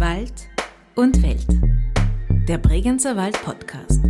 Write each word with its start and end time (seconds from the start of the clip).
Wald 0.00 0.48
und 0.94 1.22
Welt. 1.22 1.46
Der 2.48 2.56
Bregenzer 2.56 3.18
Wald 3.18 3.38
Podcast. 3.42 4.00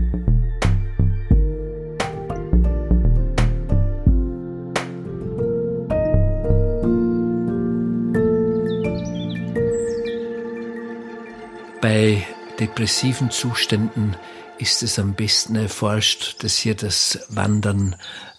Bei 11.80 12.24
depressiven 12.60 13.32
Zuständen 13.32 14.16
ist 14.58 14.84
es 14.84 14.96
am 15.00 15.14
besten 15.14 15.56
erforscht, 15.56 16.44
dass 16.44 16.56
hier 16.56 16.76
das 16.76 17.18
Wandern 17.30 17.96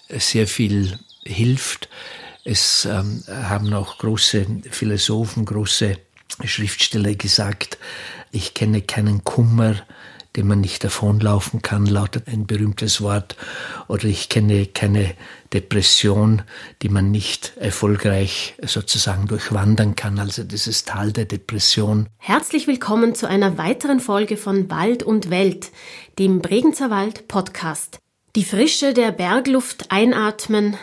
sehr 0.07 0.47
viel 0.47 0.97
hilft. 1.25 1.89
Es 2.45 2.85
ähm, 2.85 3.25
haben 3.27 3.73
auch 3.73 3.97
große 3.97 4.45
Philosophen, 4.69 5.43
große 5.43 5.97
Schriftsteller 6.47 7.15
gesagt, 7.15 7.77
ich 8.31 8.53
kenne 8.53 8.81
keinen 8.81 9.23
Kummer, 9.23 9.75
dem 10.35 10.47
man 10.47 10.61
nicht 10.61 10.83
davonlaufen 10.83 11.61
kann, 11.61 11.85
lautet 11.85 12.27
ein 12.27 12.47
berühmtes 12.47 13.01
Wort. 13.01 13.35
Oder 13.87 14.05
ich 14.05 14.29
kenne 14.29 14.65
keine 14.65 15.13
Depression, 15.53 16.43
die 16.81 16.89
man 16.89 17.11
nicht 17.11 17.53
erfolgreich 17.57 18.55
sozusagen 18.61 19.27
durchwandern 19.27 19.95
kann, 19.95 20.19
also 20.19 20.43
dieses 20.43 20.85
Tal 20.85 21.11
der 21.11 21.25
Depression. 21.25 22.07
Herzlich 22.17 22.67
willkommen 22.67 23.13
zu 23.13 23.27
einer 23.27 23.57
weiteren 23.57 23.99
Folge 23.99 24.37
von 24.37 24.69
Wald 24.69 25.03
und 25.03 25.29
Welt, 25.29 25.71
dem 26.17 26.41
Bregenzer 26.41 26.89
Wald 26.89 27.27
Podcast. 27.27 27.99
Die 28.37 28.45
Frische 28.45 28.93
der 28.93 29.11
Bergluft 29.11 29.91
einatmen, 29.91 30.77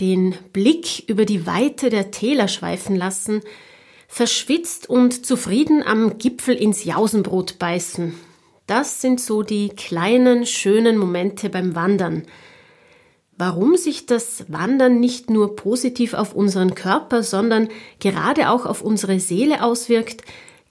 den 0.00 0.34
Blick 0.52 1.08
über 1.08 1.24
die 1.24 1.46
Weite 1.46 1.90
der 1.90 2.10
Täler 2.10 2.48
schweifen 2.48 2.96
lassen, 2.96 3.42
verschwitzt 4.08 4.88
und 4.88 5.26
zufrieden 5.26 5.82
am 5.82 6.18
Gipfel 6.18 6.54
ins 6.54 6.84
Jausenbrot 6.84 7.58
beißen 7.58 8.14
das 8.66 9.00
sind 9.00 9.20
so 9.20 9.42
die 9.42 9.68
kleinen, 9.68 10.44
schönen 10.44 10.98
Momente 10.98 11.50
beim 11.50 11.74
Wandern. 11.74 12.24
Warum 13.38 13.76
sich 13.76 14.06
das 14.06 14.50
Wandern 14.50 14.98
nicht 14.98 15.30
nur 15.30 15.56
positiv 15.56 16.14
auf 16.14 16.34
unseren 16.34 16.74
Körper, 16.74 17.22
sondern 17.22 17.68
gerade 18.00 18.50
auch 18.50 18.66
auf 18.66 18.82
unsere 18.82 19.20
Seele 19.20 19.62
auswirkt, 19.62 20.22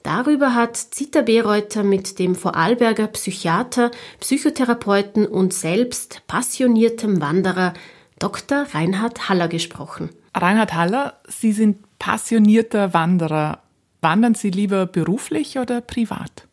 darüber 0.02 0.54
hat 0.54 0.76
Zita 0.76 1.22
Bereuter 1.22 1.84
mit 1.84 2.18
dem 2.18 2.34
Vorarlberger 2.34 3.06
Psychiater, 3.06 3.92
Psychotherapeuten 4.20 5.26
und 5.26 5.54
selbst 5.54 6.22
passioniertem 6.26 7.20
Wanderer 7.20 7.72
Dr. 8.18 8.66
Reinhard 8.72 9.28
Haller 9.28 9.48
gesprochen. 9.48 10.10
Reinhard 10.34 10.74
Haller, 10.74 11.20
Sie 11.28 11.52
sind 11.52 11.85
passionierter 11.98 12.94
Wanderer. 12.94 13.62
Wandern 14.00 14.34
Sie 14.34 14.50
lieber 14.50 14.86
beruflich 14.86 15.58
oder 15.58 15.80
privat? 15.80 16.46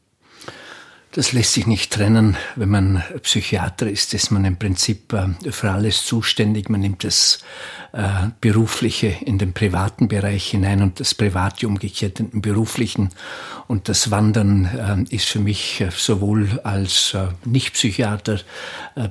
Das 1.15 1.31
lässt 1.31 1.53
sich 1.53 1.67
nicht 1.67 1.93
trennen. 1.93 2.37
Wenn 2.55 2.69
man 2.69 3.03
Psychiater 3.21 3.87
ist, 3.87 4.15
ist 4.15 4.31
man 4.31 4.45
im 4.45 4.57
Prinzip 4.57 5.13
äh, 5.13 5.51
für 5.51 5.69
alles 5.69 6.05
zuständig. 6.05 6.69
Man 6.69 6.81
nimmt 6.81 7.03
das 7.03 7.37
äh, 7.91 8.29
Berufliche 8.41 9.15
in 9.23 9.37
den 9.37 9.53
privaten 9.53 10.07
Bereich 10.07 10.49
hinein 10.49 10.81
und 10.81 10.99
das 10.99 11.13
Private 11.13 11.67
umgekehrt 11.67 12.19
in 12.19 12.31
den 12.31 12.41
beruflichen. 12.41 13.11
Und 13.67 13.89
das 13.89 14.09
Wandern 14.09 15.05
äh, 15.11 15.15
ist 15.15 15.25
für 15.25 15.37
mich 15.37 15.85
sowohl 15.95 16.59
als 16.63 17.15
Nicht-Psychiater 17.45 18.39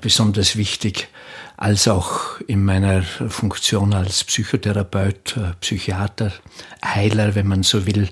besonders 0.01 0.57
wichtig, 0.57 1.09
als 1.57 1.87
auch 1.87 2.41
in 2.49 2.65
meiner 2.65 3.03
Funktion 3.03 3.95
als 3.95 4.25
Psychotherapeut, 4.25 5.37
Psychiater, 5.61 6.33
Heiler, 6.85 7.37
wenn 7.37 7.47
man 7.47 7.63
so 7.63 7.87
will, 7.87 8.09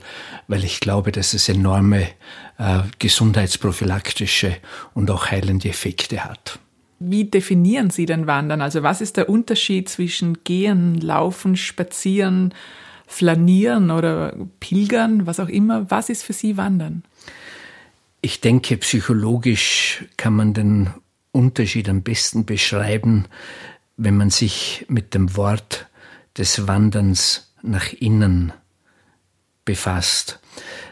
weil 0.51 0.65
ich 0.65 0.81
glaube, 0.81 1.13
dass 1.13 1.33
es 1.33 1.49
enorme 1.49 2.09
äh, 2.59 2.81
gesundheitsprophylaktische 2.99 4.57
und 4.95 5.09
auch 5.13 5.31
heilende 5.31 5.69
Effekte 5.69 6.25
hat. 6.25 6.59
Wie 6.99 7.25
definieren 7.25 7.91
Sie 7.91 8.05
denn 8.05 8.27
Wandern? 8.27 8.61
Also 8.61 8.83
was 8.83 9.01
ist 9.01 9.17
der 9.17 9.29
Unterschied 9.29 9.89
zwischen 9.89 10.43
Gehen, 10.43 11.01
Laufen, 11.01 11.57
Spazieren, 11.57 12.53
Flanieren 13.07 13.93
oder 13.93 14.35
Pilgern, 14.59 15.25
was 15.25 15.39
auch 15.39 15.49
immer? 15.49 15.89
Was 15.89 16.09
ist 16.11 16.25
für 16.25 16.33
Sie 16.33 16.57
Wandern? 16.57 17.05
Ich 18.21 18.41
denke, 18.41 18.77
psychologisch 18.79 20.05
kann 20.17 20.35
man 20.35 20.53
den 20.53 20.91
Unterschied 21.31 21.89
am 21.89 22.03
besten 22.03 22.45
beschreiben, 22.45 23.27
wenn 23.97 24.17
man 24.17 24.31
sich 24.31 24.85
mit 24.89 25.15
dem 25.15 25.37
Wort 25.37 25.87
des 26.37 26.67
Wanderns 26.67 27.53
nach 27.63 27.93
innen 27.93 28.53
befasst. 29.65 30.41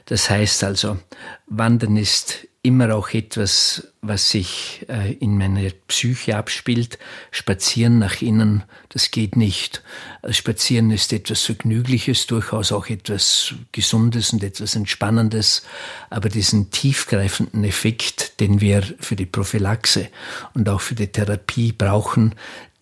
Das 0.06 0.30
heißt 0.30 0.64
also, 0.64 0.98
Wandern 1.46 1.96
ist 1.96 2.48
immer 2.62 2.94
auch 2.94 3.10
etwas, 3.10 3.88
was 4.02 4.30
sich 4.30 4.84
äh, 4.88 5.12
in 5.14 5.38
meiner 5.38 5.70
Psyche 5.86 6.36
abspielt. 6.36 6.98
Spazieren 7.30 7.98
nach 7.98 8.20
innen, 8.20 8.64
das 8.88 9.10
geht 9.10 9.36
nicht. 9.36 9.82
Spazieren 10.30 10.90
ist 10.90 11.12
etwas 11.12 11.42
Vergnügliches, 11.42 12.26
durchaus 12.26 12.72
auch 12.72 12.88
etwas 12.88 13.54
Gesundes 13.72 14.32
und 14.32 14.42
etwas 14.42 14.74
Entspannendes. 14.74 15.62
Aber 16.10 16.28
diesen 16.28 16.70
tiefgreifenden 16.70 17.64
Effekt, 17.64 18.40
den 18.40 18.60
wir 18.60 18.82
für 18.98 19.16
die 19.16 19.26
Prophylaxe 19.26 20.08
und 20.54 20.68
auch 20.68 20.80
für 20.80 20.94
die 20.94 21.08
Therapie 21.08 21.72
brauchen, 21.72 22.34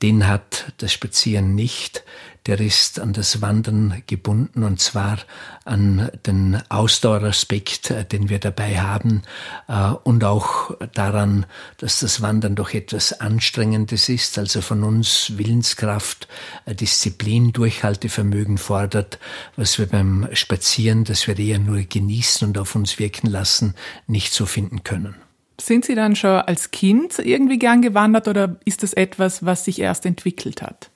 den 0.02 0.26
hat 0.26 0.72
das 0.78 0.92
Spazieren 0.92 1.54
nicht 1.54 2.02
der 2.46 2.60
ist 2.60 3.00
an 3.00 3.12
das 3.12 3.42
Wandern 3.42 4.02
gebunden 4.06 4.62
und 4.62 4.80
zwar 4.80 5.18
an 5.64 6.10
den 6.26 6.62
Ausdaueraspekt, 6.68 7.90
äh, 7.90 8.04
den 8.04 8.28
wir 8.28 8.38
dabei 8.38 8.80
haben 8.80 9.22
äh, 9.68 9.90
und 10.04 10.24
auch 10.24 10.76
daran, 10.94 11.46
dass 11.78 12.00
das 12.00 12.22
Wandern 12.22 12.54
doch 12.54 12.72
etwas 12.72 13.20
Anstrengendes 13.20 14.08
ist, 14.08 14.38
also 14.38 14.60
von 14.60 14.84
uns 14.84 15.32
Willenskraft, 15.36 16.28
äh, 16.64 16.74
Disziplin, 16.74 17.52
Durchhaltevermögen 17.52 18.58
fordert, 18.58 19.18
was 19.56 19.78
wir 19.78 19.86
beim 19.86 20.28
Spazieren, 20.32 21.04
das 21.04 21.26
wir 21.26 21.38
eher 21.38 21.58
nur 21.58 21.82
genießen 21.82 22.46
und 22.46 22.58
auf 22.58 22.74
uns 22.74 22.98
wirken 22.98 23.28
lassen, 23.28 23.74
nicht 24.06 24.32
so 24.32 24.46
finden 24.46 24.84
können. 24.84 25.16
Sind 25.60 25.86
Sie 25.86 25.94
dann 25.94 26.16
schon 26.16 26.40
als 26.40 26.70
Kind 26.70 27.18
irgendwie 27.18 27.58
gern 27.58 27.80
gewandert 27.80 28.28
oder 28.28 28.56
ist 28.64 28.82
das 28.82 28.92
etwas, 28.92 29.44
was 29.44 29.64
sich 29.64 29.80
erst 29.80 30.04
entwickelt 30.04 30.60
hat? 30.60 30.90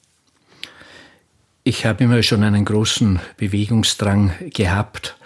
Ich 1.70 1.86
habe 1.86 2.02
immer 2.02 2.20
schon 2.24 2.42
einen 2.42 2.64
großen 2.64 3.20
Bewegungsdrang 3.36 4.32
gehabt, 4.52 5.16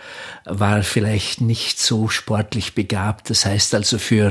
war 0.45 0.83
vielleicht 0.83 1.41
nicht 1.41 1.79
so 1.79 2.09
sportlich 2.09 2.75
begabt. 2.75 3.31
Das 3.31 3.47
heißt 3.47 3.75
also 3.75 3.97
für 3.97 4.31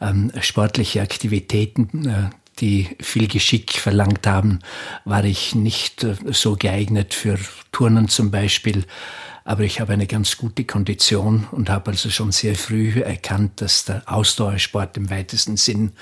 ähm, 0.00 0.32
sportliche 0.40 1.02
Aktivitäten, 1.02 2.08
äh, 2.08 2.30
die 2.60 2.96
viel 3.02 3.28
Geschick 3.28 3.72
verlangt 3.72 4.26
haben, 4.26 4.60
war 5.04 5.22
ich 5.24 5.54
nicht 5.54 6.02
äh, 6.02 6.14
so 6.30 6.56
geeignet 6.56 7.12
für 7.12 7.38
Turnen 7.72 8.08
zum 8.08 8.30
Beispiel. 8.30 8.86
Aber 9.44 9.62
ich 9.62 9.80
habe 9.80 9.92
eine 9.92 10.06
ganz 10.06 10.38
gute 10.38 10.64
Kondition 10.64 11.46
und 11.50 11.68
habe 11.68 11.90
also 11.90 12.08
schon 12.08 12.32
sehr 12.32 12.54
früh 12.54 13.02
erkannt, 13.02 13.60
dass 13.60 13.84
der 13.84 14.02
Ausdauersport 14.06 14.96
im 14.96 15.10
weitesten 15.10 15.58
Sinn 15.58 15.92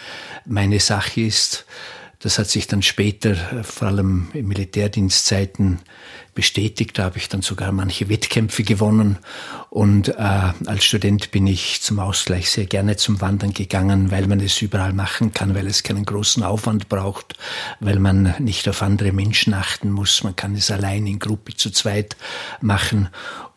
meine 0.47 0.79
Sache 0.79 1.23
ist. 1.23 1.67
Das 2.21 2.41
hat 2.41 2.49
sich 2.49 2.67
dann 2.67 2.83
später, 2.83 3.31
äh, 3.31 3.63
vor 3.63 3.89
allem 3.89 4.29
in 4.33 4.49
Militärdienstzeiten, 4.49 5.79
bestätigt. 6.35 6.99
Da 6.99 7.05
habe 7.05 7.19
ich 7.19 7.29
dann 7.29 7.43
sogar 7.43 7.73
manche 7.73 8.09
Wettkämpfe 8.09 8.63
gewonnen. 8.63 9.19
Und 9.71 10.09
äh, 10.09 10.13
als 10.19 10.85
Student 10.85 11.31
bin 11.31 11.47
ich 11.47 11.81
zum 11.83 11.99
Ausgleich 11.99 12.51
sehr 12.51 12.67
gerne 12.67 12.97
zum 12.97 13.21
Wandern 13.21 13.53
gegangen, 13.53 14.11
weil 14.11 14.27
man 14.27 14.41
es 14.41 14.63
überall 14.63 14.93
machen 14.93 15.33
kann, 15.33 15.55
weil 15.55 15.67
es 15.67 15.83
keinen 15.83 16.05
großen 16.05 16.43
Aufwand 16.43 16.89
braucht, 16.89 17.35
weil 17.81 17.99
man 17.99 18.35
nicht 18.39 18.69
auf 18.69 18.83
andere 18.83 19.13
Menschen 19.13 19.55
achten 19.55 19.91
muss. 19.91 20.23
Man 20.23 20.37
kann 20.37 20.55
es 20.55 20.71
allein 20.71 21.07
in 21.07 21.19
Gruppe 21.19 21.55
zu 21.55 21.71
zweit 21.71 22.17
machen. 22.61 23.09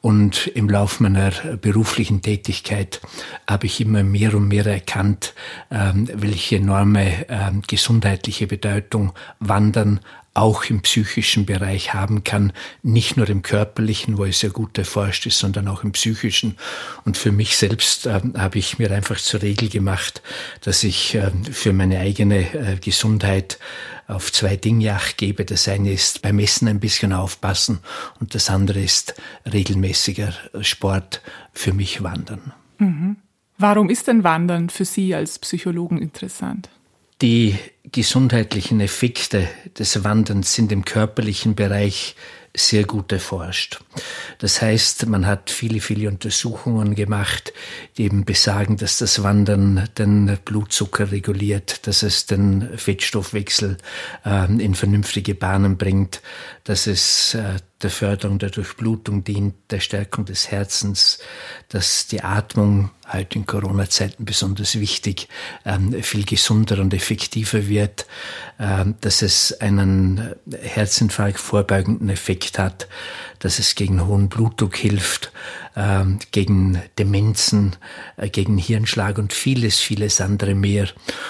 Und 0.02 0.48
im 0.48 0.68
Laufe 0.68 1.04
meiner 1.04 1.30
beruflichen 1.62 2.24
Tätigkeit 2.24 3.02
habe 3.48 3.68
ich 3.68 3.80
immer 3.82 4.04
mehr 4.04 4.34
und 4.34 4.48
mehr 4.48 4.66
erkannt, 4.66 5.36
ähm, 5.70 6.10
welche 6.12 6.56
enorme 6.56 7.28
ähm, 7.30 7.62
gesundheitliche 7.68 8.48
Bedeutung 8.48 9.14
Wandern 9.40 10.00
auch 10.34 10.66
im 10.66 10.82
psychischen 10.82 11.46
Bereich 11.46 11.94
haben 11.94 12.24
kann, 12.24 12.54
nicht 12.84 13.18
nur 13.18 13.28
im 13.30 13.42
körperlichen, 13.42 14.18
wo 14.18 14.24
es 14.24 14.40
sehr 14.40 14.50
gut 14.50 14.78
erforscht 14.78 15.26
ist, 15.26 15.40
sondern 15.40 15.68
auch 15.68 15.84
im 15.84 15.92
psychischen. 15.92 16.58
Und 17.04 17.18
für 17.18 17.34
mich 17.34 17.58
selbst 17.58 18.06
äh, 18.06 18.22
habe 18.38 18.58
ich 18.58 18.80
mir 18.80 18.92
einfach 18.92 19.18
zur 19.18 19.42
Regel 19.42 19.68
gemacht, 19.68 20.22
dass 20.62 20.84
ich 20.84 21.16
äh, 21.16 21.32
für 21.52 21.74
meine 21.74 22.00
eigene 22.00 22.54
äh, 22.54 22.78
Gesundheit 22.78 23.60
auf 24.08 24.32
zwei 24.32 24.56
Dinge 24.56 24.94
Acht 24.94 25.18
gebe. 25.18 25.44
Das 25.44 25.68
eine 25.68 25.92
ist 25.92 26.22
beim 26.22 26.40
Essen 26.40 26.68
ein 26.68 26.80
bisschen 26.80 27.12
aufpassen 27.12 27.80
und 28.20 28.34
das 28.34 28.50
andere 28.50 28.82
ist 28.82 29.16
regelmäßiger 29.52 30.34
Sport 30.62 31.22
für 31.54 31.74
mich 31.74 32.04
Wandern. 32.04 32.54
Mhm. 32.78 33.18
Warum 33.58 33.90
ist 33.90 34.08
denn 34.08 34.24
Wandern 34.24 34.70
für 34.70 34.86
Sie 34.86 35.14
als 35.14 35.40
Psychologen 35.40 36.02
interessant? 36.02 36.70
Die 37.22 37.56
gesundheitlichen 37.84 38.80
Effekte 38.80 39.48
des 39.78 40.04
Wanderns 40.04 40.54
sind 40.54 40.72
im 40.72 40.86
körperlichen 40.86 41.56
Bereich 41.56 42.16
sehr 42.56 42.84
gut 42.84 43.12
erforscht. 43.12 43.80
Das 44.40 44.62
heißt, 44.62 45.06
man 45.08 45.26
hat 45.26 45.50
viele, 45.50 45.80
viele 45.80 46.10
Untersuchungen 46.10 46.96
gemacht, 46.96 47.54
die 47.98 48.04
eben 48.04 48.26
besagen, 48.26 48.76
dass 48.78 48.98
das 48.98 49.24
Wandern 49.24 49.88
den 49.98 50.38
Blutzucker 50.44 51.12
reguliert, 51.12 51.88
dass 51.88 52.04
es 52.04 52.26
den 52.26 52.78
Fettstoffwechsel 52.78 53.78
äh, 54.26 54.46
in 54.46 54.76
vernünftige 54.76 55.34
Bahnen 55.34 55.78
bringt, 55.78 56.22
dass 56.66 56.88
es 56.88 57.36
äh, 57.36 57.56
der 57.84 57.90
Förderung 57.90 58.40
der 58.40 58.50
Durchblutung 58.50 59.24
dient, 59.24 59.56
der 59.70 59.80
Stärkung 59.80 60.26
des 60.26 60.52
Herzens, 60.52 61.20
dass 61.70 62.08
die 62.08 62.22
Atmung 62.24 62.92
heute 63.12 63.40
in 63.40 63.46
Corona-Zeiten 63.46 64.26
besonders 64.26 64.80
wichtig, 64.80 65.28
ähm, 65.66 66.02
viel 66.04 66.26
gesunder 66.26 66.80
und 66.80 66.94
effektiver 66.94 67.68
wird, 67.68 68.06
ähm, 68.60 68.96
dass 69.02 69.22
es 69.22 69.60
einen 69.60 70.36
Herzinfarkt 70.62 71.40
vorbeugenden 71.40 72.10
Effekt 72.10 72.60
hat, 72.60 72.88
dass 73.40 73.60
es 73.60 73.76
gegen 73.76 74.06
hohen 74.06 74.30
Blutdruck 74.30 74.76
hilft, 74.76 75.32
ähm, 75.76 76.20
gegen 76.32 76.82
Demenzen, 77.00 77.76
äh, 78.18 78.30
gegen 78.30 78.58
Hirnschlag 78.58 79.18
und 79.18 79.32
vieles, 79.32 79.80
vieles 79.80 80.20
andere 80.20 80.54
mehr. 80.54 80.90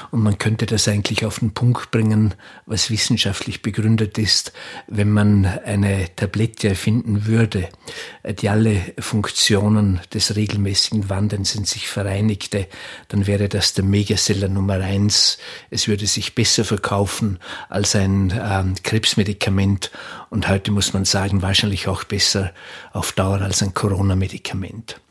Und 0.10 0.24
man 0.24 0.38
könnte 0.38 0.66
das 0.66 0.88
eigentlich 0.88 1.26
auf 1.26 1.40
den 1.40 1.54
Punkt 1.54 1.92
bringen, 1.92 2.34
was 2.66 2.90
wissenschaftlich 2.90 3.62
begründet 3.62 4.18
ist, 4.18 4.52
wenn 4.88 5.12
man 5.12 5.46
eine 5.46 6.08
Tablette 6.16 6.70
erfinden 6.70 7.28
würde, 7.28 7.70
äh, 8.24 8.34
die 8.34 8.50
alle 8.50 8.82
Funktionen 8.98 10.02
des 10.14 10.36
regelmäßigen 10.36 11.10
Wanderns 11.10 11.54
in 11.56 11.66
sich 11.66 11.88
vereinigte, 11.88 12.68
dann 13.10 13.28
wäre 13.28 13.48
das 13.48 13.74
der 13.74 13.84
Megaseller 13.84 14.48
Nummer 14.48 14.76
eins. 14.76 15.38
Es 15.70 15.88
würde 15.88 16.08
sich 16.08 16.34
besser 16.34 16.66
verkaufen 16.66 17.38
als 17.70 17.96
ein 17.96 18.34
ähm, 18.42 18.74
Krebsmedikament 18.82 19.92
und 20.30 20.48
heute 20.48 20.72
muss 20.72 20.94
man 20.94 21.06
sagen, 21.06 21.42
wahrscheinlich 21.42 21.88
auch 21.88 22.06
besser 22.06 22.54
auf 22.94 23.12
Dauer 23.12 23.42
als 23.42 23.62
ein 23.62 23.74
Corona-Medikament. 23.74 24.31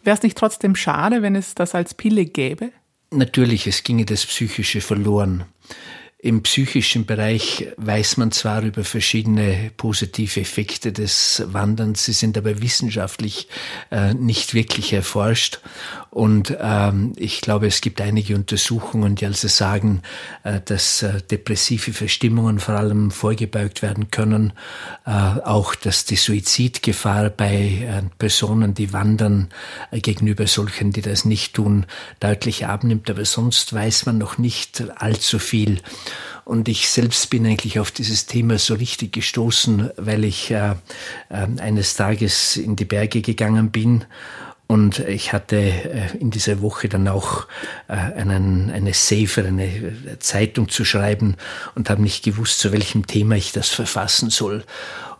Wäre 0.02 0.16
es 0.16 0.22
nicht 0.22 0.36
trotzdem 0.36 0.76
schade, 0.76 1.22
wenn 1.22 1.36
es 1.36 1.54
das 1.54 1.74
als 1.74 1.94
Pille 1.94 2.26
gäbe? 2.26 2.70
Natürlich, 3.10 3.66
es 3.66 3.82
ginge 3.82 4.04
das 4.04 4.24
Psychische 4.24 4.80
verloren. 4.80 5.44
Im 6.22 6.42
psychischen 6.42 7.06
Bereich 7.06 7.68
weiß 7.78 8.18
man 8.18 8.30
zwar 8.30 8.62
über 8.62 8.84
verschiedene 8.84 9.70
positive 9.78 10.38
Effekte 10.38 10.92
des 10.92 11.42
Wanderns, 11.46 12.04
sie 12.04 12.12
sind 12.12 12.36
aber 12.36 12.60
wissenschaftlich 12.60 13.48
äh, 13.90 14.12
nicht 14.12 14.52
wirklich 14.52 14.92
erforscht. 14.92 15.60
Und 16.10 16.56
ähm, 16.60 17.12
ich 17.16 17.40
glaube, 17.40 17.68
es 17.68 17.80
gibt 17.80 18.00
einige 18.00 18.34
Untersuchungen, 18.34 19.14
die 19.14 19.26
also 19.26 19.46
sagen, 19.46 20.02
äh, 20.42 20.60
dass 20.64 21.02
äh, 21.02 21.22
depressive 21.22 21.92
Verstimmungen 21.92 22.58
vor 22.58 22.74
allem 22.74 23.12
vorgebeugt 23.12 23.80
werden 23.80 24.10
können, 24.10 24.52
äh, 25.06 25.10
auch 25.10 25.76
dass 25.76 26.06
die 26.06 26.16
Suizidgefahr 26.16 27.30
bei 27.30 27.54
äh, 27.54 28.02
Personen, 28.18 28.74
die 28.74 28.92
wandern, 28.92 29.50
äh, 29.92 30.00
gegenüber 30.00 30.48
solchen, 30.48 30.90
die 30.90 31.00
das 31.00 31.24
nicht 31.24 31.54
tun, 31.54 31.86
deutlich 32.18 32.66
abnimmt. 32.66 33.08
Aber 33.08 33.24
sonst 33.24 33.72
weiß 33.72 34.06
man 34.06 34.18
noch 34.18 34.36
nicht 34.36 34.82
allzu 34.96 35.38
viel. 35.38 35.80
Und 36.44 36.68
ich 36.68 36.90
selbst 36.90 37.30
bin 37.30 37.46
eigentlich 37.46 37.78
auf 37.78 37.92
dieses 37.92 38.26
Thema 38.26 38.58
so 38.58 38.74
richtig 38.74 39.12
gestoßen, 39.12 39.90
weil 39.96 40.24
ich 40.24 40.50
äh, 40.50 40.74
eines 41.28 41.94
Tages 41.94 42.56
in 42.56 42.74
die 42.74 42.84
Berge 42.84 43.20
gegangen 43.20 43.70
bin 43.70 44.06
und 44.70 45.00
ich 45.00 45.32
hatte 45.32 45.56
äh, 45.56 46.16
in 46.20 46.30
dieser 46.30 46.62
Woche 46.62 46.88
dann 46.88 47.08
auch 47.08 47.48
äh, 47.88 47.94
einen, 47.94 48.70
eine 48.70 48.94
Safe, 48.94 49.44
eine 49.44 50.18
Zeitung 50.20 50.68
zu 50.68 50.84
schreiben 50.84 51.34
und 51.74 51.90
habe 51.90 52.00
nicht 52.00 52.22
gewusst, 52.22 52.60
zu 52.60 52.70
welchem 52.70 53.04
Thema 53.08 53.34
ich 53.34 53.50
das 53.50 53.68
verfassen 53.68 54.30
soll. 54.30 54.62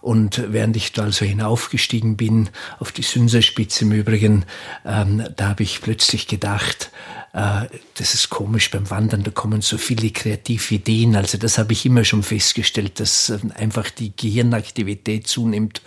Und 0.02 0.52
während 0.52 0.76
ich 0.76 0.93
da 0.93 1.02
also 1.02 1.25
hinaufgestiegen 1.25 2.17
bin, 2.17 2.49
auf 2.79 2.93
die 2.93 3.02
Sünserspitze 3.02 3.87
im 3.87 3.91
Übrigen, 3.91 4.44
ähm, 4.87 5.25
da 5.35 5.49
habe 5.49 5.64
ich 5.64 5.81
plötzlich 5.81 6.29
gedacht, 6.29 6.93
äh, 7.32 7.67
das 7.94 8.15
ist 8.15 8.29
komisch 8.31 8.71
beim 8.71 8.91
Wandern, 8.91 9.23
da 9.23 9.31
kommen 9.31 9.61
so 9.61 9.79
viele 9.79 10.11
kreative 10.11 10.75
Ideen. 10.75 11.15
Also 11.15 11.38
das 11.38 11.59
habe 11.59 11.73
ich 11.73 11.87
immer 11.87 12.05
schon 12.05 12.25
festgestellt, 12.25 12.99
dass 12.99 13.31
ähm, 13.31 13.53
einfach 13.55 13.91
die 13.91 14.12
Gehirnaktivität 14.17 15.29
zunimmt 15.29 15.81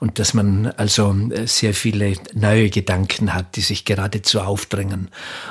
und 0.00 0.18
dass 0.18 0.34
man 0.34 0.66
also 0.66 1.14
äh, 1.30 1.46
sehr 1.46 1.72
viele 1.72 2.14
neue 2.34 2.68
Gedanken 2.68 3.32
hat, 3.32 3.56
die 3.56 3.62
sich 3.62 3.86
geradezu 3.86 4.40
aufdrängen. 4.40 5.08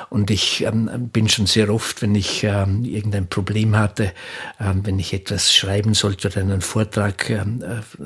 Und 0.08 0.30
ich 0.30 0.62
ähm, 0.62 1.08
bin 1.12 1.28
schon 1.28 1.46
sehr 1.46 1.68
oft, 1.72 2.00
wenn 2.02 2.14
ich 2.14 2.44
ähm, 2.44 2.84
irgendein 2.84 3.28
Problem 3.28 3.76
hatte, 3.76 4.12
ähm, 4.60 4.86
wenn 4.86 5.00
ich 5.00 5.12
etwas 5.12 5.52
schreiben 5.52 5.94
sollte 5.94 6.28
oder 6.28 6.42
einen 6.42 6.60
Vortrag 6.60 7.28
äh, 7.28 7.44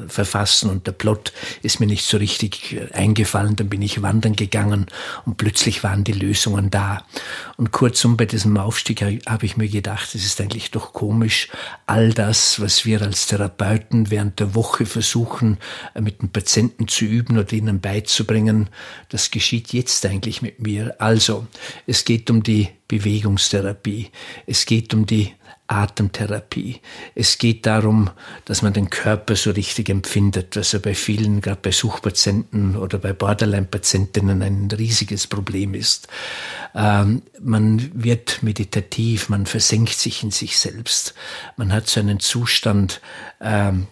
verfassen 0.09 0.71
und 0.71 0.87
der 0.87 0.93
Plot 0.93 1.33
ist 1.63 1.79
mir 1.79 1.87
nicht 1.87 2.07
so 2.07 2.17
richtig 2.17 2.73
äh, 2.73 2.91
eingefallen, 2.95 3.57
dann 3.57 3.69
bin 3.69 3.83
ich 3.83 4.01
wandern 4.01 4.35
gegangen 4.35 4.87
und 5.27 5.37
plötzlich 5.37 5.85
waren 5.85 6.05
die 6.05 6.13
Lösungen 6.13 6.71
da. 6.71 7.05
Und 7.57 7.73
kurzum, 7.73 8.17
bei 8.17 8.27
diesem 8.27 8.57
Aufstieg 8.57 9.03
habe 9.03 9.47
ich 9.47 9.57
mir 9.57 9.69
gedacht, 9.69 10.15
es 10.15 10.25
ist 10.25 10.41
eigentlich 10.41 10.71
doch 10.71 10.93
komisch, 10.93 11.49
all 11.87 12.13
das, 12.13 12.61
was 12.61 12.85
wir 12.85 13.03
als 13.03 13.27
Therapeuten 13.27 14.11
während 14.11 14.41
der 14.41 14.55
Woche 14.55 14.87
versuchen, 14.87 15.59
äh, 15.95 16.01
mit 16.01 16.23
den 16.23 16.31
Patienten 16.31 16.89
zu 16.89 17.05
üben 17.05 17.39
oder 17.39 17.53
ihnen 17.53 17.81
beizubringen, 17.81 18.69
das 19.09 19.31
geschieht 19.31 19.73
jetzt 19.73 20.05
eigentlich 20.07 20.43
mit 20.43 20.61
mir. 20.61 20.97
Also, 21.01 21.47
es 21.87 22.05
geht 22.05 22.31
um 22.31 22.43
die 22.43 22.69
Bewegungstherapie. 22.89 24.11
Es 24.47 24.67
geht 24.67 24.95
um 24.95 25.07
die 25.07 25.33
Atemtherapie. 25.67 26.81
Es 27.15 27.39
geht 27.39 27.65
darum, 27.65 28.11
dass 28.45 28.61
man 28.61 28.75
den 28.75 28.91
Körper 28.91 29.35
so 29.35 29.51
richtig 29.51 29.89
empfindet, 29.89 30.57
was 30.57 30.73
ja 30.73 30.79
bei 30.79 30.95
vielen, 30.95 31.41
gerade 31.41 31.61
bei 31.63 31.71
Suchpatienten 31.71 32.77
oder 32.77 32.99
bei 32.99 33.15
Borderline-Patientinnen 33.15 34.43
ein 34.43 34.69
riesiges 34.71 35.27
Problem 35.27 35.73
ist. 35.73 36.09
Ähm, 36.75 37.23
man 37.41 37.91
wird 37.95 38.43
meditativ, 38.43 39.31
man 39.31 39.47
versenkt 39.47 39.95
sich 39.95 40.23
in 40.23 40.31
sich 40.31 40.59
selbst. 40.59 41.15
Man 41.57 41.73
hat 41.73 41.87
so 41.89 42.01
einen 42.01 42.21
Zustand, 42.21 43.01
ähm, 43.41 43.87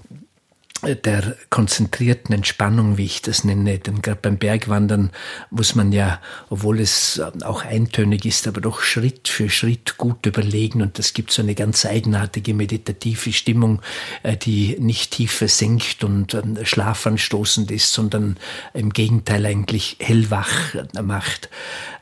der 0.82 1.37
konzentrierten 1.49 2.34
Entspannung, 2.34 2.99
wie 2.99 3.05
ich 3.05 3.23
das 3.23 3.44
nenne. 3.44 3.79
Denn 3.79 4.02
gerade 4.02 4.19
beim 4.20 4.38
Bergwandern 4.38 5.11
muss 5.50 5.75
man 5.75 5.93
ja, 5.93 6.20
obwohl 6.50 6.81
es 6.81 7.23
auch 7.44 7.64
eintönig 7.64 8.25
ist, 8.25 8.49
aber 8.49 8.61
doch 8.61 8.81
Schritt 8.81 9.29
für 9.29 9.49
Schritt 9.49 9.96
gut 9.96 10.26
überlegen. 10.26 10.82
Und 10.82 10.99
das 10.99 11.14
gibt 11.14 11.31
so 11.31 11.43
eine 11.43 11.55
ganz 11.55 11.87
eigenartige 11.87 12.55
meditative 12.55 13.32
Stimmung, 13.32 13.81
äh, 14.23 14.37
die 14.37 14.76
nicht 14.81 15.12
tief 15.12 15.32
versenkt 15.32 16.02
und 16.02 16.34
ähm, 16.34 16.58
schlafanstoßend 16.62 17.70
ist, 17.70 17.93
sondern 17.93 18.37
im 18.75 18.90
Gegenteil 18.93 19.46
eigentlich 19.46 19.96
hellwach 20.00 20.75
äh, 20.75 21.02
macht. 21.02 21.49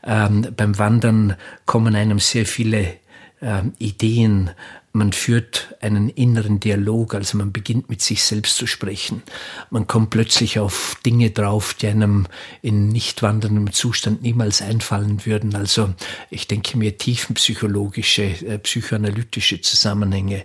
Ähm, 0.03 0.47
beim 0.57 0.77
Wandern 0.79 1.35
kommen 1.65 1.95
einem 1.95 2.19
sehr 2.19 2.45
viele 2.45 2.95
ähm, 3.41 3.73
Ideen, 3.79 4.51
man 4.93 5.13
führt 5.13 5.73
einen 5.79 6.09
inneren 6.09 6.59
Dialog, 6.59 7.15
also 7.15 7.37
man 7.37 7.53
beginnt 7.53 7.89
mit 7.89 8.01
sich 8.01 8.23
selbst 8.23 8.57
zu 8.57 8.67
sprechen. 8.67 9.23
Man 9.69 9.87
kommt 9.87 10.09
plötzlich 10.09 10.59
auf 10.59 10.97
Dinge 11.05 11.31
drauf, 11.31 11.73
die 11.73 11.87
einem 11.87 12.27
in 12.61 12.89
nicht 12.89 13.23
wanderndem 13.23 13.71
Zustand 13.71 14.21
niemals 14.21 14.61
einfallen 14.61 15.25
würden. 15.25 15.55
Also 15.55 15.93
ich 16.29 16.47
denke 16.47 16.77
mir 16.77 16.97
tiefenpsychologische, 16.97 18.23
äh, 18.23 18.59
psychoanalytische 18.59 19.61
Zusammenhänge. 19.61 20.43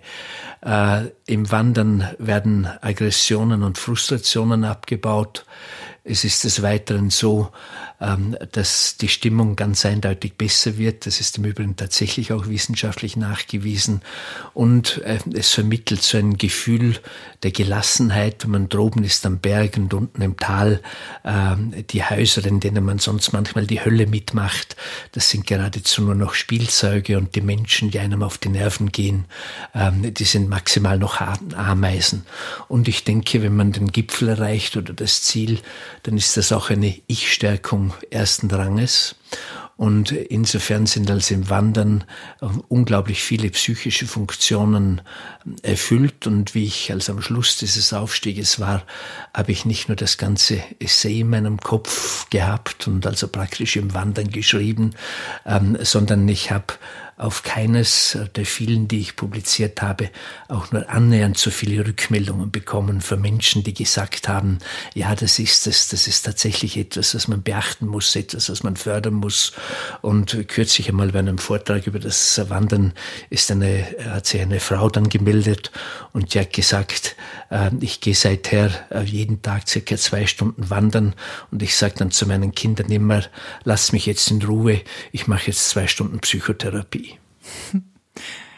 Äh, 0.63 1.07
Im 1.27 1.51
Wandern 1.51 2.09
werden 2.19 2.69
Aggressionen 2.83 3.65
und 3.65 3.79
Frustrationen 3.79 4.63
abgebaut. 4.63 5.45
Es 6.09 6.25
ist 6.25 6.45
des 6.45 6.63
Weiteren 6.63 7.11
so, 7.11 7.51
ähm, 8.01 8.37
dass 8.53 8.97
die 8.97 9.09
Stimmung 9.09 9.57
ganz 9.57 9.85
eindeutig 9.85 10.35
besser 10.35 10.79
wird. 10.79 11.07
Das 11.07 11.21
ist 11.21 11.39
im 11.39 11.45
Übrigen 11.45 11.75
tatsächlich 11.75 12.33
auch 12.33 12.47
wissenschaftlich 12.47 13.17
nachgewiesen. 13.17 14.03
Und 14.55 15.03
äh, 15.03 15.19
es 15.35 15.51
vermittelt 15.51 16.03
so 16.03 16.17
ein 16.19 16.37
Gefühl 16.37 16.97
der 17.43 17.51
Gelassenheit, 17.51 18.45
wenn 18.45 18.51
man 18.53 18.69
droben 18.69 19.03
ist 19.03 19.27
am 19.27 19.39
Berg 19.39 19.79
und 19.79 19.95
unten 19.95 20.23
im 20.23 20.37
Tal. 20.37 20.81
Ähm, 21.25 21.73
die 21.91 22.05
Häuser, 22.05 22.45
in 22.47 22.61
denen 22.61 22.85
man 22.85 23.01
sonst 23.01 23.33
manchmal 23.33 23.67
die 23.67 23.85
Hölle 23.85 24.07
mitmacht, 24.07 24.77
das 25.13 25.31
sind 25.31 25.47
geradezu 25.47 26.03
nur 26.03 26.15
noch 26.15 26.35
Spielzeuge 26.35 27.19
und 27.19 27.35
die 27.35 27.41
Menschen, 27.41 27.91
die 27.91 27.99
einem 27.99 28.23
auf 28.23 28.39
die 28.39 28.51
Nerven 28.51 28.93
gehen, 28.93 29.25
ähm, 29.75 30.15
die 30.15 30.25
sind 30.25 30.49
maximal 30.49 30.99
noch 30.99 31.21
Ameisen. 31.21 32.27
Und 32.69 32.87
ich 32.87 33.03
denke, 33.03 33.43
wenn 33.43 33.57
man 33.57 33.73
den 33.73 33.91
Gipfel 33.91 34.29
erreicht 34.29 34.77
oder 34.77 34.93
das 34.93 35.23
Ziel, 35.23 35.59
dann 36.03 36.17
ist 36.17 36.37
das 36.37 36.53
auch 36.53 36.71
eine 36.71 36.95
Ich-Stärkung 37.07 37.95
ersten 38.11 38.51
Ranges. 38.51 39.17
Und 39.77 40.11
insofern 40.11 40.87
sind 40.87 41.11
also 41.11 41.35
im 41.35 41.51
Wandern 41.51 42.05
äh, 42.41 42.47
unglaublich 42.69 43.23
viele 43.23 43.51
psychische 43.51 44.07
Funktionen 44.07 45.03
erfüllt. 45.63 46.27
Und 46.27 46.55
wie 46.55 46.65
ich 46.65 46.91
als 46.91 47.11
am 47.11 47.21
Schluss 47.21 47.59
dieses 47.59 47.93
Aufstieges 47.93 48.59
war, 48.59 48.85
habe 49.35 49.53
ich 49.53 49.67
nicht 49.67 49.89
nur 49.89 49.97
das 49.97 50.17
ganze 50.17 50.63
Essay 50.79 51.21
in 51.21 51.29
meinem 51.29 51.59
Kopf 51.59 52.29
gehabt 52.31 52.89
und 52.89 53.07
also 53.07 53.29
praktisch 53.29 53.77
im 53.77 53.93
Wandern 53.93 54.31
geschrieben, 54.31 54.95
ähm, 55.45 55.77
sondern 55.83 56.27
ich 56.27 56.51
habe 56.51 56.73
auf 57.17 57.43
keines 57.43 58.19
der 58.37 58.45
vielen, 58.45 58.89
die 58.89 59.01
ich 59.01 59.17
publiziert 59.17 59.81
habe, 59.81 60.11
auch 60.49 60.71
nur 60.71 60.91
annähernd 60.91 61.39
so 61.39 61.51
viele 61.51 61.87
Rückmeldungen 61.87 62.51
bekommen 62.51 63.01
von 63.01 63.21
Menschen, 63.21 63.63
die 63.63 63.73
gesagt 63.73 64.29
haben, 64.29 64.59
ja, 64.95 65.15
das 65.15 65.39
ist 65.39 65.67
es, 65.67 65.89
das 65.89 66.09
ist 66.09 66.27
tatsächlich 66.27 66.77
etwas, 66.77 67.15
was 67.15 67.27
man 67.27 67.43
beachten 67.43 67.87
muss, 67.87 68.15
etwas, 68.17 68.51
was 68.51 68.63
man 68.63 68.77
fördern 68.77 69.15
muss. 69.15 69.53
Und 70.03 70.47
kürzlich 70.49 70.91
einmal 70.91 71.13
bei 71.13 71.21
einem 71.21 71.39
Vortrag 71.39 71.87
über 71.87 72.01
das 72.01 72.39
Wandern 72.51 72.93
ist 73.31 73.51
eine, 73.51 73.87
hat 74.11 74.27
sich 74.27 74.43
eine 74.43 74.61
Frau 74.61 74.91
dann 74.91 75.09
gemeldet 75.09 75.71
und 76.13 76.35
die 76.35 76.41
hat 76.41 76.53
gesagt, 76.53 77.17
äh, 77.51 77.71
ich 77.81 78.01
gehe 78.01 78.15
seither 78.15 78.71
äh, 78.91 79.03
jeden 79.03 79.41
Tag 79.41 79.69
circa 79.69 79.97
zwei 79.97 80.27
Stunden 80.27 80.69
wandern 80.69 81.15
und 81.51 81.63
ich 81.63 81.77
sage 81.77 81.95
dann 81.97 82.11
zu 82.11 82.27
meinen 82.27 82.53
Kindern 82.53 82.91
immer, 82.91 83.23
lass 83.65 83.93
mich 83.93 84.05
jetzt 84.05 84.31
in 84.31 84.43
Ruhe, 84.43 84.83
ich 85.13 85.27
mache 85.27 85.47
jetzt 85.47 85.71
zwei 85.71 85.87
Stunden 85.87 86.19
Psychotherapie. 86.21 87.06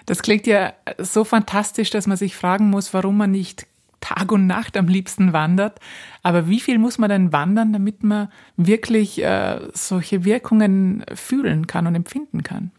Das 0.07 0.23
klingt 0.23 0.47
ja 0.47 0.73
so 0.97 1.23
fantastisch, 1.23 1.90
dass 1.90 2.07
man 2.07 2.16
sich 2.16 2.35
fragen 2.35 2.71
muss, 2.71 2.95
warum 2.95 3.18
man 3.18 3.30
nicht 3.30 3.66
Tag 4.00 4.33
und 4.33 4.47
Nacht 4.47 4.76
am 4.76 4.88
liebsten 4.88 5.33
wandert. 5.33 5.80
Aber 6.23 6.49
wie 6.49 6.61
viel 6.61 6.78
muss 6.78 6.97
man 6.97 7.11
denn 7.11 7.33
wandern, 7.33 7.73
damit 7.73 8.02
man 8.04 8.28
wirklich 8.57 9.23
äh, 9.23 9.61
solche 9.75 10.25
Wirkungen 10.25 11.04
fühlen 11.14 11.66
kann 11.66 11.87
und 11.87 11.95
empfinden 11.95 12.42
kann? 12.42 12.71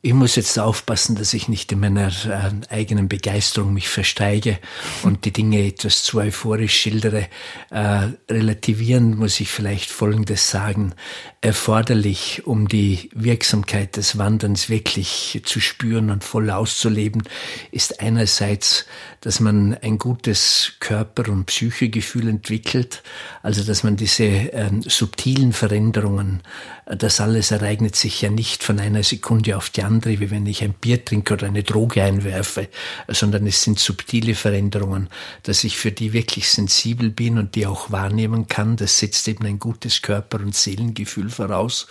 Ich 0.00 0.14
muss 0.14 0.36
jetzt 0.36 0.56
aufpassen, 0.60 1.16
dass 1.16 1.34
ich 1.34 1.48
nicht 1.48 1.72
in 1.72 1.80
meiner 1.80 2.06
äh, 2.06 2.72
eigenen 2.72 3.08
Begeisterung 3.08 3.74
mich 3.74 3.88
versteige 3.88 4.60
und 5.02 5.24
die 5.24 5.32
Dinge 5.32 5.66
etwas 5.66 6.04
zu 6.04 6.18
euphorisch 6.18 6.76
schildere. 6.76 7.26
Äh, 7.70 8.10
relativieren 8.30 9.16
muss 9.16 9.40
ich 9.40 9.50
vielleicht 9.50 9.90
Folgendes 9.90 10.50
sagen. 10.50 10.94
Erforderlich, 11.40 12.46
um 12.46 12.68
die 12.68 13.10
Wirksamkeit 13.12 13.96
des 13.96 14.18
Wanderns 14.18 14.68
wirklich 14.68 15.42
zu 15.44 15.58
spüren 15.58 16.10
und 16.10 16.22
voll 16.22 16.50
auszuleben, 16.50 17.24
ist 17.72 17.98
einerseits, 18.00 18.86
dass 19.20 19.40
man 19.40 19.74
ein 19.74 19.98
gutes 19.98 20.74
Körper- 20.78 21.28
und 21.28 21.46
Psychegefühl 21.46 22.28
entwickelt, 22.28 23.02
also 23.42 23.64
dass 23.64 23.82
man 23.82 23.96
diese 23.96 24.24
äh, 24.24 24.70
subtilen 24.86 25.52
Veränderungen, 25.52 26.42
äh, 26.86 26.96
das 26.96 27.20
alles 27.20 27.50
ereignet 27.50 27.96
sich 27.96 28.22
ja 28.22 28.30
nicht 28.30 28.62
von 28.62 28.78
einer 28.78 29.02
Sekunde 29.02 29.56
auf 29.56 29.70
die 29.70 29.87
andere, 29.88 30.20
wie 30.20 30.30
wenn 30.30 30.46
ich 30.46 30.62
ein 30.62 30.74
Bier 30.74 31.04
trinke 31.04 31.34
oder 31.34 31.46
eine 31.46 31.62
Droge 31.62 32.04
einwerfe, 32.04 32.68
sondern 33.08 33.46
es 33.46 33.62
sind 33.62 33.78
subtile 33.78 34.34
Veränderungen, 34.34 35.08
dass 35.42 35.64
ich 35.64 35.78
für 35.78 35.90
die 35.90 36.12
wirklich 36.12 36.50
sensibel 36.50 37.10
bin 37.10 37.38
und 37.38 37.54
die 37.54 37.66
auch 37.66 37.90
wahrnehmen 37.90 38.46
kann. 38.46 38.76
Das 38.76 38.98
setzt 38.98 39.26
eben 39.28 39.46
ein 39.46 39.58
gutes 39.58 40.02
Körper- 40.02 40.40
und 40.40 40.54
Seelengefühl 40.54 41.30
voraus. 41.30 41.88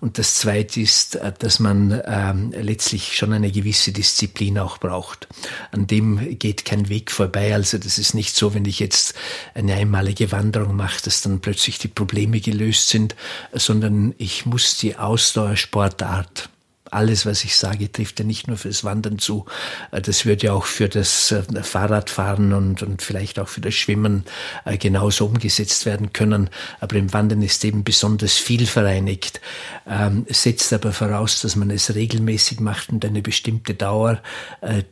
Und 0.00 0.18
das 0.18 0.34
Zweite 0.34 0.80
ist, 0.80 1.16
äh, 1.16 1.32
dass 1.38 1.60
man 1.60 2.02
ähm, 2.04 2.52
letztlich 2.52 3.16
schon 3.16 3.32
eine 3.32 3.50
gewisse 3.50 3.92
Disziplin 3.92 4.58
auch 4.58 4.78
braucht. 4.78 5.28
An 5.70 5.86
dem 5.86 6.38
geht 6.38 6.64
kein 6.64 6.88
Weg 6.88 7.10
vorbei. 7.10 7.54
Also 7.54 7.78
das 7.78 7.98
ist 7.98 8.14
nicht 8.14 8.34
so, 8.34 8.54
wenn 8.54 8.64
ich 8.64 8.78
jetzt 8.80 9.14
eine 9.54 9.74
einmalige 9.74 10.32
Wanderung 10.32 10.76
mache, 10.76 11.02
dass 11.02 11.22
dann 11.22 11.40
plötzlich 11.40 11.78
die 11.78 11.88
Probleme 11.88 12.40
gelöst 12.40 12.88
sind, 12.88 13.16
sondern 13.52 14.14
ich 14.18 14.46
muss 14.46 14.76
die 14.76 14.96
Ausdauersportart 14.96 16.50
alles, 16.96 17.26
was 17.26 17.44
ich 17.44 17.56
sage, 17.56 17.92
trifft 17.92 18.18
ja 18.18 18.24
nicht 18.24 18.48
nur 18.48 18.56
fürs 18.56 18.82
Wandern 18.82 19.18
zu. 19.18 19.44
Äh, 19.92 20.00
das 20.00 20.24
wird 20.24 20.42
ja 20.42 20.52
auch 20.54 20.64
für 20.64 20.88
das 20.88 21.30
äh, 21.30 21.42
Fahrradfahren 21.62 22.52
und, 22.54 22.82
und 22.82 23.02
vielleicht 23.02 23.38
auch 23.38 23.48
für 23.48 23.60
das 23.60 23.74
Schwimmen 23.74 24.24
äh, 24.64 24.78
genauso 24.78 25.26
umgesetzt 25.26 25.84
werden 25.84 26.12
können. 26.14 26.48
Aber 26.80 26.96
im 26.96 27.12
Wandern 27.12 27.42
ist 27.42 27.64
eben 27.64 27.84
besonders 27.84 28.32
viel 28.32 28.66
vereinigt. 28.66 29.40
Ähm, 29.86 30.24
setzt 30.30 30.72
aber 30.72 30.92
voraus, 30.92 31.42
dass 31.42 31.54
man 31.54 31.70
es 31.70 31.94
regelmäßig 31.94 32.60
macht 32.60 32.88
und 32.88 33.04
eine 33.04 33.22
bestimmte 33.22 33.74
Dauer. 33.74 34.22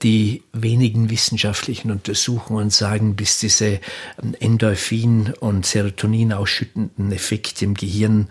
Die 0.02 0.42
wenigen 0.52 1.08
wissenschaftlichen 1.08 1.90
Untersuchungen 1.90 2.70
sagen, 2.70 3.16
bis 3.16 3.38
diese 3.38 3.80
ähm, 4.22 4.34
Endorphin- 4.40 5.32
und 5.40 5.64
Serotonin 5.64 6.32
ausschüttenden 6.32 7.12
Effekte 7.12 7.64
im 7.64 7.74
Gehirn 7.74 8.28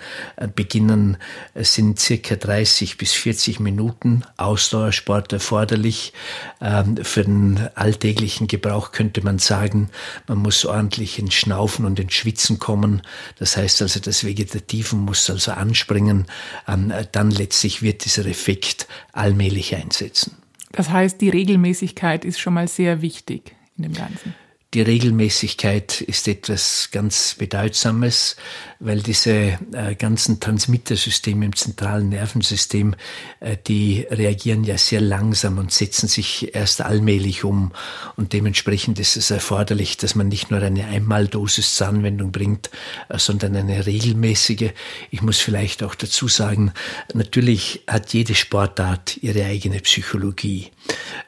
beginnen, 0.56 1.18
sind 1.56 2.00
circa 2.00 2.36
30 2.36 2.98
bis 2.98 3.13
40 3.13 3.60
Minuten 3.63 4.24
Ausdauersport 4.38 5.34
erforderlich. 5.34 6.13
Ähm, 6.62 6.98
für 6.98 7.24
den 7.24 7.70
alltäglichen 7.75 8.48
Gebrauch 8.48 8.91
könnte 8.91 9.24
man 9.24 9.39
sagen, 9.39 9.89
man 10.27 10.39
muss 10.39 10.65
ordentlich 10.65 11.17
ins 11.17 11.34
Schnaufen 11.34 11.86
und 11.86 12.00
ins 12.00 12.13
Schwitzen 12.13 12.60
kommen. 12.60 13.01
Das 13.39 13.58
heißt 13.58 13.82
also, 13.82 14.00
das 14.00 14.24
Vegetative 14.24 14.96
muss 14.96 15.29
also 15.29 15.53
anspringen. 15.53 16.25
Ähm, 16.67 16.93
dann 17.12 17.32
letztlich 17.32 17.82
wird 17.82 18.05
dieser 18.05 18.25
Effekt 18.25 18.88
allmählich 19.13 19.75
einsetzen. 19.75 20.38
Das 20.74 20.89
heißt, 20.89 21.22
die 21.22 21.29
Regelmäßigkeit 21.29 22.25
ist 22.25 22.39
schon 22.39 22.53
mal 22.53 22.67
sehr 22.67 23.01
wichtig 23.01 23.55
in 23.77 23.84
dem 23.84 23.93
Ganzen. 23.93 24.36
Die 24.74 24.82
Regelmäßigkeit 24.82 26.01
ist 26.01 26.27
etwas 26.27 26.89
ganz 26.92 27.36
Bedeutsames, 27.38 28.36
weil 28.80 29.01
diese 29.01 29.60
äh, 29.72 29.94
ganzen 29.96 30.39
Transmittersysteme 30.39 31.46
im 31.46 31.56
zentralen 31.56 32.10
Nervensystem, 32.10 32.96
äh, 33.39 33.56
die 33.68 34.08
reagieren 34.10 34.63
ja 34.63 34.80
sehr 34.80 35.00
langsam 35.00 35.60
und 35.60 35.72
setzen 35.72 36.08
sich 36.08 36.56
erst 36.56 36.82
allmählich 36.82 37.44
um. 37.44 37.72
Und 38.15 38.34
dementsprechend 38.34 38.98
ist 38.98 39.15
es 39.15 39.30
erforderlich, 39.30 39.98
dass 39.98 40.15
man 40.15 40.27
nicht 40.27 40.50
nur 40.50 40.60
eine 40.60 40.86
Einmaldosis 40.86 41.75
zur 41.75 41.88
Anwendung 41.89 42.32
bringt, 42.32 42.72
äh, 43.10 43.20
sondern 43.20 43.56
eine 43.56 43.86
regelmäßige. 43.86 44.72
Ich 45.12 45.22
muss 45.22 45.38
vielleicht 45.38 45.84
auch 45.84 45.94
dazu 45.94 46.27
sagen, 46.27 46.74
natürlich 47.13 47.84
hat 47.86 48.12
jede 48.12 48.34
Sportart 48.34 49.18
ihre 49.18 49.46
eigene 49.46 49.82
Psychologie. 49.82 50.72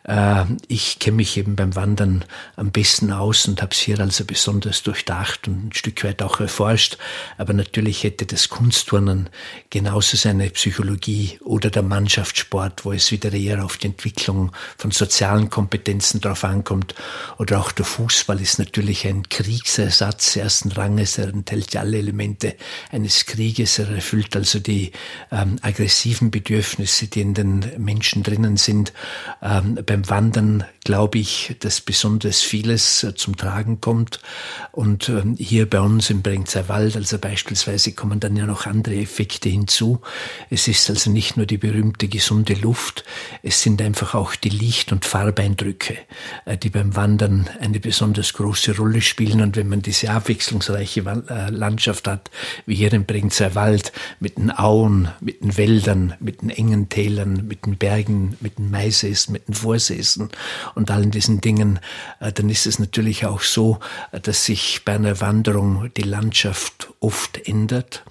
Äh, 0.03 0.45
ich 0.67 0.97
kenne 0.97 1.17
mich 1.17 1.37
eben 1.37 1.55
beim 1.55 1.75
Wandern 1.75 2.25
am 2.55 2.71
besten 2.71 3.11
aus 3.11 3.34
aus 3.35 3.47
und 3.47 3.61
habe 3.61 3.71
es 3.71 3.79
hier 3.79 3.99
also 3.99 4.25
besonders 4.25 4.83
durchdacht 4.83 5.47
und 5.47 5.67
ein 5.67 5.73
Stück 5.73 6.03
weit 6.03 6.21
auch 6.21 6.39
erforscht. 6.39 6.97
Aber 7.37 7.53
natürlich 7.53 8.03
hätte 8.03 8.25
das 8.25 8.49
Kunstturnen 8.49 9.29
genauso 9.69 10.17
seine 10.17 10.49
Psychologie 10.49 11.39
oder 11.43 11.69
der 11.69 11.83
Mannschaftssport, 11.83 12.85
wo 12.85 12.93
es 12.93 13.11
wieder 13.11 13.31
eher 13.33 13.63
auf 13.63 13.77
die 13.77 13.87
Entwicklung 13.87 14.51
von 14.77 14.91
sozialen 14.91 15.49
Kompetenzen 15.49 16.21
drauf 16.21 16.43
ankommt. 16.43 16.95
Oder 17.37 17.59
auch 17.59 17.71
der 17.71 17.85
Fußball 17.85 18.41
ist 18.41 18.59
natürlich 18.59 19.05
ein 19.05 19.27
Kriegsersatz 19.27 20.35
ersten 20.35 20.71
Ranges. 20.71 21.17
Er 21.17 21.29
enthält 21.29 21.73
ja 21.73 21.81
alle 21.81 21.97
Elemente 21.97 22.55
eines 22.91 23.25
Krieges. 23.25 23.79
Er 23.79 23.89
erfüllt 23.89 24.35
also 24.35 24.59
die 24.59 24.91
ähm, 25.31 25.57
aggressiven 25.61 26.31
Bedürfnisse, 26.31 27.07
die 27.07 27.21
in 27.21 27.33
den 27.33 27.65
Menschen 27.77 28.23
drinnen 28.23 28.57
sind. 28.57 28.93
Ähm, 29.41 29.79
beim 29.85 30.07
Wandern 30.09 30.63
glaube 30.83 31.17
ich, 31.17 31.55
dass 31.59 31.81
besonders 31.81 32.41
vieles 32.41 33.03
äh, 33.03 33.13
zum 33.25 33.35
Tragen 33.35 33.81
kommt. 33.81 34.19
Und 34.71 35.09
ähm, 35.09 35.35
hier 35.37 35.67
bei 35.67 35.79
uns 35.79 36.09
im 36.09 36.21
Brengzer 36.21 36.69
Wald, 36.69 36.95
also 36.95 37.17
beispielsweise 37.17 37.91
kommen 37.93 38.19
dann 38.19 38.35
ja 38.35 38.45
noch 38.45 38.67
andere 38.67 38.95
Effekte 38.95 39.49
hinzu. 39.49 40.01
Es 40.49 40.67
ist 40.67 40.89
also 40.89 41.09
nicht 41.09 41.37
nur 41.37 41.47
die 41.47 41.57
berühmte 41.57 42.07
gesunde 42.07 42.53
Luft, 42.53 43.03
es 43.41 43.61
sind 43.61 43.81
einfach 43.81 44.13
auch 44.13 44.35
die 44.35 44.49
Licht- 44.49 44.91
und 44.91 45.05
Farbeindrücke, 45.05 45.97
äh, 46.45 46.57
die 46.57 46.69
beim 46.69 46.95
Wandern 46.95 47.49
eine 47.59 47.79
besonders 47.79 48.33
große 48.33 48.77
Rolle 48.77 49.01
spielen. 49.01 49.41
Und 49.41 49.55
wenn 49.55 49.69
man 49.69 49.81
diese 49.81 50.11
abwechslungsreiche 50.11 51.01
äh, 51.01 51.49
Landschaft 51.49 52.07
hat, 52.07 52.29
wie 52.67 52.75
hier 52.75 52.93
im 52.93 53.05
Brengzer 53.05 53.55
Wald, 53.55 53.91
mit 54.19 54.37
den 54.37 54.51
Auen, 54.51 55.09
mit 55.19 55.41
den 55.41 55.57
Wäldern, 55.57 56.13
mit 56.19 56.43
den 56.43 56.51
engen 56.51 56.89
Tälern, 56.89 57.47
mit 57.47 57.65
den 57.65 57.77
Bergen, 57.77 58.37
mit 58.39 58.59
den 58.59 58.69
Maisäßen, 58.69 59.33
mit 59.33 59.47
den 59.47 59.55
Vorsäßen 59.55 60.29
und 60.75 60.91
allen 60.91 61.09
diesen 61.09 61.41
Dingen, 61.41 61.79
äh, 62.19 62.31
dann 62.31 62.49
ist 62.49 62.67
es 62.67 62.77
natürlich 62.77 63.14
natürlich 63.15 63.25
auch 63.25 63.41
so, 63.41 63.79
dass 64.11 64.45
sich 64.45 64.81
bei 64.85 64.93
einer 64.93 65.21
Wanderung 65.21 65.89
die 65.95 66.03
Landschaft 66.03 66.89
oft 66.99 67.47
ändert. 67.47 68.03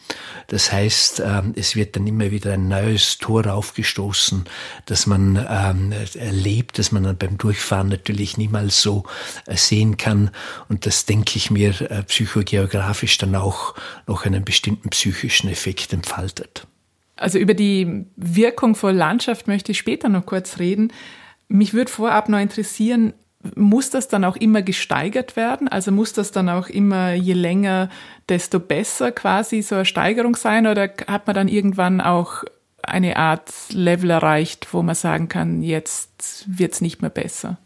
Das 0.49 0.73
heißt, 0.73 1.23
ähm, 1.25 1.53
es 1.57 1.77
wird 1.77 1.97
dann 1.97 2.07
immer 2.07 2.31
wieder 2.31 2.53
ein 2.53 2.69
neues 2.69 3.19
Tor 3.19 3.47
aufgestoßen, 3.47 4.45
das 4.87 5.07
man 5.07 5.37
ähm, 5.49 5.93
erlebt, 6.15 6.79
das 6.79 6.93
man 6.93 7.05
dann 7.05 7.17
beim 7.17 7.39
Durchfahren 7.39 7.89
natürlich 7.89 8.37
niemals 8.37 8.81
so 8.81 9.05
äh, 9.47 9.57
sehen 9.57 9.97
kann. 9.97 10.31
Und 10.69 10.87
das 10.87 11.07
denke 11.07 11.37
ich 11.37 11.51
mir 11.51 11.81
äh, 11.91 12.03
psychogeografisch 12.03 13.19
dann 13.19 13.35
auch 13.35 13.75
noch 14.07 14.25
einen 14.25 14.45
bestimmten 14.45 14.91
psychischen 14.91 15.49
Effekt 15.49 15.93
entfaltet. 15.93 16.67
Also 17.17 17.39
über 17.39 17.55
die 17.55 18.07
Wirkung 18.17 18.75
von 18.75 18.97
Landschaft 18.97 19.49
möchte 19.49 19.73
ich 19.73 19.79
später 19.79 20.09
noch 20.09 20.27
kurz 20.27 20.59
reden. 20.59 20.93
Mich 21.49 21.73
würde 21.73 21.91
vorab 21.91 22.29
noch 22.29 22.41
interessieren, 22.41 23.15
muss 23.55 23.91
das 23.91 24.09
dann 24.09 24.25
auch 24.25 24.37
immer 24.37 24.63
gesteigert 24.63 25.37
werden? 25.37 25.69
Also 25.69 25.93
muss 25.93 26.13
das 26.13 26.33
dann 26.33 26.49
auch 26.49 26.69
immer 26.69 27.13
je 27.13 27.35
länger, 27.35 27.91
desto 28.29 28.61
besser 28.61 29.13
quasi 29.13 29.63
so 29.63 29.77
eine 29.77 29.85
Steigerung 29.85 30.37
sein? 30.37 30.67
Oder 30.67 30.91
hat 31.07 31.27
man 31.27 31.35
dann 31.35 31.49
irgendwann 31.49 32.01
auch 32.01 32.45
eine 32.83 33.17
Art 33.17 33.51
Level 33.71 34.11
erreicht, 34.11 34.69
wo 34.73 34.83
man 34.83 34.95
sagen 34.95 35.29
kann, 35.29 35.63
jetzt 35.63 36.45
wird 36.47 36.75
es 36.75 36.81
nicht 36.81 37.03
mehr 37.03 37.11
besser? 37.11 37.59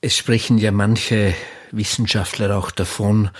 Es 0.00 0.16
sprechen 0.16 0.58
ja 0.58 0.72
manche 0.72 1.34
Wissenschaftler 1.70 2.56
auch 2.56 2.70
davon, 2.70 3.30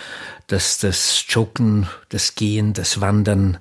dass 0.46 0.78
das 0.78 1.24
Joggen, 1.28 1.88
das 2.08 2.34
Gehen, 2.34 2.72
das 2.72 3.00
Wandern 3.00 3.58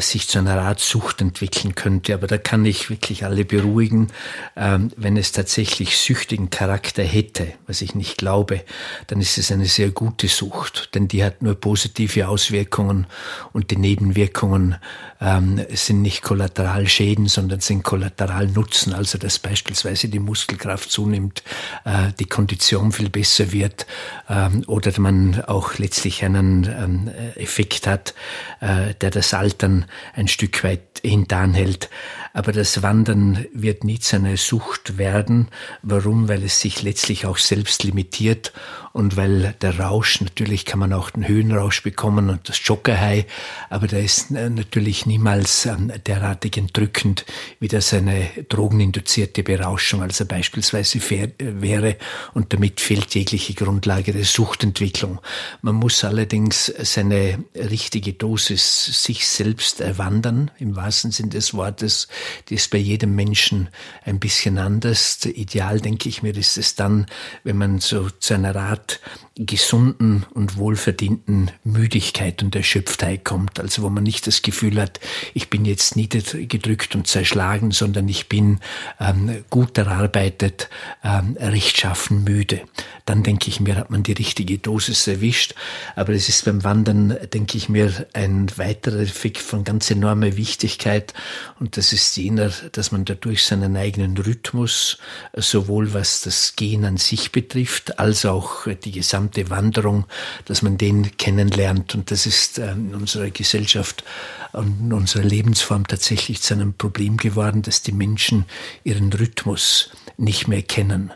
sich 0.00 0.28
zu 0.28 0.38
einer 0.38 0.60
Art 0.60 0.80
Sucht 0.80 1.20
entwickeln 1.20 1.74
könnte. 1.74 2.14
Aber 2.14 2.26
da 2.26 2.38
kann 2.38 2.64
ich 2.64 2.90
wirklich 2.90 3.24
alle 3.24 3.44
beruhigen, 3.44 4.08
ähm, 4.56 4.90
wenn 4.96 5.16
es 5.16 5.32
tatsächlich 5.32 5.96
süchtigen 5.98 6.50
Charakter 6.50 7.02
hätte, 7.02 7.52
was 7.66 7.82
ich 7.82 7.94
nicht 7.94 8.18
glaube, 8.18 8.62
dann 9.06 9.20
ist 9.20 9.38
es 9.38 9.52
eine 9.52 9.66
sehr 9.66 9.90
gute 9.90 10.28
Sucht, 10.28 10.94
denn 10.94 11.08
die 11.08 11.24
hat 11.24 11.42
nur 11.42 11.54
positive 11.54 12.28
Auswirkungen 12.28 13.06
und 13.52 13.70
die 13.70 13.76
Nebenwirkungen 13.76 14.76
ähm, 15.20 15.60
sind 15.70 16.02
nicht 16.02 16.22
Kollateralschäden, 16.22 17.26
sondern 17.26 17.60
sind 17.60 17.82
Kollateralnutzen. 17.82 18.92
Also 18.92 19.18
dass 19.18 19.38
beispielsweise 19.38 20.08
die 20.08 20.18
Muskelkraft 20.18 20.90
zunimmt, 20.90 21.42
äh, 21.84 22.12
die 22.18 22.26
Kondition 22.26 22.92
viel 22.92 23.10
besser 23.10 23.52
wird 23.52 23.86
ähm, 24.28 24.64
oder 24.66 24.92
man 24.98 25.44
auch 25.44 25.78
letztlich 25.78 26.24
einen 26.24 26.64
ähm, 26.64 27.10
Effekt 27.36 27.86
hat, 27.86 28.14
äh, 28.60 28.94
der 29.00 29.10
das 29.10 29.34
Altern 29.34 29.86
ein 30.14 30.28
Stück 30.28 30.64
weit 30.64 31.00
hintanhält. 31.02 31.90
Aber 32.36 32.52
das 32.52 32.82
Wandern 32.82 33.46
wird 33.54 33.82
nie 33.82 33.98
zu 33.98 34.16
einer 34.16 34.36
Sucht 34.36 34.98
werden. 34.98 35.48
Warum? 35.80 36.28
Weil 36.28 36.44
es 36.44 36.60
sich 36.60 36.82
letztlich 36.82 37.24
auch 37.24 37.38
selbst 37.38 37.82
limitiert 37.82 38.52
und 38.96 39.18
weil 39.18 39.54
der 39.60 39.78
Rausch, 39.78 40.22
natürlich 40.22 40.64
kann 40.64 40.78
man 40.78 40.94
auch 40.94 41.10
den 41.10 41.28
Höhenrausch 41.28 41.82
bekommen 41.82 42.30
und 42.30 42.48
das 42.48 42.60
Jogger-High, 42.64 43.26
aber 43.68 43.88
der 43.88 44.02
ist 44.02 44.30
natürlich 44.30 45.04
niemals 45.04 45.66
ähm, 45.66 45.92
derartig 46.06 46.56
entrückend, 46.56 47.26
wie 47.60 47.68
das 47.68 47.92
eine 47.92 48.26
drogeninduzierte 48.48 49.42
Berauschung, 49.42 50.02
also 50.02 50.24
beispielsweise 50.24 50.98
wäre 51.38 51.96
und 52.32 52.54
damit 52.54 52.80
fehlt 52.80 53.14
jegliche 53.14 53.52
Grundlage 53.52 54.14
der 54.14 54.24
Suchtentwicklung. 54.24 55.20
Man 55.60 55.74
muss 55.74 56.02
allerdings 56.02 56.72
seine 56.78 57.44
richtige 57.54 58.14
Dosis 58.14 59.04
sich 59.04 59.26
selbst 59.26 59.82
erwandern, 59.82 60.50
im 60.58 60.74
wahrsten 60.74 61.10
Sinne 61.10 61.30
des 61.30 61.52
Wortes. 61.52 62.08
Die 62.48 62.54
ist 62.54 62.70
bei 62.70 62.78
jedem 62.78 63.14
Menschen 63.14 63.68
ein 64.04 64.18
bisschen 64.18 64.58
anders. 64.58 65.24
Ideal, 65.24 65.80
denke 65.80 66.08
ich 66.08 66.22
mir, 66.22 66.36
ist 66.36 66.58
es 66.58 66.74
dann, 66.74 67.06
wenn 67.44 67.56
man 67.56 67.80
so 67.80 68.10
zu 68.10 68.34
einer 68.34 68.56
Art 68.56 69.00
gesunden 69.38 70.24
und 70.32 70.56
wohlverdienten 70.56 71.50
Müdigkeit 71.62 72.42
und 72.42 72.56
Erschöpftheit 72.56 73.24
kommt. 73.24 73.60
Also 73.60 73.82
wo 73.82 73.90
man 73.90 74.02
nicht 74.02 74.26
das 74.26 74.40
Gefühl 74.40 74.80
hat, 74.80 74.98
ich 75.34 75.50
bin 75.50 75.66
jetzt 75.66 75.94
niedergedrückt 75.94 76.94
und 76.94 77.06
zerschlagen, 77.06 77.70
sondern 77.70 78.08
ich 78.08 78.28
bin 78.28 78.60
ähm, 78.98 79.44
gut 79.50 79.76
erarbeitet, 79.76 80.70
ähm, 81.04 81.36
rechtschaffen 81.38 82.24
müde. 82.24 82.62
Dann 83.04 83.22
denke 83.22 83.48
ich 83.48 83.60
mir, 83.60 83.76
hat 83.76 83.90
man 83.90 84.02
die 84.02 84.12
richtige 84.12 84.58
Dosis 84.58 85.06
erwischt. 85.06 85.54
Aber 85.94 86.14
es 86.14 86.30
ist 86.30 86.46
beim 86.46 86.64
Wandern, 86.64 87.16
denke 87.32 87.58
ich 87.58 87.68
mir, 87.68 88.06
ein 88.14 88.50
weiterer 88.56 89.00
Effekt 89.00 89.38
von 89.38 89.64
ganz 89.64 89.90
enormer 89.90 90.36
Wichtigkeit. 90.36 91.12
Und 91.60 91.76
das 91.76 91.92
ist 91.92 92.14
jener, 92.16 92.50
dass 92.72 92.92
man 92.92 93.04
dadurch 93.04 93.44
seinen 93.44 93.76
eigenen 93.76 94.16
Rhythmus, 94.16 94.98
sowohl 95.34 95.94
was 95.94 96.22
das 96.22 96.54
Gehen 96.56 96.84
an 96.84 96.96
sich 96.96 97.32
betrifft, 97.32 97.98
als 97.98 98.24
auch 98.24 98.66
die 98.66 98.92
gesamte 98.92 99.50
Wanderung, 99.50 100.06
dass 100.46 100.62
man 100.62 100.78
den 100.78 101.16
kennenlernt. 101.16 101.94
Und 101.94 102.10
das 102.10 102.26
ist 102.26 102.58
ähm, 102.58 102.88
in 102.88 102.94
unserer 102.94 103.30
Gesellschaft 103.30 104.04
und 104.52 104.80
in 104.80 104.92
unserer 104.92 105.24
Lebensform 105.24 105.86
tatsächlich 105.86 106.42
zu 106.42 106.54
einem 106.54 106.74
Problem 106.74 107.16
geworden, 107.16 107.62
dass 107.62 107.82
die 107.82 107.92
Menschen 107.92 108.44
ihren 108.84 109.12
Rhythmus 109.12 109.90
nicht 110.16 110.48
mehr 110.48 110.62
kennen. 110.62 111.12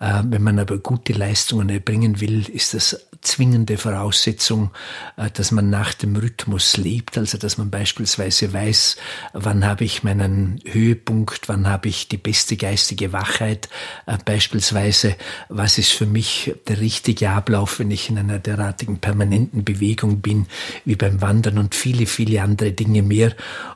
Äh, 0.00 0.22
wenn 0.24 0.42
man 0.42 0.58
aber 0.58 0.78
gute 0.78 1.12
Leistungen 1.12 1.68
erbringen 1.68 2.20
will, 2.20 2.48
ist 2.48 2.74
das 2.74 3.00
zwingende 3.22 3.78
Voraussetzung, 3.78 4.70
äh, 5.16 5.30
dass 5.30 5.52
man 5.52 5.70
nach 5.70 5.94
dem 5.94 6.16
Rhythmus 6.16 6.76
lebt, 6.76 7.16
also 7.16 7.38
dass 7.38 7.56
man 7.56 7.70
beispielsweise 7.70 8.52
weiß, 8.52 8.96
wann 9.32 9.64
habe 9.64 9.84
ich 9.84 10.02
meinen 10.02 10.60
Höhepunkt, 10.66 11.48
wann 11.48 11.68
habe 11.68 11.88
ich 11.88 12.08
die 12.08 12.16
beste 12.16 12.56
geistige 12.56 13.12
Wachheit, 13.12 13.68
äh, 14.06 14.18
beispielsweise, 14.24 15.16
was 15.48 15.78
ist 15.78 15.92
für 15.92 16.06
mich 16.06 16.54
der 16.68 16.80
richtige 16.80 17.30
Ablauf, 17.30 17.78
wenn 17.78 17.90
ich 17.90 18.10
in 18.10 18.18
einer 18.18 18.38
derartigen 18.38 18.98
permanenten 18.98 19.64
Bewegung 19.64 20.20
bin, 20.20 20.46
wie 20.84 20.96
beim 20.96 21.20
Wandern 21.20 21.58
und 21.58 21.74
viele, 21.74 22.06
viele 22.06 22.42
andere 22.42 22.72
Dinge 22.72 23.02
mehr. 23.02 23.34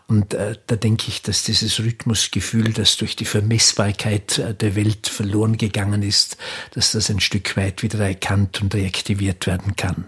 Und 0.09 0.35
äh, 0.35 0.57
da 0.67 0.77
denke 0.77 1.07
ich, 1.09 1.23
dass 1.23 1.45
dieses 1.45 1.79
Rhythmusgefühl, 1.79 2.73
das 2.73 2.97
durch 2.97 3.17
die 3.17 3.25
Vermessbarkeit 3.25 4.61
der 4.61 4.77
Welt 4.77 5.07
verloren 5.07 5.57
gegangen 5.57 6.03
ist, 6.03 6.37
dass 6.73 6.93
das 6.93 7.11
ein 7.11 7.21
Stück 7.21 7.57
weit 7.57 7.83
wieder 7.83 8.01
erkannt 8.01 8.61
und 8.61 8.75
reaktiviert 8.75 9.36
werden 9.45 9.77
kann. 9.77 10.05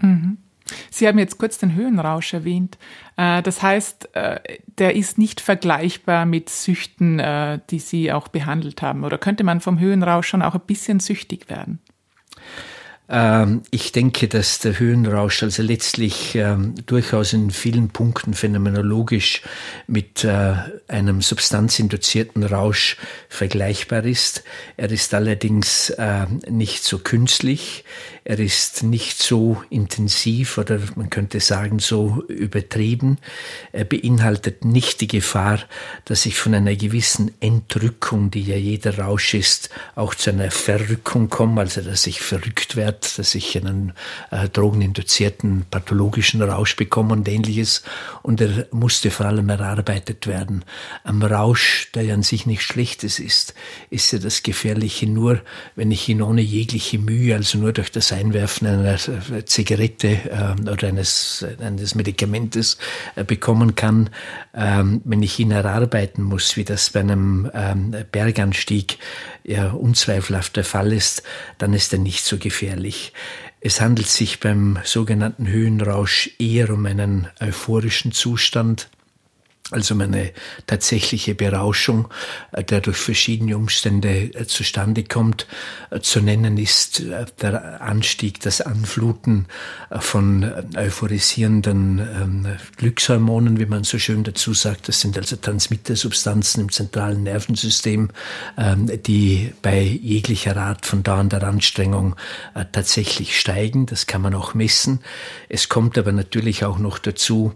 Mhm. 0.00 0.38
Sie 0.90 1.06
haben 1.06 1.18
jetzt 1.18 1.38
kurz 1.38 1.58
den 1.58 1.74
Höhenrausch 1.74 2.34
erwähnt. 2.34 2.78
Äh, 3.16 3.42
das 3.42 3.62
heißt, 3.62 4.14
äh, 4.14 4.40
der 4.78 4.94
ist 4.94 5.18
nicht 5.18 5.40
vergleichbar 5.40 6.26
mit 6.26 6.48
Süchten, 6.48 7.18
äh, 7.18 7.58
die 7.70 7.78
Sie 7.78 8.12
auch 8.12 8.28
behandelt 8.28 8.82
haben. 8.82 9.04
Oder 9.04 9.18
könnte 9.18 9.44
man 9.44 9.60
vom 9.60 9.78
Höhenrausch 9.78 10.28
schon 10.28 10.42
auch 10.42 10.54
ein 10.54 10.60
bisschen 10.66 11.00
süchtig 11.00 11.48
werden? 11.48 11.80
Ähm, 13.08 13.62
ich 13.72 13.90
denke, 13.90 14.28
dass 14.28 14.60
der 14.60 14.78
Höhenrausch 14.78 15.42
also 15.42 15.64
letztlich 15.64 16.36
ähm, 16.36 16.76
durchaus 16.86 17.32
in 17.32 17.50
vielen 17.50 17.88
Punkten 17.88 18.34
phänomenologisch 18.34 19.42
mit 19.88 20.24
einem 20.24 21.22
substanzinduzierten 21.22 22.44
Rausch 22.44 22.96
vergleichbar 23.28 24.04
ist. 24.04 24.44
Er 24.76 24.90
ist 24.90 25.12
allerdings 25.14 25.92
nicht 26.48 26.84
so 26.84 26.98
künstlich. 26.98 27.84
Er 28.22 28.38
ist 28.38 28.82
nicht 28.82 29.22
so 29.22 29.62
intensiv 29.70 30.58
oder 30.58 30.78
man 30.94 31.08
könnte 31.08 31.40
sagen 31.40 31.78
so 31.78 32.22
übertrieben. 32.28 33.18
Er 33.72 33.84
beinhaltet 33.84 34.64
nicht 34.64 35.00
die 35.00 35.06
Gefahr, 35.06 35.60
dass 36.04 36.26
ich 36.26 36.36
von 36.36 36.54
einer 36.54 36.76
gewissen 36.76 37.32
Entrückung, 37.40 38.30
die 38.30 38.42
ja 38.42 38.56
jeder 38.56 38.98
Rausch 38.98 39.32
ist, 39.34 39.70
auch 39.94 40.14
zu 40.14 40.30
einer 40.30 40.50
Verrückung 40.50 41.30
komme, 41.30 41.62
also 41.62 41.80
dass 41.80 42.06
ich 42.06 42.20
verrückt 42.20 42.76
werde, 42.76 43.00
dass 43.16 43.34
ich 43.34 43.56
einen 43.56 43.94
äh, 44.30 44.48
drogeninduzierten 44.48 45.64
pathologischen 45.70 46.42
Rausch 46.42 46.76
bekomme 46.76 47.14
und 47.14 47.26
ähnliches. 47.26 47.82
Und 48.22 48.42
er 48.42 48.66
musste 48.70 49.10
vor 49.10 49.26
allem 49.26 49.48
erarbeitet 49.48 50.26
werden. 50.26 50.64
Am 51.04 51.22
Rausch, 51.22 51.90
der 51.94 52.02
ja 52.02 52.14
an 52.14 52.22
sich 52.22 52.44
nichts 52.44 52.64
Schlechtes 52.64 53.18
ist, 53.18 53.54
ist 53.88 54.12
ja 54.12 54.18
das 54.18 54.42
Gefährliche 54.42 55.06
nur, 55.08 55.40
wenn 55.74 55.90
ich 55.90 56.08
ihn 56.08 56.20
ohne 56.20 56.42
jegliche 56.42 56.98
Mühe, 56.98 57.34
also 57.34 57.56
nur 57.56 57.72
durch 57.72 57.90
das 57.90 58.09
Einwerfen 58.12 58.66
einer 58.66 58.98
Zigarette 59.46 60.08
äh, 60.08 60.70
oder 60.70 60.88
eines, 60.88 61.44
eines 61.60 61.94
Medikamentes 61.94 62.78
äh, 63.16 63.24
bekommen 63.24 63.74
kann, 63.74 64.10
ähm, 64.54 65.00
wenn 65.04 65.22
ich 65.22 65.38
ihn 65.38 65.50
erarbeiten 65.50 66.22
muss, 66.22 66.56
wie 66.56 66.64
das 66.64 66.90
bei 66.90 67.00
einem 67.00 67.50
ähm, 67.54 67.94
Berganstieg 68.10 68.98
ja 69.44 69.70
unzweifelhaft 69.70 70.56
der 70.56 70.64
Fall 70.64 70.92
ist, 70.92 71.22
dann 71.58 71.74
ist 71.74 71.92
er 71.92 71.98
nicht 71.98 72.24
so 72.24 72.38
gefährlich. 72.38 73.12
Es 73.60 73.80
handelt 73.80 74.08
sich 74.08 74.40
beim 74.40 74.78
sogenannten 74.84 75.46
Höhenrausch 75.46 76.30
eher 76.38 76.70
um 76.70 76.86
einen 76.86 77.28
euphorischen 77.40 78.12
Zustand, 78.12 78.88
also 79.70 79.94
eine 79.94 80.32
tatsächliche 80.66 81.34
Berauschung, 81.34 82.08
äh, 82.52 82.64
der 82.64 82.80
durch 82.80 82.96
verschiedene 82.96 83.56
Umstände 83.56 84.34
äh, 84.34 84.46
zustande 84.46 85.04
kommt. 85.04 85.46
Äh, 85.90 86.00
zu 86.00 86.20
nennen 86.20 86.58
ist 86.58 87.02
der 87.40 87.80
Anstieg, 87.80 88.40
das 88.40 88.60
Anfluten 88.60 89.46
von 90.00 90.50
euphorisierenden 90.76 91.98
ähm, 91.98 92.46
Glückshormonen, 92.76 93.58
wie 93.58 93.66
man 93.66 93.84
so 93.84 93.98
schön 93.98 94.24
dazu 94.24 94.54
sagt. 94.54 94.88
Das 94.88 95.00
sind 95.00 95.16
also 95.16 95.36
Transmittersubstanzen 95.36 96.64
im 96.64 96.72
zentralen 96.72 97.22
Nervensystem, 97.22 98.10
ähm, 98.58 98.90
die 99.06 99.52
bei 99.62 99.80
jeglicher 99.80 100.56
Art 100.56 100.86
von 100.86 101.02
dauernder 101.02 101.42
Anstrengung 101.42 102.16
tatsächlich 102.72 103.38
steigen. 103.38 103.86
Das 103.86 104.06
kann 104.06 104.22
man 104.22 104.34
auch 104.34 104.54
messen. 104.54 105.00
Es 105.48 105.68
kommt 105.68 105.96
aber 105.98 106.12
natürlich 106.12 106.64
auch 106.64 106.78
noch 106.78 106.98
dazu, 106.98 107.52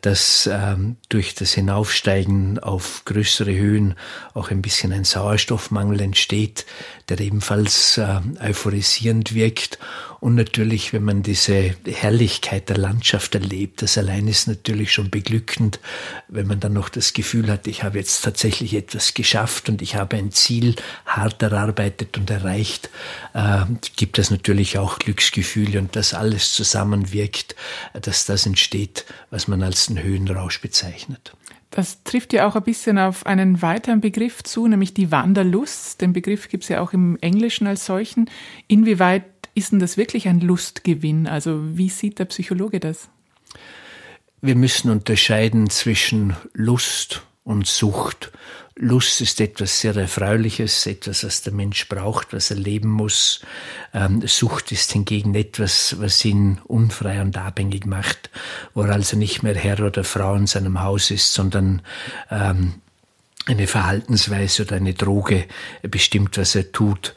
dass 0.00 0.48
ähm, 0.52 0.96
durch 1.14 1.36
das 1.36 1.52
Hinaufsteigen 1.52 2.58
auf 2.58 3.02
größere 3.04 3.54
Höhen 3.54 3.94
auch 4.34 4.50
ein 4.50 4.62
bisschen 4.62 4.92
ein 4.92 5.04
Sauerstoffmangel 5.04 6.00
entsteht, 6.00 6.66
der 7.08 7.20
ebenfalls 7.20 7.98
äh, 7.98 8.20
euphorisierend 8.40 9.32
wirkt. 9.32 9.78
Und 10.24 10.36
natürlich, 10.36 10.94
wenn 10.94 11.04
man 11.04 11.22
diese 11.22 11.74
Herrlichkeit 11.84 12.70
der 12.70 12.78
Landschaft 12.78 13.34
erlebt, 13.34 13.82
das 13.82 13.98
allein 13.98 14.26
ist 14.26 14.48
natürlich 14.48 14.90
schon 14.90 15.10
beglückend, 15.10 15.80
wenn 16.28 16.46
man 16.46 16.60
dann 16.60 16.72
noch 16.72 16.88
das 16.88 17.12
Gefühl 17.12 17.50
hat, 17.50 17.66
ich 17.66 17.82
habe 17.82 17.98
jetzt 17.98 18.24
tatsächlich 18.24 18.72
etwas 18.72 19.12
geschafft 19.12 19.68
und 19.68 19.82
ich 19.82 19.96
habe 19.96 20.16
ein 20.16 20.32
Ziel 20.32 20.76
hart 21.04 21.42
erarbeitet 21.42 22.16
und 22.16 22.30
erreicht, 22.30 22.88
äh, 23.34 23.66
gibt 23.96 24.18
es 24.18 24.30
natürlich 24.30 24.78
auch 24.78 24.98
Glücksgefühle 24.98 25.78
und 25.78 25.94
das 25.94 26.14
alles 26.14 26.54
zusammenwirkt, 26.54 27.54
dass 27.92 28.24
das 28.24 28.46
entsteht, 28.46 29.04
was 29.28 29.46
man 29.46 29.62
als 29.62 29.88
den 29.88 30.02
Höhenrausch 30.02 30.62
bezeichnet. 30.62 31.34
Das 31.74 32.04
trifft 32.04 32.32
ja 32.32 32.46
auch 32.46 32.54
ein 32.54 32.62
bisschen 32.62 32.98
auf 32.98 33.26
einen 33.26 33.60
weiteren 33.60 34.00
Begriff 34.00 34.44
zu, 34.44 34.68
nämlich 34.68 34.94
die 34.94 35.10
Wanderlust. 35.10 36.00
Den 36.00 36.12
Begriff 36.12 36.48
gibt 36.48 36.62
es 36.62 36.68
ja 36.68 36.80
auch 36.80 36.92
im 36.92 37.18
Englischen 37.20 37.66
als 37.66 37.84
solchen. 37.84 38.30
Inwieweit 38.68 39.24
ist 39.54 39.72
denn 39.72 39.78
das 39.78 39.96
wirklich 39.96 40.28
ein 40.28 40.40
Lustgewinn? 40.40 41.26
Also 41.26 41.60
wie 41.76 41.88
sieht 41.88 42.18
der 42.18 42.26
Psychologe 42.26 42.80
das? 42.80 43.08
wir 44.44 44.56
müssen 44.56 44.90
unterscheiden 44.90 45.70
zwischen 45.70 46.36
Lust 46.52 47.22
und 47.44 47.66
Sucht. 47.66 48.30
Lust 48.76 49.22
ist 49.22 49.40
etwas 49.40 49.80
sehr 49.80 49.96
Erfreuliches, 49.96 50.86
etwas, 50.86 51.24
was 51.24 51.40
der 51.40 51.54
Mensch 51.54 51.88
braucht, 51.88 52.34
was 52.34 52.50
er 52.50 52.58
leben 52.58 52.90
muss. 52.90 53.40
Ähm, 53.94 54.20
Sucht 54.26 54.70
ist 54.70 54.92
hingegen 54.92 55.34
etwas, 55.34 55.96
was 55.98 56.22
ihn 56.26 56.60
unfrei 56.64 57.22
und 57.22 57.38
abhängig 57.38 57.86
macht, 57.86 58.28
wo 58.74 58.82
er 58.82 58.92
also 58.92 59.16
nicht 59.16 59.42
mehr 59.42 59.54
Herr 59.54 59.80
oder 59.80 60.04
Frau 60.04 60.34
in 60.34 60.46
seinem 60.46 60.82
Haus 60.82 61.10
ist, 61.10 61.32
sondern 61.32 61.80
ähm, 62.30 62.74
eine 63.46 63.66
Verhaltensweise 63.66 64.64
oder 64.64 64.76
eine 64.76 64.92
Droge 64.92 65.46
bestimmt, 65.82 66.36
was 66.36 66.54
er 66.54 66.70
tut. 66.70 67.14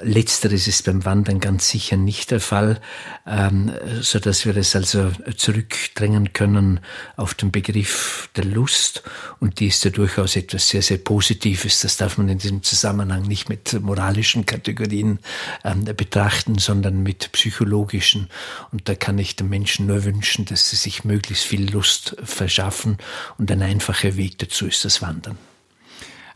Letzteres 0.00 0.68
ist 0.68 0.84
beim 0.84 1.04
Wandern 1.04 1.40
ganz 1.40 1.68
sicher 1.68 1.96
nicht 1.96 2.30
der 2.30 2.40
Fall, 2.40 2.80
ähm, 3.26 3.72
so 4.00 4.20
dass 4.20 4.46
wir 4.46 4.56
es 4.56 4.76
also 4.76 5.10
zurückdrängen 5.36 6.32
können 6.32 6.80
auf 7.16 7.34
den 7.34 7.50
Begriff 7.50 8.30
der 8.36 8.44
Lust. 8.44 9.02
Und 9.40 9.58
die 9.58 9.66
ist 9.66 9.84
ja 9.84 9.90
durchaus 9.90 10.36
etwas 10.36 10.68
sehr, 10.68 10.82
sehr 10.82 10.98
Positives. 10.98 11.80
Das 11.80 11.96
darf 11.96 12.16
man 12.16 12.28
in 12.28 12.38
diesem 12.38 12.62
Zusammenhang 12.62 13.22
nicht 13.22 13.48
mit 13.48 13.80
moralischen 13.80 14.46
Kategorien 14.46 15.18
ähm, 15.64 15.84
betrachten, 15.84 16.58
sondern 16.58 17.02
mit 17.02 17.32
psychologischen. 17.32 18.28
Und 18.70 18.88
da 18.88 18.94
kann 18.94 19.18
ich 19.18 19.34
den 19.34 19.48
Menschen 19.48 19.86
nur 19.86 20.04
wünschen, 20.04 20.44
dass 20.44 20.70
sie 20.70 20.76
sich 20.76 21.02
möglichst 21.02 21.44
viel 21.44 21.72
Lust 21.72 22.16
verschaffen. 22.22 22.98
Und 23.36 23.50
ein 23.50 23.62
einfacher 23.62 24.16
Weg 24.16 24.38
dazu 24.38 24.66
ist 24.66 24.84
das 24.84 25.02
Wandern. 25.02 25.36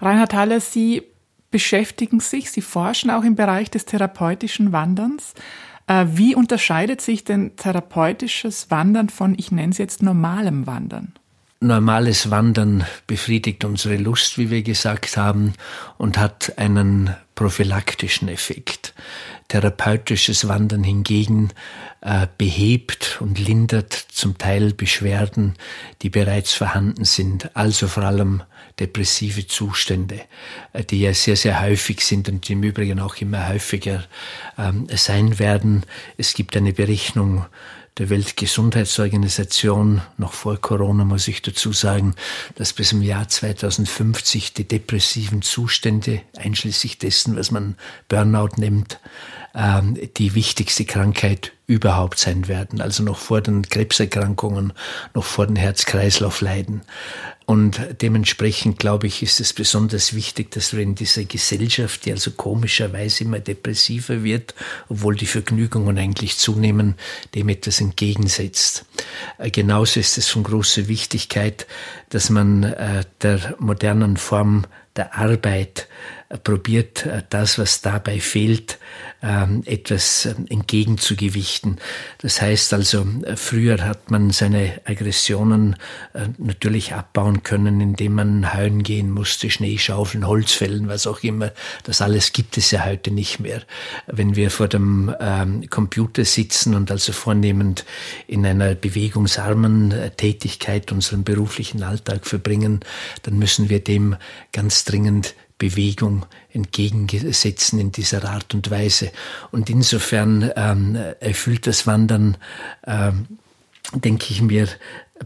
Reinhard 0.00 0.34
Haller, 0.34 0.60
Sie 0.60 1.11
beschäftigen 1.52 2.18
sich, 2.18 2.50
Sie 2.50 2.62
forschen 2.62 3.10
auch 3.10 3.22
im 3.22 3.36
Bereich 3.36 3.70
des 3.70 3.84
therapeutischen 3.84 4.72
Wanderns. 4.72 5.34
Äh, 5.86 6.06
wie 6.08 6.34
unterscheidet 6.34 7.00
sich 7.00 7.22
denn 7.22 7.54
therapeutisches 7.54 8.70
Wandern 8.70 9.08
von, 9.08 9.34
ich 9.38 9.52
nenne 9.52 9.70
es 9.70 9.78
jetzt, 9.78 10.02
normalem 10.02 10.66
Wandern? 10.66 11.12
Normales 11.60 12.28
Wandern 12.28 12.84
befriedigt 13.06 13.64
unsere 13.64 13.96
Lust, 13.96 14.36
wie 14.36 14.50
wir 14.50 14.62
gesagt 14.62 15.16
haben, 15.16 15.52
und 15.96 16.18
hat 16.18 16.58
einen 16.58 17.14
prophylaktischen 17.36 18.26
Effekt. 18.26 18.94
Therapeutisches 19.46 20.48
Wandern 20.48 20.82
hingegen 20.82 21.50
äh, 22.00 22.26
behebt 22.36 23.18
und 23.20 23.38
lindert 23.38 23.92
zum 23.92 24.38
Teil 24.38 24.74
Beschwerden, 24.74 25.54
die 26.02 26.10
bereits 26.10 26.52
vorhanden 26.52 27.04
sind, 27.04 27.54
also 27.54 27.86
vor 27.86 28.02
allem 28.02 28.42
depressive 28.78 29.46
Zustände, 29.46 30.20
äh, 30.72 30.84
die 30.84 31.00
ja 31.00 31.14
sehr, 31.14 31.36
sehr 31.36 31.60
häufig 31.60 32.00
sind 32.00 32.28
und 32.28 32.48
im 32.50 32.62
Übrigen 32.62 33.00
auch 33.00 33.16
immer 33.16 33.48
häufiger 33.48 34.04
ähm, 34.58 34.86
sein 34.94 35.38
werden. 35.38 35.84
Es 36.16 36.34
gibt 36.34 36.56
eine 36.56 36.72
Berechnung 36.72 37.46
der 37.98 38.08
Weltgesundheitsorganisation, 38.08 40.00
noch 40.16 40.32
vor 40.32 40.56
Corona 40.56 41.04
muss 41.04 41.28
ich 41.28 41.42
dazu 41.42 41.74
sagen, 41.74 42.14
dass 42.54 42.72
bis 42.72 42.92
im 42.92 43.02
Jahr 43.02 43.28
2050 43.28 44.54
die 44.54 44.66
depressiven 44.66 45.42
Zustände, 45.42 46.22
einschließlich 46.38 46.96
dessen, 46.96 47.36
was 47.36 47.50
man 47.50 47.76
Burnout 48.08 48.56
nimmt, 48.56 48.98
ähm, 49.54 49.98
die 50.16 50.34
wichtigste 50.34 50.86
Krankheit 50.86 51.52
überhaupt 51.66 52.18
sein 52.18 52.48
werden. 52.48 52.80
Also 52.80 53.02
noch 53.02 53.18
vor 53.18 53.42
den 53.42 53.68
Krebserkrankungen, 53.68 54.72
noch 55.12 55.24
vor 55.24 55.46
den 55.46 55.56
Herz-Kreislauf-Leiden. 55.56 56.80
Und 57.52 57.82
dementsprechend, 58.00 58.78
glaube 58.78 59.08
ich, 59.08 59.22
ist 59.22 59.38
es 59.38 59.52
besonders 59.52 60.14
wichtig, 60.14 60.52
dass 60.52 60.72
wir 60.72 60.82
in 60.82 60.94
dieser 60.94 61.24
Gesellschaft, 61.24 62.06
die 62.06 62.12
also 62.12 62.30
komischerweise 62.30 63.24
immer 63.24 63.40
depressiver 63.40 64.24
wird, 64.24 64.54
obwohl 64.88 65.16
die 65.16 65.26
Vergnügungen 65.26 65.98
eigentlich 65.98 66.38
zunehmen, 66.38 66.94
dem 67.34 67.50
etwas 67.50 67.82
entgegensetzt. 67.82 68.86
Äh, 69.36 69.50
genauso 69.50 70.00
ist 70.00 70.16
es 70.16 70.28
von 70.28 70.44
großer 70.44 70.88
Wichtigkeit, 70.88 71.66
dass 72.08 72.30
man 72.30 72.62
äh, 72.62 73.04
der 73.20 73.54
modernen 73.58 74.16
Form 74.16 74.64
der 74.96 75.14
Arbeit 75.14 75.88
probiert, 76.44 77.04
äh, 77.04 77.22
das, 77.28 77.58
was 77.58 77.82
dabei 77.82 78.18
fehlt, 78.20 78.78
ähm, 79.22 79.62
etwas 79.66 80.26
ähm, 80.26 80.46
entgegenzugewichten. 80.48 81.78
Das 82.18 82.42
heißt 82.42 82.72
also, 82.74 83.06
äh, 83.24 83.36
früher 83.36 83.84
hat 83.84 84.10
man 84.10 84.30
seine 84.30 84.80
Aggressionen 84.84 85.76
äh, 86.12 86.26
natürlich 86.38 86.94
abbauen 86.94 87.42
können, 87.42 87.80
indem 87.80 88.14
man 88.14 88.54
heuen 88.54 88.82
gehen 88.82 89.10
musste, 89.10 89.48
Schnee 89.48 89.78
schaufeln, 89.78 90.26
Holz 90.26 90.52
fällen, 90.52 90.88
was 90.88 91.06
auch 91.06 91.22
immer. 91.22 91.52
Das 91.84 92.00
alles 92.02 92.32
gibt 92.32 92.58
es 92.58 92.72
ja 92.72 92.84
heute 92.84 93.12
nicht 93.12 93.38
mehr. 93.38 93.62
Wenn 94.06 94.34
wir 94.34 94.50
vor 94.50 94.68
dem 94.68 95.14
ähm, 95.20 95.70
Computer 95.70 96.24
sitzen 96.24 96.74
und 96.74 96.90
also 96.90 97.12
vornehmend 97.12 97.84
in 98.26 98.44
einer 98.44 98.74
bewegungsarmen 98.74 99.94
Tätigkeit 100.16 100.90
unseren 100.90 101.22
beruflichen 101.22 101.82
Alltag 101.82 102.26
verbringen, 102.26 102.80
dann 103.22 103.38
müssen 103.38 103.68
wir 103.68 103.82
dem 103.82 104.16
ganz 104.52 104.84
dringend 104.84 105.34
Bewegung 105.62 106.26
entgegensetzen 106.52 107.78
in 107.78 107.92
dieser 107.92 108.24
Art 108.24 108.52
und 108.52 108.68
Weise. 108.72 109.12
Und 109.52 109.70
insofern 109.70 110.50
ähm, 110.56 110.98
erfüllt 111.20 111.68
das 111.68 111.86
Wandern, 111.86 112.36
ähm, 112.84 113.38
denke 113.94 114.26
ich 114.30 114.42
mir, 114.42 114.66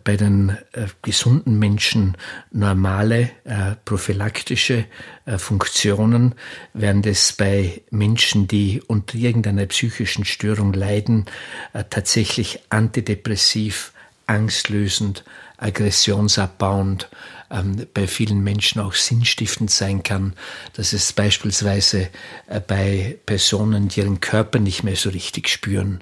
bei 0.05 0.19
den 0.19 0.51
äh, 0.73 0.89
gesunden 1.01 1.59
Menschen 1.59 2.19
normale 2.51 3.31
äh, 3.45 3.77
prophylaktische 3.87 4.85
äh, 5.25 5.39
Funktionen, 5.39 6.35
während 6.75 7.07
es 7.07 7.33
bei 7.33 7.81
Menschen, 7.91 8.47
die 8.47 8.83
unter 8.87 9.17
irgendeiner 9.17 9.65
psychischen 9.65 10.27
Störung 10.27 10.75
leiden, 10.75 11.25
äh, 11.73 11.83
tatsächlich 11.89 12.61
antidepressiv, 12.69 13.95
angstlösend, 14.27 15.25
aggressionsabbauend 15.57 17.09
ähm, 17.51 17.87
bei 17.95 18.07
vielen 18.07 18.43
Menschen 18.43 18.81
auch 18.81 18.95
sinnstiftend 18.95 19.71
sein 19.71 20.03
kann, 20.03 20.35
dass 20.75 20.93
es 20.93 21.13
beispielsweise 21.13 22.09
äh, 22.49 22.61
bei 22.61 23.19
Personen, 23.27 23.89
die 23.89 24.01
ihren 24.01 24.21
Körper 24.21 24.59
nicht 24.59 24.83
mehr 24.83 24.97
so 24.97 25.11
richtig 25.11 25.49
spüren, 25.49 26.01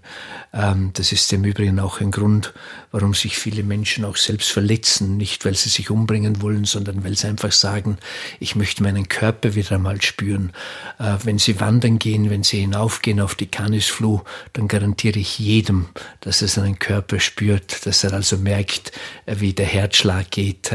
ähm, 0.54 0.90
das 0.94 1.12
ist 1.12 1.32
im 1.32 1.44
Übrigen 1.44 1.80
auch 1.80 2.00
ein 2.00 2.12
Grund, 2.12 2.54
warum 2.92 3.12
sich 3.12 3.36
viele 3.36 3.64
Menschen 3.64 4.04
auch 4.04 4.16
selbst 4.16 4.52
verletzen, 4.52 5.16
nicht 5.16 5.44
weil 5.44 5.54
sie 5.54 5.68
sich 5.68 5.90
umbringen 5.90 6.40
wollen, 6.40 6.64
sondern 6.64 7.02
weil 7.02 7.16
sie 7.16 7.26
einfach 7.26 7.52
sagen, 7.52 7.98
ich 8.38 8.54
möchte 8.54 8.82
meinen 8.82 9.08
Körper 9.08 9.56
wieder 9.56 9.72
einmal 9.72 10.00
spüren. 10.00 10.52
Äh, 10.98 11.16
wenn 11.24 11.38
sie 11.38 11.58
wandern 11.60 11.98
gehen, 11.98 12.30
wenn 12.30 12.44
sie 12.44 12.60
hinaufgehen 12.60 13.20
auf 13.20 13.34
die 13.34 13.48
Canisfluh, 13.48 14.20
dann 14.52 14.68
garantiere 14.68 15.18
ich 15.18 15.38
jedem, 15.38 15.86
dass 16.20 16.40
er 16.40 16.48
seinen 16.48 16.78
Körper 16.78 17.18
spürt, 17.18 17.84
dass 17.84 18.04
er 18.04 18.12
also 18.12 18.36
merkt, 18.36 18.92
äh, 19.26 19.36
wie 19.40 19.52
der 19.52 19.66
Herzschlag 19.66 20.30
geht, 20.30 20.70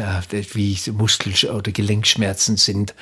wie 0.54 0.59
wie 0.60 0.78
Muskel- 0.92 1.50
oder 1.50 1.72
Gelenkschmerzen 1.72 2.58
sind 2.58 2.94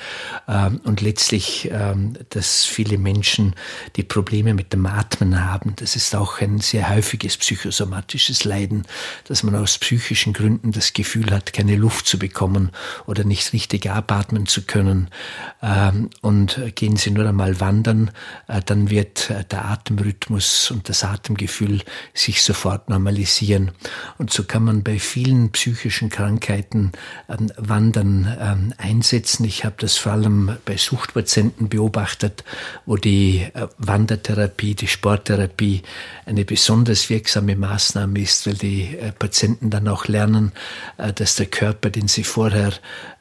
ähm, 0.46 0.80
und 0.84 1.00
letztlich, 1.00 1.68
ähm, 1.72 2.14
dass 2.30 2.64
viele 2.64 2.98
Menschen 2.98 3.54
die 3.96 4.04
Probleme 4.04 4.54
mit 4.54 4.72
dem 4.72 4.86
Atmen 4.86 5.44
haben. 5.44 5.74
Das 5.76 5.96
ist 5.96 6.14
auch 6.14 6.40
ein 6.40 6.60
sehr 6.60 6.88
häufiges 6.88 7.36
psychosomatisches 7.36 8.44
Leiden, 8.44 8.84
dass 9.24 9.42
man 9.42 9.56
aus 9.56 9.76
psychischen 9.78 10.32
Gründen 10.34 10.70
das 10.70 10.92
Gefühl 10.92 11.32
hat, 11.32 11.52
keine 11.52 11.74
Luft 11.74 12.06
zu 12.06 12.18
bekommen 12.18 12.70
oder 13.06 13.24
nicht 13.24 13.52
richtig 13.52 13.90
abatmen 13.90 14.46
zu 14.46 14.62
können. 14.62 15.08
Ähm, 15.60 16.10
und 16.22 16.60
gehen 16.76 16.96
Sie 16.96 17.10
nur 17.10 17.28
einmal 17.28 17.58
wandern, 17.58 18.12
äh, 18.46 18.60
dann 18.64 18.88
wird 18.88 19.30
äh, 19.30 19.44
der 19.44 19.64
Atemrhythmus 19.64 20.70
und 20.70 20.88
das 20.88 21.02
Atemgefühl 21.02 21.82
sich 22.14 22.42
sofort 22.42 22.88
normalisieren. 22.88 23.72
Und 24.16 24.32
so 24.32 24.44
kann 24.44 24.62
man 24.62 24.84
bei 24.84 25.00
vielen 25.00 25.50
psychischen 25.50 26.08
Krankheiten 26.08 26.92
Wandern 27.56 28.36
ähm, 28.40 28.74
einsetzen. 28.76 29.44
Ich 29.44 29.64
habe 29.64 29.76
das 29.78 29.96
vor 29.96 30.12
allem 30.12 30.56
bei 30.64 30.76
Suchtpatienten 30.76 31.68
beobachtet, 31.68 32.44
wo 32.86 32.96
die 32.96 33.46
äh, 33.54 33.68
Wandertherapie, 33.78 34.74
die 34.74 34.88
Sporttherapie 34.88 35.82
eine 36.26 36.44
besonders 36.44 37.10
wirksame 37.10 37.56
Maßnahme 37.56 38.20
ist, 38.20 38.46
weil 38.46 38.54
die 38.54 38.96
äh, 38.96 39.12
Patienten 39.12 39.70
dann 39.70 39.88
auch 39.88 40.06
lernen, 40.06 40.52
äh, 40.98 41.12
dass 41.12 41.36
der 41.36 41.46
Körper, 41.46 41.90
den 41.90 42.08
sie 42.08 42.24
vorher 42.24 42.72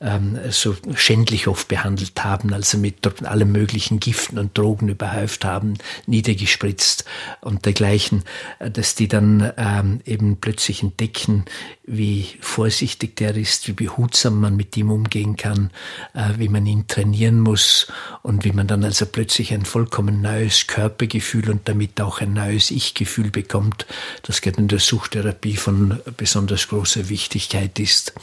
ähm, 0.01 0.37
so 0.49 0.75
schändlich 0.95 1.47
oft 1.47 1.67
behandelt 1.67 2.23
haben, 2.23 2.53
also 2.53 2.77
mit 2.77 3.07
allen 3.25 3.51
möglichen 3.51 3.99
Giften 3.99 4.37
und 4.37 4.57
Drogen 4.57 4.89
überhäuft 4.89 5.45
haben, 5.45 5.75
niedergespritzt 6.05 7.05
und 7.41 7.65
dergleichen, 7.65 8.23
äh, 8.59 8.69
dass 8.69 8.95
die 8.95 9.07
dann 9.07 9.53
ähm, 9.57 10.01
eben 10.05 10.37
plötzlich 10.37 10.83
entdecken, 10.83 11.45
wie 11.85 12.27
vorsichtig 12.41 13.15
der 13.15 13.35
ist, 13.35 13.67
wie 13.67 13.73
behutsam 13.73 14.16
man 14.25 14.55
mit 14.55 14.75
ihm 14.77 14.91
umgehen 14.91 15.35
kann, 15.35 15.71
äh, 16.13 16.33
wie 16.37 16.49
man 16.49 16.65
ihn 16.65 16.87
trainieren 16.87 17.39
muss 17.39 17.87
und 18.23 18.43
wie 18.43 18.51
man 18.51 18.67
dann 18.67 18.83
also 18.83 19.05
plötzlich 19.05 19.53
ein 19.53 19.65
vollkommen 19.65 20.21
neues 20.21 20.67
Körpergefühl 20.67 21.49
und 21.49 21.67
damit 21.67 21.99
auch 22.01 22.21
ein 22.21 22.33
neues 22.33 22.71
Ich-Gefühl 22.71 23.31
bekommt, 23.31 23.85
das 24.23 24.41
gerade 24.41 24.57
in 24.57 24.67
der 24.67 24.79
Suchtherapie 24.79 25.57
von 25.57 25.99
besonders 26.17 26.67
großer 26.67 27.09
Wichtigkeit 27.09 27.79
ist. 27.79 28.13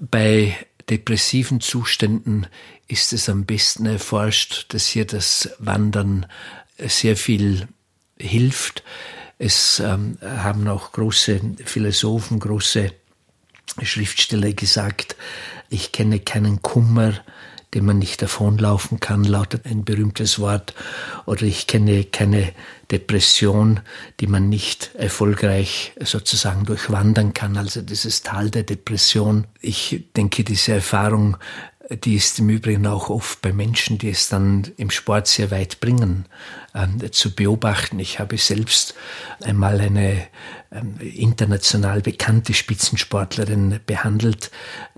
Bei 0.00 0.56
depressiven 0.88 1.60
Zuständen 1.60 2.46
ist 2.88 3.12
es 3.12 3.28
am 3.28 3.44
besten 3.44 3.86
erforscht, 3.86 4.66
dass 4.74 4.86
hier 4.86 5.06
das 5.06 5.50
Wandern 5.58 6.26
sehr 6.78 7.16
viel 7.16 7.68
hilft. 8.18 8.82
Es 9.38 9.80
ähm, 9.80 10.18
haben 10.20 10.68
auch 10.68 10.92
große 10.92 11.40
Philosophen, 11.64 12.38
große 12.38 12.92
Schriftsteller 13.82 14.52
gesagt, 14.52 15.16
ich 15.68 15.92
kenne 15.92 16.20
keinen 16.20 16.62
Kummer, 16.62 17.14
dem 17.74 17.86
man 17.86 17.98
nicht 17.98 18.20
davonlaufen 18.20 19.00
kann, 19.00 19.24
lautet 19.24 19.64
ein 19.64 19.84
berühmtes 19.84 20.38
Wort. 20.38 20.74
Oder 21.24 21.42
ich 21.44 21.66
kenne 21.66 22.04
keine 22.04 22.52
Depression, 22.90 23.80
die 24.20 24.26
man 24.26 24.50
nicht 24.50 24.90
erfolgreich 24.94 25.92
sozusagen 26.00 26.66
durchwandern 26.66 27.32
kann, 27.32 27.56
also 27.56 27.80
dieses 27.80 28.22
Tal 28.22 28.50
der 28.50 28.64
Depression. 28.64 29.46
Ich 29.62 30.04
denke, 30.14 30.44
diese 30.44 30.72
Erfahrung 30.72 31.38
die 31.90 32.14
ist 32.14 32.38
im 32.38 32.48
Übrigen 32.48 32.86
auch 32.86 33.10
oft 33.10 33.42
bei 33.42 33.52
Menschen, 33.52 33.98
die 33.98 34.10
es 34.10 34.28
dann 34.28 34.70
im 34.76 34.90
Sport 34.90 35.26
sehr 35.26 35.50
weit 35.50 35.80
bringen, 35.80 36.26
zu 37.10 37.34
beobachten. 37.34 37.98
Ich 37.98 38.18
habe 38.18 38.38
selbst 38.38 38.94
einmal 39.42 39.80
eine 39.80 40.26
ähm, 40.72 40.94
international 41.00 42.00
bekannte 42.00 42.54
Spitzensportlerin 42.54 43.80
behandelt, 43.84 44.50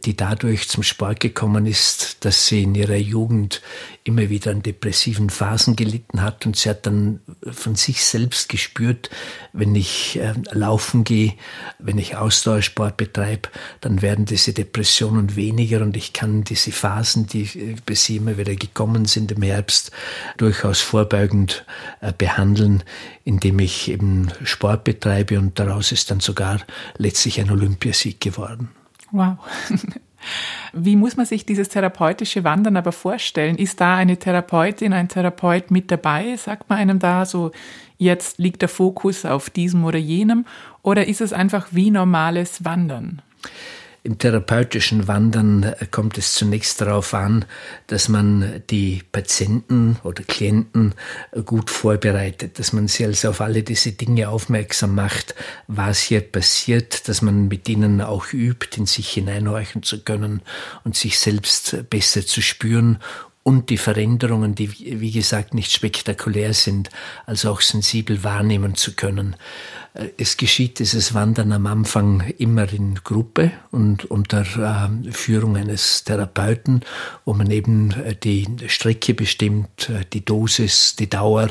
die 0.05 0.17
dadurch 0.17 0.69
zum 0.69 0.85
Sport 0.85 1.19
gekommen 1.19 1.67
ist, 1.67 2.25
dass 2.25 2.47
sie 2.47 2.63
in 2.63 2.77
ihrer 2.77 2.97
Jugend 2.97 3.61
immer 4.05 4.29
wieder 4.29 4.53
an 4.53 4.63
depressiven 4.63 5.31
Phasen 5.31 5.75
gelitten 5.75 6.23
hat 6.23 6.47
und 6.47 6.57
sie 6.57 6.69
hat 6.69 6.87
dann 6.87 7.21
von 7.51 7.75
sich 7.75 8.05
selbst 8.05 8.49
gespürt, 8.49 9.11
wenn 9.53 9.75
ich 9.75 10.21
äh, 10.21 10.35
laufen 10.53 11.03
gehe, 11.03 11.33
wenn 11.81 11.99
ich 11.99 12.17
Ausdauersport 12.17 12.97
betreibe, 12.97 13.49
dann 13.81 14.01
werden 14.01 14.27
diese 14.27 14.53
Depressionen 14.53 15.35
weniger 15.35 15.81
und 15.81 15.97
ich 15.97 16.13
kann 16.13 16.45
diese 16.45 16.71
Phasen, 16.71 17.27
die 17.27 17.43
äh, 17.43 17.77
bei 17.85 17.95
sie 17.95 18.17
immer 18.17 18.39
wieder 18.39 18.55
gekommen 18.55 19.07
sind 19.07 19.33
im 19.33 19.43
Herbst, 19.43 19.91
durchaus 20.37 20.81
vorbeugend 20.81 21.64
äh, 22.01 22.13
behandeln, 22.17 22.83
indem 23.25 23.59
ich 23.59 23.91
eben 23.91 24.31
Sport 24.45 24.85
betreibe 24.85 25.39
und 25.39 25.59
daraus 25.59 25.93
ist 25.93 26.11
dann 26.11 26.21
sogar 26.21 26.61
letztlich 26.97 27.41
ein 27.41 27.51
Olympiasieg 27.51 28.21
geworden. 28.21 28.71
Wow. 29.13 29.39
Wie 30.73 30.97
muss 30.97 31.17
man 31.17 31.27
sich 31.27 31.45
dieses 31.45 31.69
therapeutische 31.69 32.45
Wandern 32.45 32.77
aber 32.77 32.93
vorstellen? 32.93 33.57
Ist 33.57 33.81
da 33.81 33.97
eine 33.97 34.19
Therapeutin, 34.19 34.93
ein 34.93 35.09
Therapeut 35.09 35.71
mit 35.71 35.91
dabei? 35.91 36.37
Sagt 36.37 36.69
man 36.69 36.79
einem 36.79 36.99
da 36.99 37.27
so, 37.27 37.53
jetzt 37.99 38.39
liegt 38.39 38.63
der 38.63 38.69
Fokus 38.69 39.25
auf 39.25 39.51
diesem 39.51 39.85
oder 39.85 39.99
jenem? 39.99 40.47
Oder 40.83 41.07
ist 41.07 41.21
es 41.21 41.33
einfach 41.33 41.69
wie 41.71 41.91
normales 41.91 42.65
Wandern? 42.65 43.23
Im 44.07 44.19
therapeutischen 44.19 45.09
Wandern 45.09 45.63
äh, 45.63 45.87
kommt 45.91 46.19
es 46.19 46.35
zunächst 46.35 46.79
darauf 46.83 47.15
an, 47.15 47.47
dass 47.87 48.11
man 48.11 48.63
die 48.69 49.03
Patienten 49.11 49.97
oder 50.05 50.23
Klienten 50.23 50.93
äh, 51.33 51.41
gut 51.41 51.71
vorbereitet, 51.71 52.59
dass 52.59 52.75
man 52.75 52.87
sie 52.87 53.07
also 53.07 53.31
auf 53.31 53.41
alle 53.41 53.63
diese 53.63 53.93
Dinge 53.93 54.29
aufmerksam 54.29 54.95
macht, 54.95 55.35
was 55.69 56.01
hier 56.01 56.21
passiert, 56.21 57.09
dass 57.09 57.23
man 57.23 57.49
mit 57.49 57.67
ihnen 57.67 58.03
auch 58.03 58.35
übt, 58.35 58.77
in 58.77 58.85
sich 58.85 59.09
hineinhorchen 59.09 59.83
zu 59.83 60.05
können 60.05 60.43
und 60.85 60.95
sich 60.97 61.19
selbst 61.19 61.89
besser 61.89 62.27
zu 62.27 62.43
spüren 62.43 62.99
und 63.43 63.71
die 63.71 63.79
Veränderungen, 63.79 64.55
die 64.55 65.01
wie 65.01 65.13
gesagt 65.13 65.55
nicht 65.55 65.73
spektakulär 65.73 66.53
sind, 66.53 66.91
also 67.25 67.51
auch 67.51 67.63
sensibel 67.63 68.23
wahrnehmen 68.23 68.75
zu 68.75 68.95
können. 68.95 69.37
Äh, 69.95 70.09
es 70.19 70.37
geschieht 70.37 70.79
dieses 70.79 71.15
Wandern 71.15 71.53
am 71.53 71.67
Anfang 71.67 72.23
immer 72.39 72.71
in 72.73 72.97
Gruppe 72.97 73.53
und 73.71 74.05
unter 74.05 74.43
äh, 74.43 75.13
Führung 75.13 75.57
eines 75.57 76.05
Therapeuten, 76.05 76.83
wo 77.25 77.33
man 77.33 77.51
eben 77.51 77.93
äh, 77.93 78.15
die 78.15 78.47
Strecke 78.67 79.15
bestimmt, 79.15 79.91
die 80.13 80.25
Dosis, 80.25 80.97
die 80.97 81.09
Dauer 81.09 81.51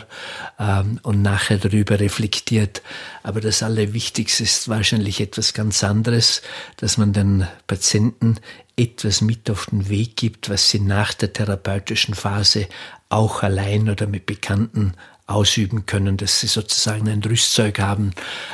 ähm, 0.59 0.99
und 1.03 1.21
nachher 1.21 1.57
darüber 1.57 1.99
reflektiert. 1.99 2.81
Aber 3.23 3.41
das 3.41 3.63
Allerwichtigste 3.63 4.43
ist 4.43 4.67
wahrscheinlich 4.69 5.21
etwas 5.21 5.53
ganz 5.53 5.83
anderes, 5.83 6.41
dass 6.77 6.97
man 6.97 7.13
den 7.13 7.47
Patienten 7.67 8.37
etwas 8.75 9.21
mit 9.21 9.49
auf 9.49 9.67
den 9.67 9.87
Weg 9.87 10.15
gibt, 10.17 10.49
was 10.49 10.69
sie 10.69 10.79
nach 10.79 11.13
der 11.13 11.31
therapeutischen 11.31 12.15
Phase 12.15 12.67
auch 13.09 13.43
allein 13.43 13.89
oder 13.89 14.07
mit 14.07 14.25
Bekannten 14.25 14.93
ausüben 15.25 15.85
können, 15.85 16.17
dass 16.17 16.41
sie 16.41 16.47
sozusagen 16.47 17.07
ein 17.07 17.23
Rüstzeug 17.23 17.79
haben, 17.79 18.11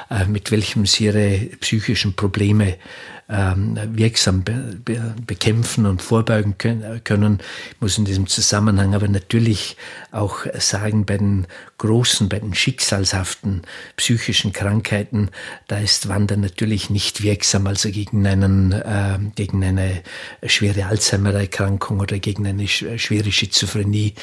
äh, 0.10 0.26
mit 0.26 0.52
welchem 0.52 0.86
sie 0.86 1.06
ihre 1.06 1.38
psychischen 1.60 2.16
Probleme 2.16 2.78
ähm, 3.30 3.78
wirksam 3.94 4.44
bekämpfen 5.26 5.86
und 5.86 6.02
vorbeugen 6.02 6.56
können. 6.58 7.40
Ich 7.72 7.82
muss 7.82 7.98
in 7.98 8.06
diesem 8.06 8.28
Zusammenhang 8.28 8.96
aber 8.96 9.08
natürlich 9.08 9.78
auch 10.12 10.46
sagen, 10.58 11.06
bei 11.06 11.18
den 11.18 11.48
großen, 11.80 12.30
bei 12.30 12.40
den 12.40 12.54
schicksalshaften 12.54 13.64
psychischen 13.98 14.54
Krankheiten, 14.54 15.30
da 15.68 15.80
ist 15.80 16.08
Wandern 16.08 16.42
natürlich 16.42 16.90
nicht 16.90 17.24
wirksam, 17.24 17.66
also 17.66 17.90
gegen 17.90 18.26
einen, 18.28 18.72
äh, 18.72 19.18
gegen 19.36 19.64
eine 19.64 20.04
schwere 20.46 20.86
Alzheimer-Erkrankung 20.86 22.00
oder 22.00 22.20
gegen 22.20 22.46
eine 22.46 22.68
schwere 22.68 23.32
Schizophrenie 23.32 24.14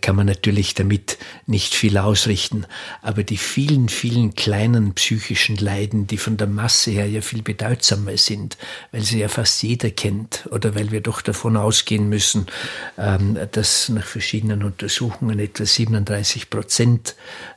kann 0.00 0.16
man 0.16 0.26
natürlich 0.26 0.74
damit 0.74 1.18
nicht 1.46 1.74
viel 1.74 1.98
ausrichten. 1.98 2.66
Aber 3.02 3.22
die 3.22 3.36
vielen, 3.36 3.88
vielen 3.88 4.34
kleinen 4.34 4.94
psychischen 4.94 5.56
Leiden, 5.56 6.06
die 6.06 6.18
von 6.18 6.36
der 6.36 6.46
Masse 6.46 6.90
her 6.90 7.06
ja 7.06 7.20
viel 7.20 7.42
bedeutsamer 7.42 8.16
sind, 8.16 8.56
weil 8.90 9.02
sie 9.02 9.20
ja 9.20 9.28
fast 9.28 9.62
jeder 9.62 9.90
kennt 9.90 10.48
oder 10.50 10.74
weil 10.74 10.90
wir 10.90 11.00
doch 11.00 11.20
davon 11.20 11.56
ausgehen 11.56 12.08
müssen, 12.08 12.46
ähm, 12.98 13.38
dass 13.52 13.88
nach 13.90 14.06
verschiedenen 14.06 14.62
Untersuchungen 14.62 15.38
etwa 15.38 15.64
37 15.64 16.50
Prozent 16.50 17.01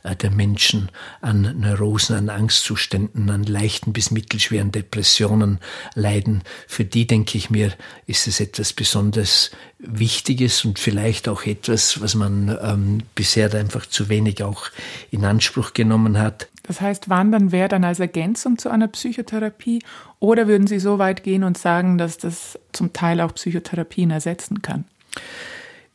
äh, 0.03 0.15
der 0.15 0.31
Menschen 0.31 0.89
an 1.21 1.59
Neurosen, 1.59 2.15
an 2.15 2.29
Angstzuständen, 2.29 3.29
an 3.29 3.43
leichten 3.43 3.93
bis 3.93 4.11
mittelschweren 4.11 4.71
Depressionen 4.71 5.59
leiden. 5.93 6.43
Für 6.67 6.85
die, 6.85 7.07
denke 7.07 7.37
ich 7.37 7.49
mir, 7.49 7.73
ist 8.07 8.27
es 8.27 8.39
etwas 8.39 8.73
besonders 8.73 9.51
Wichtiges 9.79 10.65
und 10.65 10.79
vielleicht 10.79 11.27
auch 11.27 11.45
etwas, 11.45 12.01
was 12.01 12.15
man 12.15 12.57
ähm, 12.61 13.03
bisher 13.13 13.53
einfach 13.53 13.85
zu 13.85 14.09
wenig 14.09 14.43
auch 14.43 14.67
in 15.11 15.25
Anspruch 15.25 15.73
genommen 15.73 16.17
hat. 16.17 16.47
Das 16.63 16.81
heißt, 16.81 17.09
Wandern 17.09 17.51
wäre 17.51 17.69
dann 17.69 17.83
als 17.83 17.99
Ergänzung 17.99 18.57
zu 18.57 18.69
einer 18.69 18.87
Psychotherapie 18.87 19.83
oder 20.19 20.47
würden 20.47 20.67
Sie 20.67 20.79
so 20.79 20.97
weit 20.97 21.23
gehen 21.23 21.43
und 21.43 21.57
sagen, 21.57 21.97
dass 21.97 22.17
das 22.17 22.57
zum 22.71 22.93
Teil 22.93 23.21
auch 23.21 23.35
Psychotherapien 23.35 24.09
ersetzen 24.09 24.61
kann? 24.61 24.85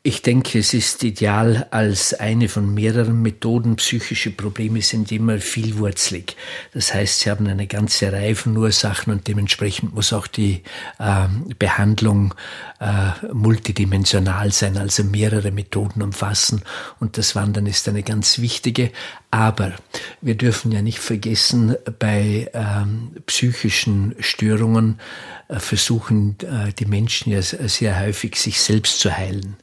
Ich 0.03 0.23
denke, 0.23 0.59
es 0.59 0.73
ist 0.73 1.05
ideal 1.05 1.67
als 1.71 2.15
eine 2.15 2.49
von 2.49 2.73
mehreren 2.73 3.21
Methoden. 3.21 3.77
Psychische 3.77 4.31
Probleme 4.31 4.81
sind 4.81 5.13
immer 5.13 5.37
vielwurzlig. 5.41 6.37
Das 6.73 6.95
heißt, 6.95 7.21
sie 7.21 7.31
haben 7.31 7.47
eine 7.47 7.67
ganze 7.67 8.11
Reihe 8.11 8.35
von 8.35 8.57
Ursachen 8.57 9.13
und 9.13 9.29
dementsprechend 9.29 9.95
muss 9.95 10.15
auch 10.15 10.27
die 10.27 10.63
äh, 10.99 11.29
Behandlung 11.59 12.33
äh, 12.81 13.11
multidimensional 13.31 14.53
sein, 14.53 14.79
also 14.79 15.05
mehrere 15.05 15.51
Methoden 15.51 16.01
umfassen. 16.01 16.63
Und 16.99 17.19
das 17.19 17.37
Wandern 17.37 17.67
ist 17.67 17.87
eine 17.87 18.03
ganz 18.03 18.39
wichtige. 18.39 18.93
Aber 19.33 19.73
wir 20.21 20.35
dürfen 20.35 20.73
ja 20.73 20.83
nicht 20.83 20.99
vergessen, 20.99 21.77
bei 22.01 22.51
ähm, 22.53 23.13
psychischen 23.27 24.17
Störungen 24.19 24.99
äh, 25.47 25.61
versuchen 25.61 26.37
äh, 26.41 26.73
die 26.73 26.87
Menschen 26.87 27.33
ja 27.33 27.41
sehr 27.41 28.01
häufig, 28.01 28.35
sich 28.35 28.61
selbst 28.61 28.99
zu 28.99 29.17
heilen. 29.17 29.57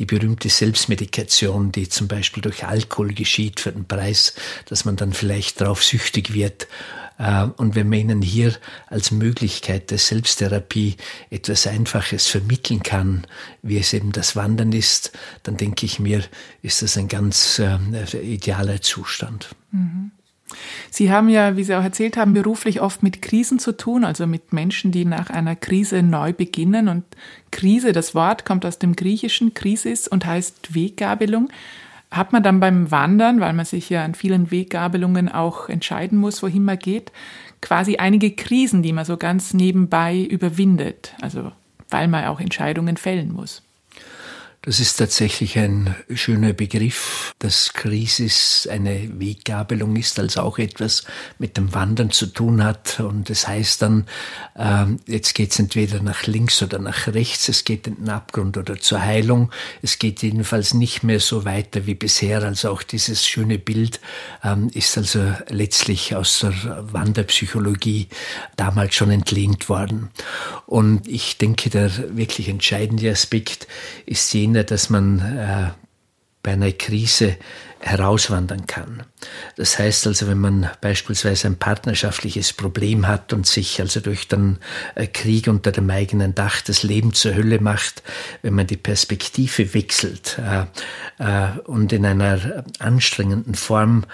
Die 0.00 0.06
berühmte 0.06 0.48
Selbstmedikation, 0.48 1.70
die 1.70 1.88
zum 1.88 2.08
Beispiel 2.08 2.42
durch 2.42 2.64
Alkohol 2.64 3.14
geschieht 3.14 3.60
für 3.60 3.70
den 3.70 3.86
Preis, 3.86 4.34
dass 4.66 4.84
man 4.84 4.96
dann 4.96 5.12
vielleicht 5.12 5.60
darauf 5.60 5.84
süchtig 5.84 6.34
wird 6.34 6.66
und 7.56 7.76
wenn 7.76 7.88
man 7.88 7.98
ihnen 8.00 8.22
hier 8.22 8.54
als 8.88 9.12
Möglichkeit 9.12 9.90
der 9.92 9.98
Selbsttherapie 9.98 10.96
etwas 11.30 11.68
Einfaches 11.68 12.26
vermitteln 12.26 12.82
kann, 12.82 13.26
wie 13.62 13.78
es 13.78 13.92
eben 13.92 14.10
das 14.10 14.34
Wandern 14.34 14.72
ist, 14.72 15.12
dann 15.44 15.56
denke 15.56 15.86
ich 15.86 16.00
mir, 16.00 16.22
ist 16.62 16.82
das 16.82 16.96
ein 16.96 17.06
ganz 17.06 17.60
äh, 17.60 17.78
idealer 18.20 18.80
Zustand. 18.80 19.54
Mhm. 19.70 20.10
Sie 20.90 21.10
haben 21.10 21.28
ja, 21.28 21.56
wie 21.56 21.64
Sie 21.64 21.74
auch 21.74 21.82
erzählt 21.82 22.16
haben, 22.16 22.34
beruflich 22.34 22.82
oft 22.82 23.02
mit 23.02 23.22
Krisen 23.22 23.58
zu 23.58 23.72
tun, 23.72 24.04
also 24.04 24.26
mit 24.26 24.52
Menschen, 24.52 24.92
die 24.92 25.04
nach 25.04 25.30
einer 25.30 25.56
Krise 25.56 26.02
neu 26.02 26.32
beginnen. 26.32 26.88
Und 26.88 27.04
Krise, 27.50 27.92
das 27.92 28.14
Wort 28.14 28.44
kommt 28.44 28.66
aus 28.66 28.78
dem 28.78 28.94
Griechischen, 28.94 29.54
Krisis 29.54 30.08
und 30.08 30.26
heißt 30.26 30.74
Weggabelung 30.74 31.48
hat 32.12 32.32
man 32.32 32.42
dann 32.42 32.60
beim 32.60 32.90
Wandern, 32.90 33.40
weil 33.40 33.54
man 33.54 33.64
sich 33.64 33.88
ja 33.90 34.04
an 34.04 34.14
vielen 34.14 34.50
Weggabelungen 34.50 35.30
auch 35.30 35.68
entscheiden 35.68 36.18
muss, 36.18 36.42
wohin 36.42 36.64
man 36.64 36.78
geht, 36.78 37.10
quasi 37.62 37.96
einige 37.96 38.32
Krisen, 38.32 38.82
die 38.82 38.92
man 38.92 39.04
so 39.04 39.16
ganz 39.16 39.54
nebenbei 39.54 40.20
überwindet, 40.20 41.14
also 41.22 41.52
weil 41.88 42.08
man 42.08 42.26
auch 42.26 42.38
Entscheidungen 42.38 42.96
fällen 42.98 43.32
muss. 43.32 43.62
Das 44.64 44.78
ist 44.78 44.94
tatsächlich 44.94 45.58
ein 45.58 45.96
schöner 46.14 46.52
Begriff, 46.52 47.34
dass 47.40 47.72
Krisis 47.72 48.68
eine 48.70 49.10
Weggabelung 49.18 49.96
ist, 49.96 50.20
also 50.20 50.42
auch 50.42 50.56
etwas 50.58 51.02
mit 51.40 51.56
dem 51.56 51.74
Wandern 51.74 52.12
zu 52.12 52.26
tun 52.26 52.62
hat. 52.62 53.00
Und 53.00 53.28
das 53.28 53.48
heißt 53.48 53.82
dann, 53.82 54.06
äh, 54.54 54.84
jetzt 55.08 55.34
geht 55.34 55.50
es 55.50 55.58
entweder 55.58 56.00
nach 56.00 56.28
links 56.28 56.62
oder 56.62 56.78
nach 56.78 57.08
rechts, 57.08 57.48
es 57.48 57.64
geht 57.64 57.88
in 57.88 57.96
den 57.96 58.08
Abgrund 58.10 58.56
oder 58.56 58.78
zur 58.78 59.02
Heilung. 59.02 59.50
Es 59.82 59.98
geht 59.98 60.22
jedenfalls 60.22 60.74
nicht 60.74 61.02
mehr 61.02 61.18
so 61.18 61.44
weiter 61.44 61.86
wie 61.86 61.96
bisher. 61.96 62.44
Also 62.44 62.70
auch 62.70 62.84
dieses 62.84 63.26
schöne 63.26 63.58
Bild 63.58 63.98
ähm, 64.44 64.70
ist 64.72 64.96
also 64.96 65.34
letztlich 65.48 66.14
aus 66.14 66.38
der 66.38 66.86
Wanderpsychologie 66.92 68.06
damals 68.54 68.94
schon 68.94 69.10
entlehnt 69.10 69.68
worden. 69.68 70.10
Und 70.66 71.08
ich 71.08 71.36
denke, 71.36 71.68
der 71.68 72.16
wirklich 72.16 72.48
entscheidende 72.48 73.10
Aspekt 73.10 73.66
ist 74.06 74.32
jener, 74.32 74.51
Sinne, 74.52 74.64
dass 74.64 74.90
man 74.90 75.18
äh, 75.20 75.70
bei 76.42 76.52
einer 76.52 76.72
Krise 76.72 77.36
herauswandern 77.80 78.66
kann. 78.66 79.02
Das 79.56 79.78
heißt 79.78 80.06
also, 80.06 80.28
wenn 80.28 80.38
man 80.38 80.68
beispielsweise 80.82 81.48
ein 81.48 81.56
partnerschaftliches 81.56 82.52
Problem 82.52 83.08
hat 83.08 83.32
und 83.32 83.46
sich 83.46 83.80
also 83.80 84.00
durch 84.00 84.28
den 84.28 84.58
äh, 84.94 85.06
Krieg 85.06 85.48
unter 85.48 85.72
dem 85.72 85.88
eigenen 85.88 86.34
Dach 86.34 86.60
das 86.60 86.82
Leben 86.82 87.14
zur 87.14 87.34
Hölle 87.34 87.60
macht, 87.60 88.02
wenn 88.42 88.54
man 88.54 88.66
die 88.66 88.76
Perspektive 88.76 89.72
wechselt 89.72 90.38
äh, 90.38 90.66
äh, 91.18 91.58
und 91.64 91.92
in 91.94 92.04
einer 92.04 92.64
anstrengenden 92.78 93.54
Form 93.54 94.04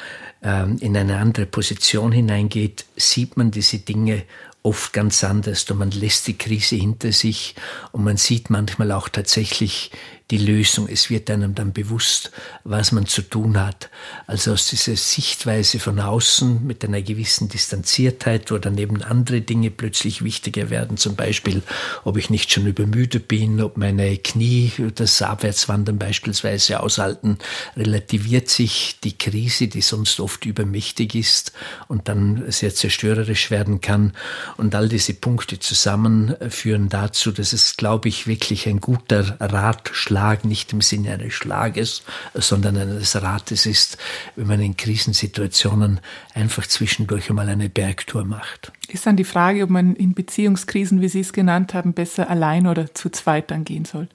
äh, 0.40 0.70
in 0.78 0.96
eine 0.96 1.18
andere 1.18 1.46
Position 1.46 2.12
hineingeht, 2.12 2.84
sieht 2.96 3.36
man 3.36 3.50
diese 3.50 3.78
Dinge 3.78 4.22
oft 4.68 4.92
ganz 4.92 5.24
anders 5.24 5.64
und 5.70 5.78
man 5.78 5.90
lässt 5.90 6.26
die 6.26 6.36
Krise 6.36 6.76
hinter 6.76 7.10
sich 7.10 7.54
und 7.90 8.04
man 8.04 8.18
sieht 8.18 8.50
manchmal 8.50 8.92
auch 8.92 9.08
tatsächlich 9.08 9.90
die 10.30 10.38
Lösung. 10.38 10.88
Es 10.88 11.08
wird 11.08 11.30
einem 11.30 11.54
dann 11.54 11.72
bewusst, 11.72 12.32
was 12.64 12.92
man 12.92 13.06
zu 13.06 13.22
tun 13.22 13.58
hat. 13.58 13.88
Also 14.26 14.52
aus 14.52 14.68
dieser 14.68 14.94
Sichtweise 14.94 15.78
von 15.78 15.98
außen 15.98 16.66
mit 16.66 16.84
einer 16.84 17.00
gewissen 17.00 17.48
Distanziertheit, 17.48 18.50
wo 18.50 18.58
dann 18.58 18.76
eben 18.76 19.02
andere 19.02 19.40
Dinge 19.40 19.70
plötzlich 19.70 20.22
wichtiger 20.22 20.68
werden. 20.68 20.98
Zum 20.98 21.16
Beispiel, 21.16 21.62
ob 22.04 22.18
ich 22.18 22.28
nicht 22.28 22.52
schon 22.52 22.66
übermüdet 22.66 23.26
bin, 23.26 23.60
ob 23.62 23.78
meine 23.78 24.18
Knie 24.18 24.70
das 24.94 25.22
Abwärtswandern 25.22 25.98
beispielsweise 25.98 26.80
aushalten, 26.80 27.38
relativiert 27.76 28.50
sich 28.50 28.98
die 29.02 29.16
Krise, 29.16 29.68
die 29.68 29.80
sonst 29.80 30.20
oft 30.20 30.44
übermächtig 30.44 31.14
ist 31.14 31.52
und 31.88 32.08
dann 32.08 32.44
sehr 32.50 32.74
zerstörerisch 32.74 33.50
werden 33.50 33.80
kann. 33.80 34.12
Und 34.58 34.74
all 34.74 34.88
diese 34.88 35.14
Punkte 35.14 35.58
zusammen 35.58 36.34
führen 36.50 36.90
dazu, 36.90 37.32
dass 37.32 37.52
es, 37.52 37.76
glaube 37.76 38.08
ich, 38.08 38.26
wirklich 38.26 38.68
ein 38.68 38.80
guter 38.80 39.40
Ratschlag 39.40 40.18
Schlag 40.18 40.44
nicht 40.44 40.72
im 40.72 40.80
Sinne 40.80 41.12
eines 41.12 41.32
Schlages, 41.32 42.02
sondern 42.34 42.76
eines 42.76 43.14
Rates 43.20 43.66
ist, 43.66 43.98
wenn 44.36 44.48
man 44.48 44.60
in 44.60 44.76
Krisensituationen 44.76 46.00
einfach 46.34 46.66
zwischendurch 46.66 47.30
einmal 47.30 47.48
eine 47.48 47.68
Bergtour 47.68 48.24
macht. 48.24 48.72
Ist 48.88 49.06
dann 49.06 49.16
die 49.16 49.24
Frage, 49.24 49.62
ob 49.62 49.70
man 49.70 49.94
in 49.94 50.14
Beziehungskrisen, 50.14 51.00
wie 51.00 51.08
Sie 51.08 51.20
es 51.20 51.32
genannt 51.32 51.74
haben, 51.74 51.92
besser 51.92 52.28
allein 52.28 52.66
oder 52.66 52.94
zu 52.94 53.10
zweit 53.10 53.50
dann 53.50 53.64
gehen 53.64 53.84
soll? 53.84 54.08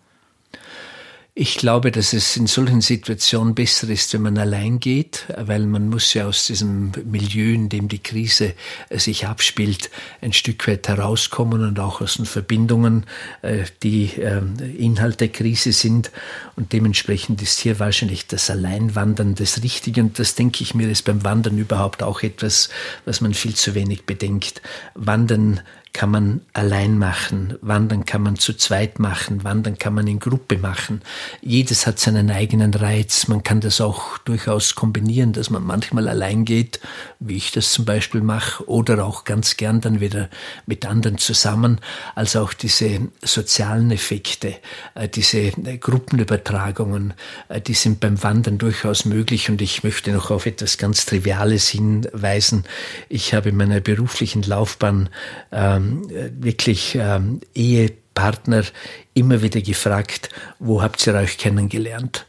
Ich 1.35 1.57
glaube, 1.57 1.89
dass 1.89 2.13
es 2.13 2.37
in 2.37 2.45
solchen 2.45 2.81
Situationen 2.81 3.55
besser 3.55 3.89
ist, 3.89 4.13
wenn 4.13 4.21
man 4.21 4.37
allein 4.37 4.79
geht, 4.79 5.25
weil 5.35 5.65
man 5.65 5.89
muss 5.89 6.13
ja 6.13 6.27
aus 6.27 6.45
diesem 6.45 6.91
Milieu, 7.05 7.55
in 7.55 7.69
dem 7.69 7.87
die 7.87 8.03
Krise 8.03 8.53
äh, 8.89 8.99
sich 8.99 9.25
abspielt, 9.25 9.89
ein 10.21 10.31
Stück 10.31 10.67
weit 10.67 10.87
herauskommen 10.87 11.63
und 11.63 11.79
auch 11.79 12.01
aus 12.01 12.17
den 12.17 12.27
Verbindungen, 12.27 13.07
äh, 13.41 13.63
die 13.81 14.11
ähm, 14.19 14.57
Inhalt 14.77 15.21
der 15.21 15.29
Krise 15.29 15.71
sind. 15.71 16.11
Und 16.55 16.71
dementsprechend 16.71 17.41
ist 17.41 17.59
hier 17.61 17.79
wahrscheinlich 17.79 18.27
das 18.27 18.51
Alleinwandern 18.51 19.33
das 19.33 19.63
Richtige. 19.63 20.01
Und 20.01 20.19
das 20.19 20.35
denke 20.35 20.61
ich 20.61 20.75
mir 20.75 20.87
ist 20.87 21.01
beim 21.01 21.23
Wandern 21.23 21.57
überhaupt 21.57 22.03
auch 22.03 22.21
etwas, 22.21 22.69
was 23.05 23.21
man 23.21 23.33
viel 23.33 23.55
zu 23.55 23.73
wenig 23.73 24.05
bedenkt. 24.05 24.61
Wandern 24.93 25.61
kann 25.93 26.09
man 26.09 26.41
allein 26.53 26.97
machen, 26.97 27.55
wandern 27.61 28.03
kann 28.03 28.23
man 28.23 28.35
zu 28.35 28.53
zweit 28.53 28.97
machen, 28.97 29.43
wandern 29.43 29.77
kann 29.77 29.93
man 29.93 30.07
in 30.07 30.19
Gruppe 30.19 30.57
machen. 30.57 31.03
Jedes 31.41 31.85
hat 31.85 31.99
seinen 31.99 32.31
eigenen 32.31 32.73
Reiz. 32.73 33.27
Man 33.27 33.43
kann 33.43 33.61
das 33.61 33.79
auch 33.79 34.17
durchaus 34.17 34.73
kombinieren, 34.73 35.33
dass 35.33 35.51
man 35.51 35.63
manchmal 35.63 36.07
allein 36.07 36.45
geht, 36.45 36.79
wie 37.19 37.37
ich 37.37 37.51
das 37.51 37.71
zum 37.71 37.85
Beispiel 37.85 38.21
mache, 38.21 38.67
oder 38.67 39.05
auch 39.05 39.23
ganz 39.23 39.55
gern 39.55 39.81
dann 39.81 39.99
wieder 39.99 40.29
mit 40.65 40.83
anderen 40.87 41.19
zusammen. 41.19 41.79
Also 42.15 42.41
auch 42.41 42.53
diese 42.53 43.01
sozialen 43.21 43.91
Effekte, 43.91 44.55
äh, 44.95 45.07
diese 45.07 45.51
Gruppenübertragungen, 45.51 47.13
äh, 47.49 47.61
die 47.61 47.75
sind 47.75 47.99
beim 47.99 48.21
Wandern 48.23 48.57
durchaus 48.57 49.05
möglich. 49.05 49.51
Und 49.51 49.61
ich 49.61 49.83
möchte 49.83 50.11
noch 50.11 50.31
auf 50.31 50.47
etwas 50.47 50.79
ganz 50.79 51.05
Triviales 51.05 51.67
hinweisen. 51.67 52.63
Ich 53.09 53.35
habe 53.35 53.49
in 53.49 53.57
meiner 53.57 53.79
beruflichen 53.79 54.41
Laufbahn 54.41 55.09
ähm, 55.51 55.82
ähm, 55.83 56.33
wirklich 56.43 56.95
ähm, 56.99 57.39
Ehepartner 57.53 58.63
immer 59.13 59.41
wieder 59.41 59.61
gefragt, 59.61 60.29
wo 60.59 60.81
habt 60.81 61.05
ihr 61.07 61.15
euch 61.15 61.37
kennengelernt? 61.37 62.25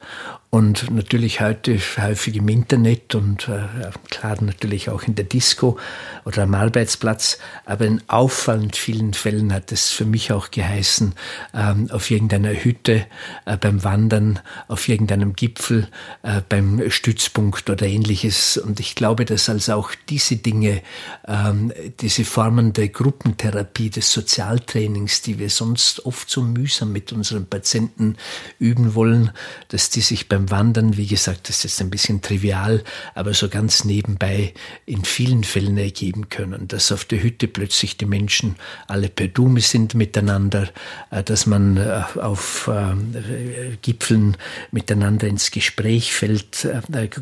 Und 0.54 0.88
natürlich 0.92 1.40
heute 1.40 1.80
häufig 1.96 2.36
im 2.36 2.48
Internet 2.48 3.16
und 3.16 3.48
äh, 3.48 3.90
klar 4.08 4.40
natürlich 4.40 4.88
auch 4.88 5.02
in 5.02 5.16
der 5.16 5.24
Disco 5.24 5.80
oder 6.24 6.44
am 6.44 6.54
Arbeitsplatz. 6.54 7.38
Aber 7.64 7.86
in 7.86 8.00
auffallend 8.06 8.76
vielen 8.76 9.14
Fällen 9.14 9.52
hat 9.52 9.72
es 9.72 9.90
für 9.90 10.04
mich 10.04 10.30
auch 10.30 10.52
geheißen, 10.52 11.14
ähm, 11.54 11.90
auf 11.90 12.08
irgendeiner 12.08 12.50
Hütte, 12.50 13.04
äh, 13.46 13.56
beim 13.56 13.82
Wandern, 13.82 14.38
auf 14.68 14.88
irgendeinem 14.88 15.32
Gipfel, 15.32 15.88
äh, 16.22 16.40
beim 16.48 16.88
Stützpunkt 16.88 17.68
oder 17.68 17.86
ähnliches. 17.86 18.56
Und 18.56 18.78
ich 18.78 18.94
glaube, 18.94 19.24
dass 19.24 19.48
also 19.48 19.74
auch 19.74 19.90
diese 20.08 20.36
Dinge, 20.36 20.82
ähm, 21.26 21.72
diese 21.98 22.24
Formen 22.24 22.72
der 22.72 22.90
Gruppentherapie, 22.90 23.90
des 23.90 24.12
Sozialtrainings, 24.12 25.20
die 25.22 25.40
wir 25.40 25.50
sonst 25.50 26.06
oft 26.06 26.30
so 26.30 26.42
mühsam 26.42 26.92
mit 26.92 27.12
unseren 27.12 27.46
Patienten 27.46 28.16
üben 28.60 28.94
wollen, 28.94 29.32
dass 29.66 29.90
die 29.90 30.00
sich 30.00 30.28
beim 30.28 30.43
Wandern, 30.50 30.96
wie 30.96 31.06
gesagt, 31.06 31.48
das 31.48 31.56
ist 31.58 31.64
jetzt 31.64 31.80
ein 31.80 31.90
bisschen 31.90 32.22
trivial, 32.22 32.82
aber 33.14 33.34
so 33.34 33.48
ganz 33.48 33.84
nebenbei 33.84 34.54
in 34.86 35.04
vielen 35.04 35.44
Fällen 35.44 35.76
ergeben 35.76 36.28
können, 36.28 36.68
dass 36.68 36.92
auf 36.92 37.04
der 37.04 37.22
Hütte 37.22 37.48
plötzlich 37.48 37.96
die 37.96 38.06
Menschen 38.06 38.56
alle 38.86 39.08
per 39.08 39.28
Dume 39.28 39.60
sind 39.60 39.94
miteinander, 39.94 40.68
äh, 41.10 41.22
dass 41.22 41.46
man 41.46 41.76
äh, 41.76 42.02
auf 42.20 42.68
äh, 42.68 43.76
Gipfeln 43.82 44.36
miteinander 44.70 45.26
ins 45.26 45.50
Gespräch 45.50 46.12
fällt, 46.12 46.68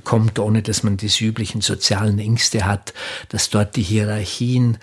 kommt, 0.04 0.38
ohne 0.38 0.62
dass 0.62 0.82
man 0.82 0.96
diese 0.96 1.24
üblichen 1.24 1.60
sozialen 1.60 2.18
Ängste 2.18 2.66
hat, 2.66 2.92
dass 3.28 3.50
dort 3.50 3.76
die 3.76 3.82
Hierarchien, 3.82 4.78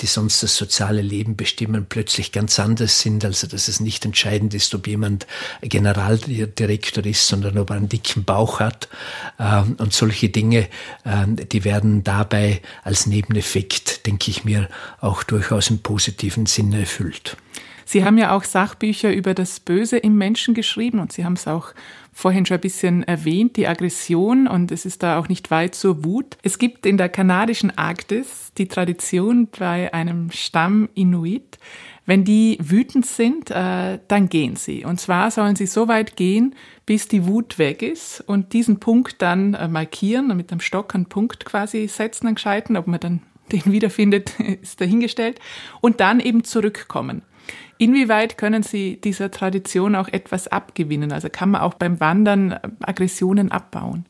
die 0.00 0.06
sonst 0.06 0.42
das 0.42 0.56
soziale 0.56 1.02
Leben 1.02 1.36
bestimmen, 1.36 1.86
plötzlich 1.88 2.32
ganz 2.32 2.58
anders 2.58 3.00
sind, 3.00 3.24
also 3.24 3.46
dass 3.46 3.68
es 3.68 3.80
nicht 3.80 4.04
entscheidend 4.04 4.54
ist, 4.54 4.74
ob 4.74 4.86
jemand 4.86 5.26
Generaldirektor 5.62 7.04
ist, 7.04 7.26
sondern 7.26 7.58
ob 7.58 7.70
einen 7.78 7.88
dicken 7.88 8.24
Bauch 8.24 8.60
hat. 8.60 8.88
Ähm, 9.38 9.76
und 9.78 9.92
solche 9.92 10.28
Dinge, 10.28 10.68
ähm, 11.04 11.36
die 11.36 11.64
werden 11.64 12.04
dabei 12.04 12.60
als 12.84 13.06
Nebeneffekt, 13.06 14.06
denke 14.06 14.30
ich 14.30 14.44
mir, 14.44 14.68
auch 15.00 15.22
durchaus 15.22 15.70
im 15.70 15.78
positiven 15.78 16.46
Sinne 16.46 16.80
erfüllt. 16.80 17.36
Sie 17.86 18.04
haben 18.04 18.18
ja 18.18 18.36
auch 18.36 18.44
Sachbücher 18.44 19.14
über 19.14 19.32
das 19.32 19.60
Böse 19.60 19.96
im 19.96 20.18
Menschen 20.18 20.52
geschrieben 20.52 20.98
und 20.98 21.10
Sie 21.10 21.24
haben 21.24 21.32
es 21.32 21.48
auch 21.48 21.72
vorhin 22.12 22.44
schon 22.44 22.56
ein 22.56 22.60
bisschen 22.60 23.02
erwähnt, 23.04 23.56
die 23.56 23.66
Aggression 23.66 24.46
und 24.46 24.70
es 24.72 24.84
ist 24.84 25.02
da 25.02 25.18
auch 25.18 25.28
nicht 25.28 25.50
weit 25.50 25.74
zur 25.74 26.04
Wut. 26.04 26.36
Es 26.42 26.58
gibt 26.58 26.84
in 26.84 26.98
der 26.98 27.08
kanadischen 27.08 27.78
Arktis 27.78 28.52
die 28.58 28.68
Tradition 28.68 29.48
bei 29.58 29.94
einem 29.94 30.30
Stamm 30.32 30.90
Inuit, 30.94 31.58
wenn 32.08 32.24
die 32.24 32.56
wütend 32.62 33.04
sind, 33.04 33.50
äh, 33.50 33.98
dann 34.08 34.30
gehen 34.30 34.56
sie. 34.56 34.86
Und 34.86 34.98
zwar 34.98 35.30
sollen 35.30 35.56
sie 35.56 35.66
so 35.66 35.88
weit 35.88 36.16
gehen, 36.16 36.54
bis 36.86 37.06
die 37.06 37.26
Wut 37.26 37.58
weg 37.58 37.82
ist 37.82 38.24
und 38.26 38.54
diesen 38.54 38.80
Punkt 38.80 39.20
dann 39.20 39.52
äh, 39.52 39.68
markieren 39.68 40.30
und 40.30 40.38
mit 40.38 40.50
einem 40.50 40.62
Stock 40.62 40.94
einen 40.94 41.04
Punkt 41.04 41.44
quasi 41.44 41.86
setzen, 41.86 42.24
dann 42.24 42.36
gescheiten, 42.36 42.78
ob 42.78 42.86
man 42.86 42.98
dann 42.98 43.20
den 43.52 43.62
wiederfindet, 43.66 44.40
ist 44.62 44.80
dahingestellt 44.80 45.38
und 45.82 46.00
dann 46.00 46.18
eben 46.20 46.44
zurückkommen. 46.44 47.20
Inwieweit 47.76 48.38
können 48.38 48.62
Sie 48.62 48.98
dieser 48.98 49.30
Tradition 49.30 49.94
auch 49.94 50.08
etwas 50.08 50.48
abgewinnen? 50.48 51.12
Also 51.12 51.28
kann 51.30 51.50
man 51.50 51.60
auch 51.60 51.74
beim 51.74 52.00
Wandern 52.00 52.52
äh, 52.52 52.60
Aggressionen 52.80 53.52
abbauen? 53.52 54.06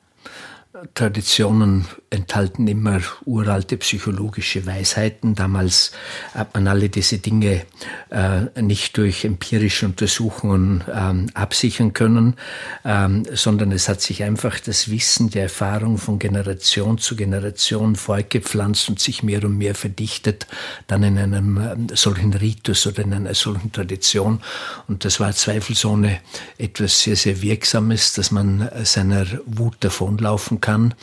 Traditionen 0.95 1.87
enthalten 2.11 2.67
immer 2.67 3.01
uralte 3.25 3.77
psychologische 3.77 4.65
Weisheiten. 4.67 5.35
Damals 5.35 5.93
hat 6.35 6.55
man 6.55 6.67
alle 6.67 6.89
diese 6.89 7.19
Dinge 7.19 7.67
äh, 8.11 8.61
nicht 8.61 8.97
durch 8.97 9.25
empirische 9.25 9.87
Untersuchungen 9.87 10.85
ähm, 10.93 11.27
absichern 11.35 11.93
können, 11.93 12.37
ähm, 12.85 13.25
sondern 13.33 13.73
es 13.73 13.89
hat 13.89 14.01
sich 14.01 14.23
einfach 14.23 14.59
das 14.61 14.91
Wissen, 14.91 15.29
die 15.29 15.39
Erfahrung 15.39 15.99
von 15.99 16.19
Generation 16.19 16.97
zu 16.97 17.15
Generation 17.15 17.95
fortgepflanzt 17.97 18.89
und 18.89 19.01
sich 19.01 19.23
mehr 19.23 19.45
und 19.45 19.59
mehr 19.59 19.75
verdichtet, 19.75 20.47
dann 20.87 21.03
in 21.03 21.19
einem 21.19 21.59
äh, 21.59 21.95
solchen 21.95 22.33
Ritus 22.33 22.87
oder 22.87 23.03
in 23.03 23.13
einer 23.13 23.35
solchen 23.35 23.71
Tradition. 23.71 24.41
Und 24.87 25.05
das 25.05 25.21
war 25.21 25.33
zweifelsohne 25.33 26.21
etwas 26.57 27.03
sehr, 27.03 27.17
sehr 27.17 27.43
Wirksames, 27.43 28.15
dass 28.15 28.31
man 28.31 28.69
seiner 28.85 29.27
Wut 29.45 29.77
davonlaufen 29.81 30.61
kann. 30.61 30.95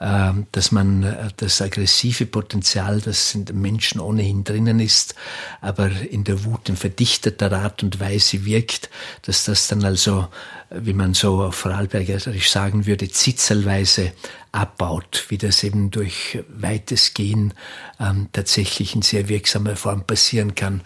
Ähm, 0.00 0.45
dass 0.52 0.72
man 0.72 1.02
äh, 1.02 1.28
das 1.36 1.60
aggressive 1.60 2.26
Potenzial, 2.26 3.00
das 3.00 3.34
in 3.34 3.44
den 3.44 3.60
Menschen 3.60 4.00
ohnehin 4.00 4.44
drinnen 4.44 4.80
ist, 4.80 5.14
aber 5.60 5.90
in 5.90 6.24
der 6.24 6.44
Wut 6.44 6.68
in 6.68 6.76
verdichteter 6.76 7.52
Art 7.52 7.82
und 7.82 8.00
Weise 8.00 8.44
wirkt, 8.44 8.90
dass 9.22 9.44
das 9.44 9.68
dann 9.68 9.84
also, 9.84 10.28
wie 10.70 10.92
man 10.92 11.14
so 11.14 11.42
auf 11.42 11.54
Vorarlbergerisch 11.54 12.50
sagen 12.50 12.86
würde, 12.86 13.08
zitzelweise 13.08 14.12
abbaut, 14.56 15.26
wie 15.28 15.36
das 15.36 15.62
eben 15.62 15.90
durch 15.90 16.38
weites 16.48 17.12
Gehen 17.12 17.52
ähm, 18.00 18.28
tatsächlich 18.32 18.94
in 18.94 19.02
sehr 19.02 19.28
wirksamer 19.28 19.76
Form 19.76 20.04
passieren 20.04 20.54
kann. 20.54 20.80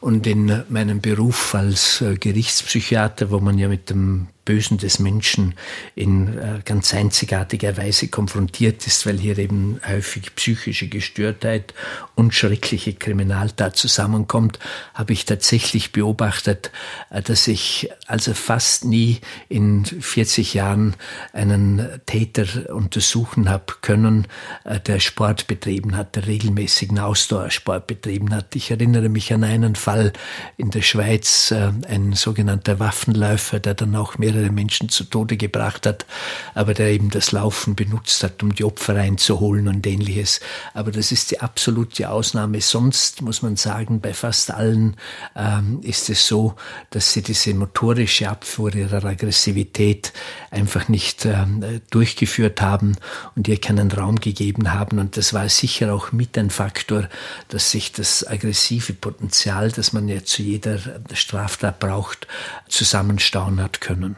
Und 0.00 0.26
in 0.28 0.62
meinem 0.68 1.00
Beruf 1.00 1.54
als 1.54 2.00
äh, 2.00 2.14
Gerichtspsychiater, 2.14 3.30
wo 3.30 3.40
man 3.40 3.58
ja 3.58 3.68
mit 3.68 3.90
dem 3.90 4.28
Bösen 4.46 4.78
des 4.78 5.00
Menschen 5.00 5.54
in 5.94 6.38
äh, 6.38 6.60
ganz 6.64 6.94
einzigartiger 6.94 7.76
Weise 7.76 8.08
konfrontiert 8.08 8.86
ist, 8.86 9.04
weil 9.04 9.18
hier 9.18 9.36
eben 9.36 9.80
häufig 9.86 10.34
psychische 10.36 10.88
Gestörtheit 10.88 11.74
und 12.14 12.32
schreckliche 12.32 12.94
Kriminaltat 12.94 13.76
zusammenkommt, 13.76 14.58
habe 14.94 15.12
ich 15.12 15.26
tatsächlich 15.26 15.92
beobachtet, 15.92 16.70
äh, 17.10 17.20
dass 17.20 17.48
ich 17.48 17.90
also 18.06 18.32
fast 18.32 18.84
nie 18.84 19.18
in 19.48 19.84
40 19.84 20.54
Jahren 20.54 20.94
einen 21.32 22.00
Täter 22.06 22.72
untersuchen 23.16 23.48
habe 23.48 23.74
können, 23.80 24.26
äh, 24.64 24.78
der 24.80 25.00
Sport 25.00 25.46
betrieben 25.46 25.96
hat, 25.96 26.16
der 26.16 26.26
regelmäßigen 26.26 26.98
Ausdauersport 26.98 27.86
betrieben 27.86 28.34
hat. 28.34 28.54
Ich 28.54 28.70
erinnere 28.70 29.08
mich 29.08 29.32
an 29.32 29.44
einen 29.44 29.74
Fall 29.74 30.12
in 30.56 30.70
der 30.70 30.82
Schweiz, 30.82 31.52
ein 31.52 32.12
sogenannter 32.12 32.78
Waffenläufer, 32.78 33.60
der 33.60 33.74
dann 33.74 33.96
auch 33.96 34.18
mehrere 34.18 34.50
Menschen 34.50 34.88
zu 34.88 35.04
Tode 35.04 35.36
gebracht 35.36 35.86
hat, 35.86 36.06
aber 36.54 36.74
der 36.74 36.90
eben 36.90 37.10
das 37.10 37.32
Laufen 37.32 37.74
benutzt 37.74 38.22
hat, 38.22 38.42
um 38.42 38.54
die 38.54 38.64
Opfer 38.64 38.96
einzuholen 38.96 39.68
und 39.68 39.86
ähnliches. 39.86 40.40
Aber 40.74 40.90
das 40.90 41.12
ist 41.12 41.30
die 41.30 41.40
absolute 41.40 42.10
Ausnahme. 42.10 42.60
Sonst 42.60 43.22
muss 43.22 43.42
man 43.42 43.56
sagen, 43.56 44.00
bei 44.00 44.12
fast 44.12 44.50
allen 44.50 44.96
ähm, 45.34 45.80
ist 45.82 46.10
es 46.10 46.26
so, 46.26 46.54
dass 46.90 47.12
sie 47.12 47.22
diese 47.22 47.54
motorische 47.54 48.28
Abfuhr 48.28 48.74
ihrer 48.74 49.04
Aggressivität 49.04 50.12
einfach 50.50 50.88
nicht 50.88 51.24
ähm, 51.24 51.80
durchgeführt 51.90 52.60
haben 52.60 52.96
und 53.34 53.48
ihr 53.48 53.60
keinen 53.60 53.90
Raum 53.90 54.16
gegeben 54.16 54.72
haben. 54.72 54.98
Und 54.98 55.16
das 55.16 55.32
war 55.32 55.48
sicher 55.48 55.94
auch 55.94 56.12
mit 56.12 56.36
ein 56.38 56.50
Faktor, 56.50 57.08
dass 57.48 57.70
sich 57.70 57.92
das 57.92 58.26
aggressive 58.26 58.92
Potenzial, 58.92 59.70
das 59.70 59.92
man 59.92 60.08
ja 60.08 60.24
zu 60.24 60.42
jeder 60.42 60.78
Straftat 61.12 61.78
braucht, 61.78 62.26
zusammenstauen 62.68 63.62
hat 63.62 63.80
können. 63.80 64.16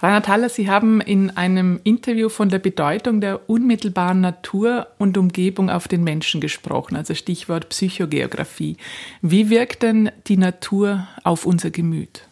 Rainer 0.00 0.22
Thaler, 0.22 0.48
Sie 0.48 0.70
haben 0.70 1.00
in 1.00 1.30
einem 1.30 1.80
Interview 1.82 2.28
von 2.28 2.50
der 2.50 2.60
Bedeutung 2.60 3.20
der 3.20 3.50
unmittelbaren 3.50 4.20
Natur 4.20 4.86
und 4.98 5.18
Umgebung 5.18 5.70
auf 5.70 5.88
den 5.88 6.04
Menschen 6.04 6.40
gesprochen, 6.40 6.94
also 6.94 7.14
Stichwort 7.14 7.68
Psychogeografie. 7.70 8.76
Wie 9.22 9.50
wirkt 9.50 9.82
denn 9.82 10.12
die 10.28 10.36
Natur 10.36 11.08
auf 11.24 11.46
unser 11.46 11.70
Gemüt? 11.70 12.27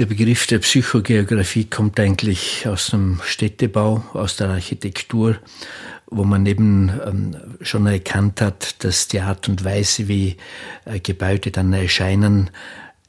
Der 0.00 0.06
Begriff 0.06 0.46
der 0.46 0.60
Psychogeografie 0.60 1.66
kommt 1.66 2.00
eigentlich 2.00 2.66
aus 2.66 2.86
dem 2.86 3.20
Städtebau, 3.22 4.02
aus 4.14 4.34
der 4.34 4.48
Architektur, 4.48 5.36
wo 6.06 6.24
man 6.24 6.46
eben 6.46 6.90
ähm, 7.06 7.36
schon 7.60 7.86
erkannt 7.86 8.40
hat, 8.40 8.82
dass 8.82 9.08
die 9.08 9.20
Art 9.20 9.46
und 9.50 9.62
Weise, 9.62 10.08
wie 10.08 10.38
äh, 10.86 11.00
Gebäude 11.00 11.50
dann 11.50 11.74
erscheinen, 11.74 12.48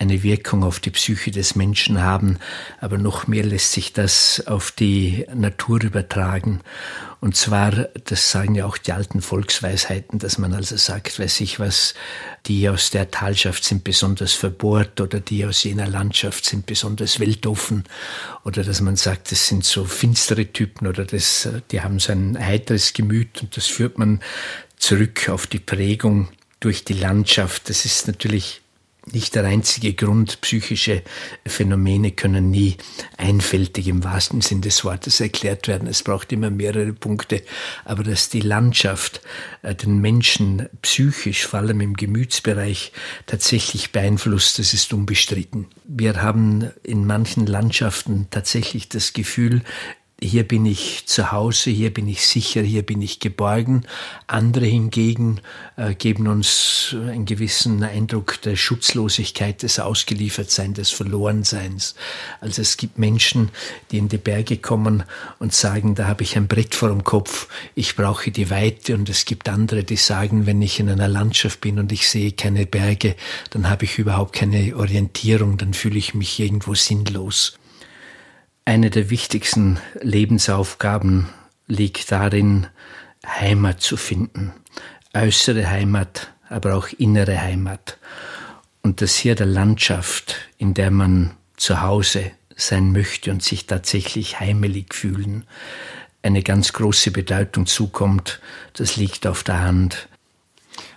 eine 0.01 0.23
Wirkung 0.23 0.63
auf 0.63 0.79
die 0.79 0.89
Psyche 0.89 1.29
des 1.29 1.53
Menschen 1.53 2.01
haben, 2.01 2.39
aber 2.79 2.97
noch 2.97 3.27
mehr 3.27 3.45
lässt 3.45 3.71
sich 3.71 3.93
das 3.93 4.41
auf 4.47 4.71
die 4.71 5.27
Natur 5.31 5.83
übertragen. 5.83 6.61
Und 7.19 7.35
zwar, 7.35 7.71
das 8.05 8.31
sagen 8.31 8.55
ja 8.55 8.65
auch 8.65 8.79
die 8.79 8.93
alten 8.93 9.21
Volksweisheiten, 9.21 10.17
dass 10.17 10.39
man 10.39 10.55
also 10.55 10.75
sagt, 10.75 11.19
weiß 11.19 11.39
ich 11.41 11.59
was, 11.59 11.93
die 12.47 12.67
aus 12.67 12.89
der 12.89 13.11
Talschaft 13.11 13.63
sind 13.63 13.83
besonders 13.83 14.33
verbohrt 14.33 14.99
oder 14.99 15.19
die 15.19 15.45
aus 15.45 15.63
jener 15.63 15.87
Landschaft 15.87 16.45
sind 16.45 16.65
besonders 16.65 17.19
weltoffen 17.19 17.83
oder 18.43 18.63
dass 18.63 18.81
man 18.81 18.95
sagt, 18.95 19.31
das 19.31 19.47
sind 19.47 19.63
so 19.63 19.85
finstere 19.85 20.47
Typen 20.47 20.87
oder 20.87 21.05
das, 21.05 21.47
die 21.69 21.81
haben 21.81 21.99
so 21.99 22.11
ein 22.11 22.43
heiteres 22.43 22.93
Gemüt 22.93 23.43
und 23.43 23.55
das 23.55 23.67
führt 23.67 23.99
man 23.99 24.19
zurück 24.77 25.29
auf 25.29 25.45
die 25.45 25.59
Prägung 25.59 26.29
durch 26.59 26.85
die 26.85 26.93
Landschaft. 26.93 27.69
Das 27.69 27.85
ist 27.85 28.07
natürlich 28.07 28.60
nicht 29.13 29.35
der 29.35 29.45
einzige 29.45 29.93
Grund. 29.93 30.41
Psychische 30.41 31.03
Phänomene 31.45 32.11
können 32.11 32.51
nie 32.51 32.77
einfältig 33.17 33.87
im 33.87 34.03
wahrsten 34.03 34.41
Sinn 34.41 34.61
des 34.61 34.83
Wortes 34.83 35.19
erklärt 35.19 35.67
werden. 35.67 35.87
Es 35.87 36.03
braucht 36.03 36.31
immer 36.31 36.49
mehrere 36.49 36.93
Punkte. 36.93 37.43
Aber 37.85 38.03
dass 38.03 38.29
die 38.29 38.41
Landschaft 38.41 39.21
äh, 39.61 39.75
den 39.75 39.99
Menschen 39.99 40.69
psychisch, 40.81 41.45
vor 41.45 41.59
allem 41.59 41.81
im 41.81 41.95
Gemütsbereich, 41.95 42.91
tatsächlich 43.25 43.91
beeinflusst, 43.91 44.59
das 44.59 44.73
ist 44.73 44.93
unbestritten. 44.93 45.67
Wir 45.85 46.21
haben 46.21 46.71
in 46.83 47.05
manchen 47.05 47.45
Landschaften 47.45 48.27
tatsächlich 48.29 48.89
das 48.89 49.13
Gefühl, 49.13 49.61
hier 50.23 50.47
bin 50.47 50.67
ich 50.67 51.07
zu 51.07 51.31
Hause, 51.31 51.71
hier 51.71 51.91
bin 51.91 52.07
ich 52.07 52.27
sicher, 52.27 52.61
hier 52.61 52.83
bin 52.83 53.01
ich 53.01 53.19
geborgen. 53.19 53.85
Andere 54.27 54.67
hingegen 54.67 55.41
äh, 55.77 55.95
geben 55.95 56.27
uns 56.27 56.95
einen 56.95 57.25
gewissen 57.25 57.83
Eindruck 57.83 58.39
der 58.43 58.55
Schutzlosigkeit, 58.55 59.63
des 59.63 59.79
Ausgeliefertseins, 59.79 60.75
des 60.75 60.89
Verlorenseins. 60.91 61.95
Also 62.39 62.61
es 62.61 62.77
gibt 62.77 62.99
Menschen, 62.99 63.49
die 63.89 63.97
in 63.97 64.09
die 64.09 64.19
Berge 64.19 64.57
kommen 64.57 65.03
und 65.39 65.53
sagen, 65.53 65.95
da 65.95 66.07
habe 66.07 66.21
ich 66.21 66.37
ein 66.37 66.47
Brett 66.47 66.75
vor 66.75 66.89
dem 66.89 67.03
Kopf, 67.03 67.47
ich 67.73 67.95
brauche 67.95 68.29
die 68.29 68.51
Weite. 68.51 68.93
Und 68.93 69.09
es 69.09 69.25
gibt 69.25 69.49
andere, 69.49 69.83
die 69.83 69.95
sagen, 69.95 70.45
wenn 70.45 70.61
ich 70.61 70.79
in 70.79 70.89
einer 70.89 71.07
Landschaft 71.07 71.61
bin 71.61 71.79
und 71.79 71.91
ich 71.91 72.07
sehe 72.07 72.31
keine 72.31 72.67
Berge, 72.67 73.15
dann 73.49 73.67
habe 73.67 73.85
ich 73.85 73.97
überhaupt 73.97 74.33
keine 74.33 74.75
Orientierung, 74.75 75.57
dann 75.57 75.73
fühle 75.73 75.97
ich 75.97 76.13
mich 76.13 76.39
irgendwo 76.39 76.75
sinnlos. 76.75 77.57
Eine 78.63 78.91
der 78.91 79.09
wichtigsten 79.09 79.79
Lebensaufgaben 80.01 81.27
liegt 81.67 82.11
darin, 82.11 82.67
Heimat 83.25 83.81
zu 83.81 83.97
finden. 83.97 84.53
Äußere 85.13 85.69
Heimat, 85.69 86.31
aber 86.47 86.75
auch 86.75 86.89
innere 86.89 87.41
Heimat. 87.41 87.97
Und 88.83 89.01
das 89.01 89.15
hier 89.15 89.35
der 89.35 89.47
Landschaft, 89.47 90.35
in 90.57 90.73
der 90.73 90.91
man 90.91 91.31
zu 91.57 91.81
Hause 91.81 92.31
sein 92.55 92.91
möchte 92.91 93.31
und 93.31 93.43
sich 93.43 93.65
tatsächlich 93.65 94.39
heimelig 94.39 94.93
fühlen, 94.93 95.45
eine 96.21 96.43
ganz 96.43 96.73
große 96.73 97.11
Bedeutung 97.11 97.65
zukommt, 97.65 98.41
das 98.73 98.95
liegt 98.95 99.25
auf 99.25 99.43
der 99.43 99.61
Hand. 99.61 100.07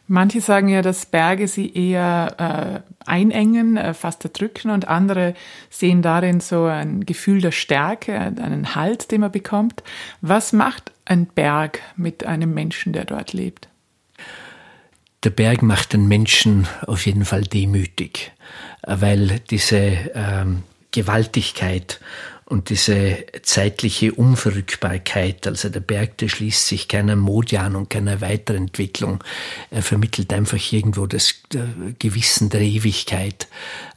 Manche 0.07 0.43
sagen 0.43 0.69
ja, 0.69 0.83
dass 0.83 1.07
Berge 1.07 1.49
sie 1.49 1.73
eher 1.73 2.83
äh, 2.87 2.93
einengen, 3.07 3.79
äh, 3.79 3.95
fast 3.95 4.23
erdrücken 4.25 4.71
und 4.71 4.87
andere 4.87 5.35
sehen 5.71 6.03
darin 6.03 6.41
so 6.41 6.65
ein 6.65 7.07
Gefühl 7.07 7.41
der 7.41 7.53
Stärke, 7.53 8.19
einen 8.19 8.75
Halt, 8.75 9.11
den 9.11 9.23
man 9.23 9.33
bekommt. 9.33 9.83
Was 10.21 10.53
macht 10.53 10.93
ein 11.07 11.27
Berg 11.27 11.81
mit 11.97 12.27
einem 12.27 12.53
Menschen, 12.53 12.93
der 12.93 13.07
dort 13.07 13.33
lebt? 13.33 13.69
Der 15.23 15.31
Berg 15.31 15.63
macht 15.63 15.95
den 15.95 16.07
Menschen 16.07 16.69
auf 16.87 17.07
jeden 17.07 17.25
Fall 17.25 17.45
demütig, 17.45 18.33
weil 18.87 19.41
diese 19.49 19.79
ähm, 20.15 20.65
Gewaltigkeit 20.91 21.99
und 22.55 22.71
diese 22.71 23.25
zeitliche 23.43 24.13
Unverrückbarkeit, 24.13 25.45
also 25.49 25.69
der 25.69 25.81
Berg, 25.81 26.19
der 26.19 26.29
schließt 26.29 26.69
sich 26.69 26.87
keiner 26.87 27.17
Mode 27.17 27.59
an 27.59 27.75
und 27.75 27.91
keiner 27.91 28.21
Weiterentwicklung. 28.21 29.25
Er 29.73 29.83
vermittelt 29.83 30.33
einfach 30.33 30.73
irgendwo 30.73 31.07
das 31.07 31.35
Gewissen 31.99 32.51
der 32.51 32.61
Ewigkeit. 32.61 33.49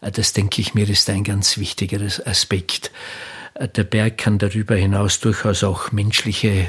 Das 0.01 0.33
denke 0.33 0.59
ich 0.61 0.73
mir 0.73 0.89
ist 0.89 1.07
ein 1.11 1.23
ganz 1.23 1.59
wichtiger 1.59 1.99
Aspekt. 2.25 2.91
Der 3.75 3.83
Berg 3.83 4.17
kann 4.17 4.39
darüber 4.39 4.75
hinaus 4.75 5.19
durchaus 5.19 5.63
auch 5.63 5.91
menschliche 5.91 6.49
äh, 6.49 6.65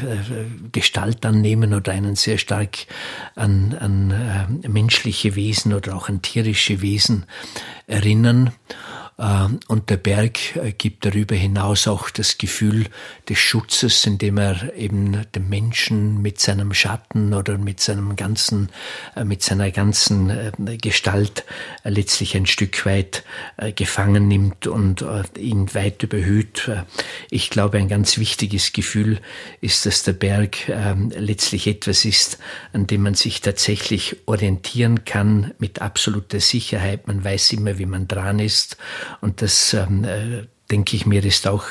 Gestalt 0.72 1.24
annehmen 1.24 1.72
oder 1.72 1.92
einen 1.92 2.16
sehr 2.16 2.36
stark 2.36 2.86
an, 3.34 3.74
an 3.80 4.10
äh, 4.62 4.68
menschliche 4.68 5.36
Wesen 5.36 5.72
oder 5.72 5.96
auch 5.96 6.10
an 6.10 6.20
tierische 6.20 6.82
Wesen 6.82 7.24
erinnern. 7.86 8.52
Ähm, 9.20 9.58
und 9.66 9.90
der 9.90 9.96
Berg 9.96 10.54
äh, 10.56 10.72
gibt 10.72 11.04
darüber 11.04 11.34
hinaus 11.34 11.88
auch 11.88 12.08
das 12.10 12.38
Gefühl 12.38 12.86
des 13.28 13.38
Schutzes, 13.38 14.06
indem 14.06 14.38
er 14.38 14.74
eben 14.76 15.26
den 15.34 15.48
Menschen 15.48 16.22
mit 16.22 16.40
seinem 16.40 16.72
Schatten 16.72 17.34
oder 17.34 17.58
mit 17.58 17.80
seinem 17.80 18.14
ganzen, 18.14 18.68
äh, 19.16 19.24
mit 19.24 19.42
seiner 19.42 19.72
ganzen 19.72 20.30
äh, 20.30 20.52
Gestalt 20.80 21.44
letztlich 21.82 22.36
ein 22.36 22.46
Stück 22.46 22.86
weit 22.86 23.24
gefangen 23.74 24.28
nimmt 24.28 24.66
und 24.66 25.04
ihn 25.36 25.74
weit 25.74 26.02
überhöht. 26.02 26.70
Ich 27.30 27.50
glaube, 27.50 27.78
ein 27.78 27.88
ganz 27.88 28.18
wichtiges 28.18 28.72
Gefühl 28.72 29.20
ist, 29.60 29.86
dass 29.86 30.02
der 30.02 30.12
Berg 30.12 30.68
ähm, 30.68 31.10
letztlich 31.16 31.66
etwas 31.66 32.04
ist, 32.04 32.38
an 32.72 32.86
dem 32.86 33.02
man 33.02 33.14
sich 33.14 33.40
tatsächlich 33.40 34.16
orientieren 34.26 35.04
kann 35.04 35.54
mit 35.58 35.80
absoluter 35.80 36.40
Sicherheit. 36.40 37.06
Man 37.06 37.24
weiß 37.24 37.52
immer, 37.52 37.78
wie 37.78 37.86
man 37.86 38.06
dran 38.06 38.38
ist 38.38 38.76
und 39.20 39.42
das, 39.42 39.74
ähm, 39.74 40.04
äh, 40.04 40.46
denke 40.70 40.96
ich 40.96 41.06
mir, 41.06 41.24
ist 41.24 41.46
auch 41.46 41.64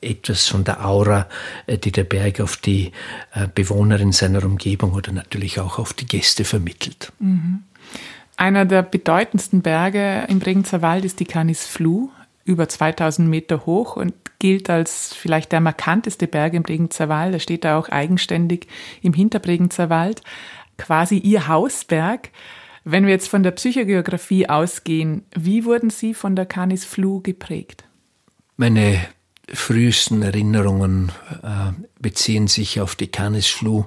etwas 0.00 0.46
von 0.48 0.64
der 0.64 0.84
Aura, 0.84 1.28
äh, 1.66 1.78
die 1.78 1.92
der 1.92 2.04
Berg 2.04 2.40
auf 2.40 2.56
die 2.56 2.92
äh, 3.32 3.48
Bewohner 3.52 3.98
in 4.00 4.12
seiner 4.12 4.44
Umgebung 4.44 4.92
oder 4.92 5.12
natürlich 5.12 5.60
auch 5.60 5.78
auf 5.78 5.92
die 5.92 6.06
Gäste 6.06 6.44
vermittelt. 6.44 7.12
Mhm. 7.18 7.62
Einer 8.36 8.64
der 8.64 8.82
bedeutendsten 8.82 9.62
Berge 9.62 10.24
im 10.28 10.40
Bregenzer 10.40 10.82
Wald 10.82 11.04
ist 11.04 11.20
die 11.20 11.24
Canis 11.24 11.66
Flu, 11.66 12.10
über 12.44 12.68
2000 12.68 13.28
Meter 13.28 13.64
hoch 13.64 13.96
und 13.96 14.12
gilt 14.38 14.68
als 14.68 15.14
vielleicht 15.14 15.52
der 15.52 15.60
markanteste 15.60 16.26
Berg 16.26 16.52
im 16.52 16.62
Bregenzer 16.62 17.08
Wald. 17.08 17.32
Er 17.32 17.40
steht 17.40 17.64
da 17.64 17.78
auch 17.78 17.88
eigenständig 17.88 18.66
im 19.02 19.14
Hinterbregenzer 19.14 19.88
Wald, 19.88 20.22
quasi 20.76 21.16
ihr 21.16 21.48
Hausberg. 21.48 22.30
Wenn 22.84 23.06
wir 23.06 23.12
jetzt 23.12 23.28
von 23.28 23.42
der 23.42 23.52
Psychogeografie 23.52 24.48
ausgehen, 24.48 25.24
wie 25.34 25.64
wurden 25.64 25.88
Sie 25.88 26.12
von 26.12 26.36
der 26.36 26.44
Canis 26.44 26.84
Flu 26.84 27.22
geprägt? 27.22 27.84
Meine 28.56 29.00
frühesten 29.48 30.22
Erinnerungen 30.22 31.10
äh, 31.42 31.72
beziehen 31.98 32.46
sich 32.46 32.80
auf 32.80 32.94
die 32.94 33.08
Canis 33.08 33.46
Flu. 33.46 33.84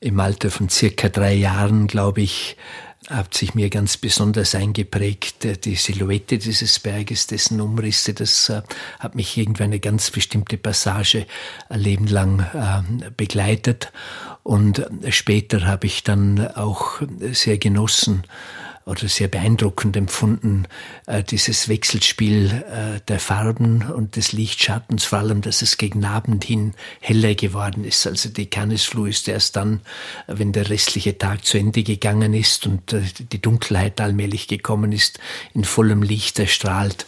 Im 0.00 0.20
Alter 0.20 0.50
von 0.50 0.68
circa 0.68 1.08
drei 1.08 1.34
Jahren, 1.34 1.86
glaube 1.86 2.20
ich, 2.20 2.56
hat 3.10 3.34
sich 3.34 3.54
mir 3.54 3.70
ganz 3.70 3.96
besonders 3.96 4.54
eingeprägt, 4.54 5.44
äh, 5.44 5.56
die 5.56 5.74
Silhouette 5.74 6.38
dieses 6.38 6.78
Berges, 6.78 7.26
dessen 7.26 7.60
Umrisse, 7.60 8.14
das 8.14 8.48
äh, 8.48 8.62
hat 8.98 9.14
mich 9.14 9.36
irgendwie 9.36 9.64
eine 9.64 9.80
ganz 9.80 10.10
bestimmte 10.10 10.56
Passage 10.56 11.26
ein 11.68 11.80
Leben 11.80 12.06
lang 12.06 12.40
äh, 12.54 13.10
begleitet. 13.16 13.92
Und 14.42 14.86
später 15.10 15.66
habe 15.66 15.86
ich 15.86 16.02
dann 16.02 16.48
auch 16.54 17.02
sehr 17.32 17.58
genossen, 17.58 18.24
oder 18.86 19.08
sehr 19.08 19.28
beeindruckend 19.28 19.96
empfunden, 19.96 20.66
äh, 21.06 21.22
dieses 21.22 21.68
Wechselspiel 21.68 22.64
äh, 22.70 23.00
der 23.08 23.20
Farben 23.20 23.82
und 23.82 24.16
des 24.16 24.32
Lichtschattens, 24.32 25.04
vor 25.04 25.18
allem, 25.18 25.42
dass 25.42 25.62
es 25.62 25.76
gegen 25.76 26.04
Abend 26.04 26.44
hin 26.44 26.74
heller 27.00 27.34
geworden 27.34 27.84
ist. 27.84 28.06
Also 28.06 28.30
die 28.30 28.46
Canisflu 28.46 29.06
ist 29.06 29.28
erst 29.28 29.56
dann, 29.56 29.80
wenn 30.26 30.52
der 30.52 30.70
restliche 30.70 31.18
Tag 31.18 31.44
zu 31.44 31.58
Ende 31.58 31.82
gegangen 31.82 32.34
ist 32.34 32.66
und 32.66 32.92
äh, 32.92 33.02
die 33.30 33.40
Dunkelheit 33.40 34.00
allmählich 34.00 34.48
gekommen 34.48 34.92
ist, 34.92 35.18
in 35.54 35.64
vollem 35.64 36.02
Licht 36.02 36.38
erstrahlt. 36.38 37.06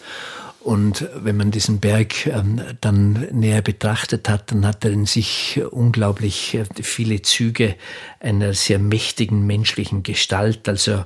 Und 0.63 1.09
wenn 1.17 1.37
man 1.37 1.51
diesen 1.51 1.81
Berg 1.81 2.27
ähm, 2.27 2.61
dann 2.81 3.27
näher 3.33 3.63
betrachtet 3.63 4.29
hat, 4.29 4.53
dann 4.53 4.65
hat 4.65 4.85
er 4.85 4.93
in 4.93 5.07
sich 5.07 5.61
unglaublich 5.71 6.55
äh, 6.55 6.65
viele 6.83 7.21
Züge 7.23 7.75
einer 8.21 8.55
sehr 8.55 8.79
mächtigen 8.79 9.45
menschlichen 9.45 10.05
Gestalt. 10.05 10.69
Also 10.69 11.05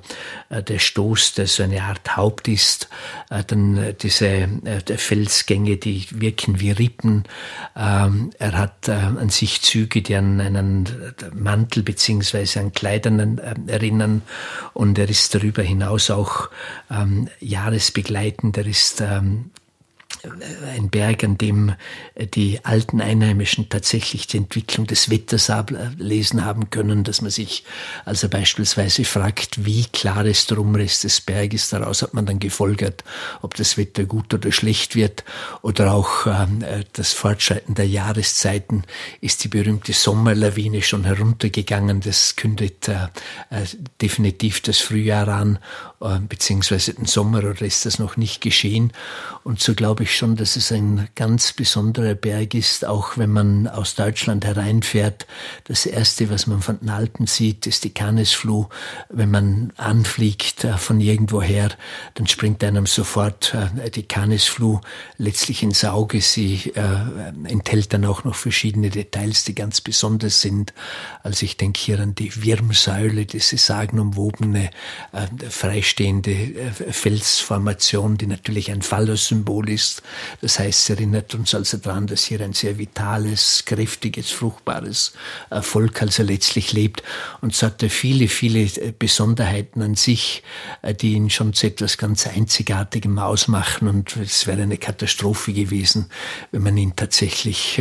äh, 0.50 0.62
der 0.62 0.78
Stoß, 0.78 1.34
der 1.34 1.46
so 1.46 1.62
eine 1.62 1.82
Art 1.82 2.18
Haupt 2.18 2.48
ist, 2.48 2.90
äh, 3.30 3.44
dann 3.44 3.94
diese 4.02 4.46
Felsgänge, 4.96 5.78
die 5.78 6.06
wirken 6.10 6.60
wie 6.60 6.72
Rippen. 6.72 7.24
Ähm, 7.74 8.32
er 8.38 8.58
hat 8.58 8.88
an 8.88 9.30
sich 9.30 9.62
Züge, 9.62 10.02
die 10.02 10.16
an 10.16 10.40
einen 10.40 10.88
Mantel 11.34 11.82
beziehungsweise 11.82 12.60
an 12.60 12.72
Kleidern 12.72 13.38
erinnern. 13.66 14.22
Und 14.74 14.98
er 14.98 15.08
ist 15.08 15.34
darüber 15.34 15.62
hinaus 15.62 16.10
auch 16.10 16.50
ähm, 16.90 17.28
jahresbegleitend. 17.40 18.58
Er 18.58 18.66
ist 18.66 19.02
ein 20.74 20.90
Berg, 20.90 21.24
an 21.24 21.38
dem 21.38 21.74
äh, 22.14 22.26
die 22.26 22.64
alten 22.64 23.00
Einheimischen 23.00 23.68
tatsächlich 23.68 24.26
die 24.26 24.38
Entwicklung 24.38 24.86
des 24.86 25.10
Wetters 25.10 25.50
lesen 25.98 26.44
haben 26.44 26.70
können, 26.70 27.04
dass 27.04 27.22
man 27.22 27.30
sich 27.30 27.64
also 28.04 28.28
beispielsweise 28.28 29.04
fragt, 29.04 29.64
wie 29.64 29.84
klar 29.84 30.24
ist 30.24 30.50
der 30.50 30.58
Umriss 30.58 31.00
des 31.00 31.20
Berges. 31.20 31.68
Daraus 31.70 32.02
hat 32.02 32.14
man 32.14 32.26
dann 32.26 32.38
gefolgert, 32.38 33.04
ob 33.42 33.54
das 33.54 33.76
Wetter 33.76 34.04
gut 34.04 34.32
oder 34.34 34.52
schlecht 34.52 34.96
wird 34.96 35.24
oder 35.62 35.92
auch 35.92 36.26
ähm, 36.26 36.62
äh, 36.62 36.84
das 36.92 37.12
Fortschreiten 37.12 37.74
der 37.74 37.86
Jahreszeiten. 37.86 38.84
Ist 39.20 39.44
die 39.44 39.48
berühmte 39.48 39.92
Sommerlawine 39.92 40.82
schon 40.82 41.04
heruntergegangen? 41.04 42.00
Das 42.00 42.36
kündet 42.36 42.88
äh, 42.88 43.08
äh, 43.50 43.66
definitiv 44.00 44.60
das 44.60 44.78
Frühjahr 44.78 45.28
an, 45.28 45.58
äh, 46.00 46.18
beziehungsweise 46.20 46.94
den 46.94 47.06
Sommer 47.06 47.38
oder 47.38 47.62
ist 47.62 47.86
das 47.86 47.98
noch 47.98 48.16
nicht 48.16 48.40
geschehen? 48.40 48.92
Und 49.44 49.60
so 49.60 49.74
glaube 49.74 50.04
ich 50.04 50.05
schon, 50.14 50.36
dass 50.36 50.56
es 50.56 50.72
ein 50.72 51.08
ganz 51.14 51.52
besonderer 51.52 52.14
Berg 52.14 52.54
ist, 52.54 52.84
auch 52.84 53.16
wenn 53.16 53.30
man 53.30 53.66
aus 53.66 53.94
Deutschland 53.94 54.44
hereinfährt. 54.44 55.26
Das 55.64 55.86
erste, 55.86 56.30
was 56.30 56.46
man 56.46 56.62
von 56.62 56.78
den 56.80 56.90
Alpen 56.90 57.26
sieht, 57.26 57.66
ist 57.66 57.84
die 57.84 57.94
Canesfluh. 57.94 58.66
Wenn 59.08 59.30
man 59.30 59.72
anfliegt 59.76 60.64
äh, 60.64 60.76
von 60.76 61.00
irgendwoher, 61.00 61.70
dann 62.14 62.26
springt 62.26 62.62
einem 62.64 62.86
sofort 62.86 63.54
äh, 63.54 63.90
die 63.90 64.02
Canesfluh 64.02 64.80
letztlich 65.18 65.62
ins 65.62 65.84
Auge. 65.84 66.20
Sie 66.20 66.72
äh, 66.74 67.48
enthält 67.48 67.92
dann 67.92 68.04
auch 68.04 68.24
noch 68.24 68.34
verschiedene 68.34 68.90
Details, 68.90 69.44
die 69.44 69.54
ganz 69.54 69.80
besonders 69.80 70.40
sind. 70.40 70.72
Also 71.22 71.44
ich 71.44 71.56
denke 71.56 71.80
hier 71.80 72.00
an 72.00 72.14
die 72.14 72.42
Wirmsäule, 72.42 73.26
diese 73.26 73.56
sagenumwobene, 73.56 74.70
freistehende 75.48 76.72
Felsformation, 76.90 78.16
die 78.16 78.26
natürlich 78.26 78.70
ein 78.70 78.82
Phallus-Symbol 78.82 79.68
ist. 79.70 79.85
Das 80.40 80.58
heißt, 80.58 80.80
es 80.80 80.90
erinnert 80.90 81.34
uns 81.34 81.54
also 81.54 81.76
daran, 81.76 82.06
dass 82.06 82.24
hier 82.24 82.40
ein 82.40 82.52
sehr 82.52 82.78
vitales, 82.78 83.64
kräftiges, 83.64 84.30
fruchtbares 84.30 85.12
äh, 85.50 85.62
Volk 85.62 86.02
also 86.02 86.22
letztlich 86.22 86.72
lebt. 86.72 87.02
Und 87.40 87.54
so 87.54 87.66
hat 87.66 87.82
er 87.82 87.90
viele, 87.90 88.28
viele 88.28 88.60
äh, 88.60 88.92
Besonderheiten 88.96 89.82
an 89.82 89.94
sich, 89.94 90.42
äh, 90.82 90.94
die 90.94 91.14
ihn 91.14 91.30
schon 91.30 91.52
zu 91.52 91.66
etwas 91.66 91.98
ganz 91.98 92.26
Einzigartigem 92.26 93.18
ausmachen. 93.18 93.88
Und 93.88 94.16
es 94.16 94.46
wäre 94.46 94.62
eine 94.62 94.78
Katastrophe 94.78 95.52
gewesen, 95.52 96.06
wenn 96.52 96.62
man 96.62 96.76
ihn 96.76 96.94
tatsächlich, 96.96 97.80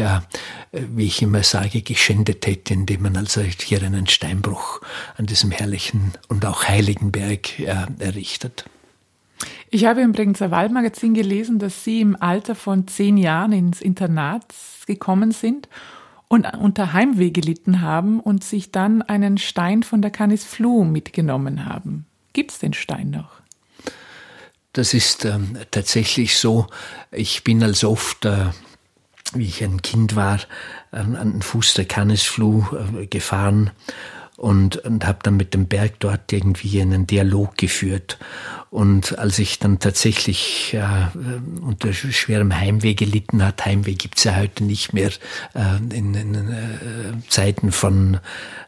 wie 0.71 1.05
ich 1.05 1.21
immer 1.21 1.43
sage, 1.43 1.81
geschändet 1.81 2.45
hätte, 2.45 2.73
indem 2.73 3.03
man 3.03 3.17
also 3.17 3.41
hier 3.41 3.81
einen 3.81 4.07
Steinbruch 4.07 4.81
an 5.17 5.25
diesem 5.25 5.51
herrlichen 5.51 6.13
und 6.27 6.45
auch 6.45 6.65
heiligen 6.65 7.11
Berg 7.11 7.59
errichtet. 7.59 8.65
Ich 9.69 9.85
habe 9.85 10.01
im 10.01 10.11
Bregenzer 10.11 10.51
Waldmagazin 10.51 11.13
gelesen, 11.13 11.59
dass 11.59 11.83
Sie 11.83 12.01
im 12.01 12.15
Alter 12.19 12.55
von 12.55 12.87
zehn 12.87 13.17
Jahren 13.17 13.51
ins 13.51 13.81
Internat 13.81 14.45
gekommen 14.85 15.31
sind 15.31 15.67
und 16.27 16.45
unter 16.57 16.93
Heimweh 16.93 17.31
gelitten 17.31 17.81
haben 17.81 18.19
und 18.19 18.43
sich 18.43 18.71
dann 18.71 19.01
einen 19.01 19.37
Stein 19.37 19.83
von 19.83 20.01
der 20.01 20.11
Canis 20.11 20.43
Flu 20.43 20.83
mitgenommen 20.83 21.65
haben. 21.65 22.05
Gibt 22.33 22.51
es 22.51 22.59
den 22.59 22.73
Stein 22.73 23.09
noch? 23.09 23.41
Das 24.73 24.93
ist 24.93 25.23
ähm, 25.23 25.57
tatsächlich 25.71 26.37
so. 26.37 26.67
Ich 27.11 27.43
bin 27.43 27.63
als 27.63 27.83
oft, 27.83 28.25
äh, 28.25 28.47
wie 29.33 29.45
ich 29.45 29.63
ein 29.63 29.81
Kind 29.81 30.15
war, 30.15 30.39
an, 30.91 31.15
an 31.15 31.31
den 31.31 31.41
Fuß 31.41 31.75
der 31.75 31.85
Canis 31.85 32.23
Flu 32.23 32.65
äh, 32.99 33.07
gefahren 33.07 33.71
und, 34.35 34.77
und 34.77 35.05
habe 35.05 35.19
dann 35.23 35.37
mit 35.37 35.53
dem 35.53 35.67
Berg 35.67 35.99
dort 35.99 36.31
irgendwie 36.33 36.81
einen 36.81 37.07
Dialog 37.07 37.55
geführt. 37.55 38.17
Und 38.75 39.17
als 39.19 39.39
ich 39.39 39.57
dann 39.57 39.79
tatsächlich 39.79 40.73
äh, 40.73 40.83
unter 41.61 41.93
schwerem 41.93 42.53
Heimweh 42.53 42.93
gelitten 42.93 43.41
hat, 43.41 43.65
Heimweh 43.65 43.93
gibt's 43.93 44.25
ja 44.25 44.35
heute 44.35 44.65
nicht 44.65 44.91
mehr 44.91 45.11
äh, 45.53 45.77
in, 45.95 46.13
in 46.13 46.35
äh, 46.51 47.29
Zeiten 47.29 47.71
von 47.71 48.19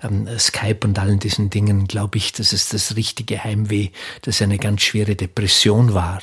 ähm, 0.01 0.26
Skype 0.39 0.88
und 0.88 0.97
allen 0.97 1.20
diesen 1.20 1.49
Dingen, 1.49 1.88
glaube 1.88 2.20
ich, 2.20 2.32
dass 2.32 2.53
es 2.53 2.70
das 2.70 2.95
richtige 2.95 3.43
Heimweh, 3.43 3.89
das 4.22 4.41
eine 4.41 4.58
ganz 4.60 4.84
schwere 4.84 5.18
Depression 5.18 5.93
war 5.93 6.22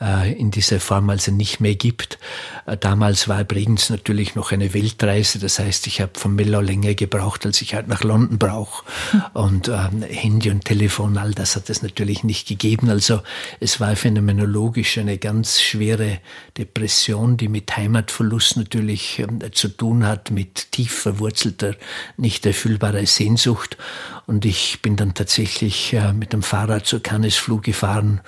äh, 0.00 0.32
in 0.32 0.50
dieser 0.50 0.80
Form 0.80 1.10
also 1.10 1.32
nicht 1.32 1.60
mehr 1.60 1.74
gibt. 1.74 2.18
Äh, 2.66 2.76
damals 2.76 3.28
war 3.28 3.44
Bregenz 3.44 3.90
natürlich 3.90 4.34
noch 4.34 4.52
eine 4.52 4.74
Weltreise, 4.74 5.38
das 5.38 5.58
heißt, 5.58 5.86
ich 5.86 6.00
habe 6.00 6.12
von 6.14 6.34
Mellau 6.34 6.60
länger 6.60 6.94
gebraucht, 6.94 7.46
als 7.46 7.60
ich 7.60 7.74
halt 7.74 7.88
nach 7.88 8.02
London 8.02 8.38
brauche. 8.38 8.84
Und 9.34 9.68
ähm, 9.68 10.02
Handy 10.02 10.50
und 10.50 10.64
Telefon, 10.64 11.18
all 11.18 11.32
das 11.32 11.56
hat 11.56 11.70
es 11.70 11.82
natürlich 11.82 12.24
nicht 12.24 12.48
gegeben. 12.48 12.90
Also 13.00 13.22
es 13.60 13.80
war 13.80 13.96
phänomenologisch 13.96 14.98
eine 14.98 15.16
ganz 15.16 15.58
schwere 15.58 16.18
Depression, 16.58 17.38
die 17.38 17.48
mit 17.48 17.74
Heimatverlust 17.74 18.58
natürlich 18.58 19.20
ähm, 19.20 19.40
zu 19.52 19.68
tun 19.68 20.04
hat, 20.04 20.30
mit 20.30 20.70
tief 20.72 20.92
verwurzelter, 20.92 21.76
nicht 22.18 22.44
erfüllbarer 22.44 23.06
Sehnsucht. 23.06 23.78
Und 24.26 24.44
ich 24.44 24.82
bin 24.82 24.96
dann 24.96 25.14
tatsächlich 25.14 25.94
äh, 25.94 26.12
mit 26.12 26.34
dem 26.34 26.42
Fahrrad 26.42 26.84
zur 26.84 27.02
Cannesflug 27.02 27.62
gefahren 27.62 28.20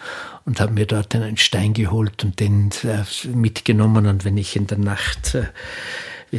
und 0.46 0.58
habe 0.58 0.72
mir 0.72 0.86
dort 0.86 1.14
einen 1.14 1.36
Stein 1.36 1.74
geholt 1.74 2.24
und 2.24 2.40
den 2.40 2.70
äh, 2.84 3.04
mitgenommen. 3.28 4.06
Und 4.06 4.24
wenn 4.24 4.38
ich 4.38 4.56
in 4.56 4.68
der 4.68 4.78
Nacht 4.78 5.34
äh, 5.34 5.48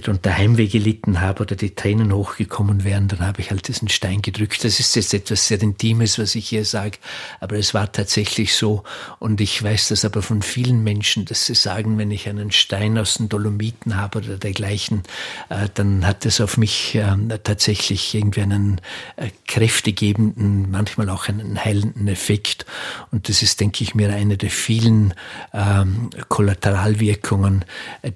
unter 0.07 0.35
Heimweh 0.35 0.67
gelitten 0.67 1.21
habe 1.21 1.43
oder 1.43 1.55
die 1.55 1.75
Tränen 1.75 2.11
hochgekommen 2.13 2.83
wären, 2.83 3.07
dann 3.07 3.19
habe 3.19 3.41
ich 3.41 3.51
halt 3.51 3.67
diesen 3.67 3.89
Stein 3.89 4.23
gedrückt. 4.23 4.63
Das 4.63 4.79
ist 4.79 4.95
jetzt 4.95 5.13
etwas 5.13 5.47
sehr 5.47 5.61
Intimes, 5.61 6.17
was 6.17 6.33
ich 6.33 6.49
hier 6.49 6.65
sage, 6.65 6.97
aber 7.39 7.57
es 7.57 7.75
war 7.75 7.91
tatsächlich 7.91 8.55
so. 8.55 8.83
Und 9.19 9.39
ich 9.39 9.61
weiß 9.61 9.89
das 9.89 10.03
aber 10.03 10.23
von 10.23 10.41
vielen 10.41 10.83
Menschen, 10.83 11.25
dass 11.25 11.45
sie 11.45 11.53
sagen, 11.53 11.99
wenn 11.99 12.09
ich 12.09 12.27
einen 12.27 12.51
Stein 12.51 12.97
aus 12.97 13.15
den 13.15 13.29
Dolomiten 13.29 13.95
habe 13.95 14.17
oder 14.17 14.37
dergleichen, 14.37 15.03
äh, 15.49 15.69
dann 15.75 16.07
hat 16.07 16.25
es 16.25 16.41
auf 16.41 16.57
mich 16.57 16.95
äh, 16.95 17.15
tatsächlich 17.43 18.15
irgendwie 18.15 18.41
einen 18.41 18.81
äh, 19.15 19.29
kräftegebenden, 19.47 20.71
manchmal 20.71 21.09
auch 21.09 21.27
einen 21.27 21.63
heilenden 21.63 22.07
Effekt. 22.07 22.65
Und 23.11 23.29
das 23.29 23.43
ist, 23.43 23.59
denke 23.59 23.83
ich 23.83 23.93
mir, 23.93 24.11
eine 24.11 24.37
der 24.37 24.49
vielen 24.49 25.13
ähm, 25.53 26.09
Kollateralwirkungen, 26.29 27.63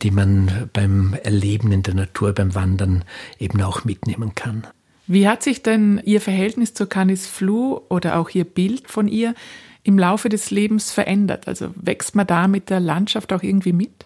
die 0.02 0.12
man 0.12 0.70
beim 0.74 1.14
Erleben 1.14 1.67
Leben 1.68 1.72
in 1.72 1.84
der 1.84 1.94
Natur 1.94 2.34
beim 2.34 2.56
Wandern 2.56 3.04
eben 3.40 3.62
auch 3.62 3.84
mitnehmen 3.84 4.36
kann. 4.36 4.66
Wie 5.08 5.28
hat 5.28 5.44
sich 5.44 5.64
denn 5.64 6.02
Ihr 6.04 6.22
Verhältnis 6.22 6.74
zur 6.74 6.90
Canis 6.90 7.28
Flu 7.28 7.80
oder 7.90 8.18
auch 8.18 8.30
Ihr 8.30 8.44
Bild 8.44 8.90
von 8.90 9.08
ihr 9.08 9.36
im 9.84 9.98
Laufe 9.98 10.30
des 10.30 10.52
Lebens 10.52 10.92
verändert? 10.92 11.48
Also 11.48 11.70
wächst 11.76 12.16
man 12.16 12.28
da 12.28 12.48
mit 12.48 12.70
der 12.70 12.80
Landschaft 12.80 13.32
auch 13.32 13.44
irgendwie 13.44 13.74
mit? 13.74 14.06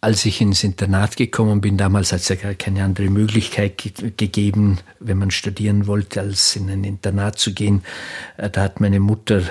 Als 0.00 0.24
ich 0.26 0.40
ins 0.40 0.64
Internat 0.64 1.16
gekommen 1.16 1.60
bin, 1.60 1.78
damals 1.78 2.12
hat 2.12 2.20
es 2.20 2.28
ja 2.28 2.36
gar 2.36 2.54
keine 2.54 2.84
andere 2.84 3.08
Möglichkeit 3.08 3.78
ge 3.78 3.92
gegeben, 4.16 4.78
wenn 5.00 5.16
man 5.16 5.30
studieren 5.30 5.86
wollte, 5.86 6.20
als 6.20 6.56
in 6.56 6.68
ein 6.68 6.84
Internat 6.84 7.38
zu 7.38 7.54
gehen. 7.54 7.82
Äh, 8.36 8.50
da 8.50 8.62
hat 8.62 8.80
meine 8.80 9.00
Mutter 9.00 9.42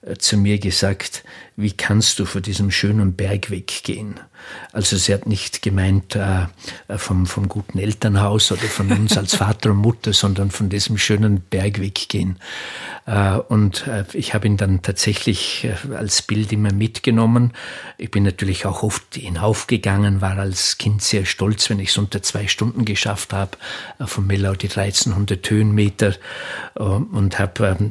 äh, 0.00 0.16
zu 0.16 0.38
mir 0.38 0.58
gesagt, 0.58 1.24
wie 1.56 1.72
kannst 1.72 2.18
du 2.18 2.24
vor 2.24 2.40
diesem 2.40 2.70
schönen 2.70 3.14
Berg 3.14 3.50
weggehen? 3.50 4.14
Also 4.72 4.96
sie 4.96 5.12
hat 5.12 5.26
nicht 5.26 5.62
gemeint 5.62 6.16
äh, 6.16 6.46
vom, 6.96 7.26
vom 7.26 7.48
guten 7.48 7.78
Elternhaus 7.78 8.52
oder 8.52 8.62
von 8.62 8.90
uns 8.90 9.16
als 9.16 9.34
Vater 9.34 9.70
und 9.70 9.78
Mutter, 9.78 10.12
sondern 10.12 10.50
von 10.50 10.68
diesem 10.68 10.98
schönen 10.98 11.40
Berg 11.40 11.80
weggehen. 11.80 12.38
Äh, 13.06 13.36
und 13.36 13.86
äh, 13.88 14.04
ich 14.12 14.32
habe 14.32 14.46
ihn 14.46 14.56
dann 14.56 14.82
tatsächlich 14.82 15.64
äh, 15.64 15.94
als 15.94 16.22
Bild 16.22 16.52
immer 16.52 16.72
mitgenommen. 16.72 17.52
Ich 17.98 18.10
bin 18.10 18.22
natürlich 18.22 18.64
auch 18.64 18.82
oft 18.82 19.14
hinaufgegangen, 19.14 20.20
war 20.20 20.38
als 20.38 20.78
Kind 20.78 21.02
sehr 21.02 21.24
stolz, 21.24 21.68
wenn 21.68 21.80
ich 21.80 21.90
es 21.90 21.98
unter 21.98 22.22
zwei 22.22 22.46
Stunden 22.46 22.84
geschafft 22.84 23.32
habe, 23.32 23.56
von 24.06 24.26
Mellau 24.26 24.54
die 24.54 24.68
1300 24.68 25.50
Höhenmeter 25.50 26.14
und 26.74 27.38
habe 27.38 27.76
ähm, 27.78 27.90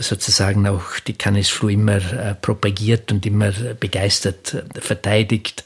sozusagen 0.00 0.66
auch 0.66 0.98
die 1.06 1.14
Canisflu 1.14 1.68
immer 1.68 2.00
propagiert 2.40 3.12
und 3.12 3.26
immer 3.26 3.52
begeistert 3.78 4.64
verteidigt 4.78 5.64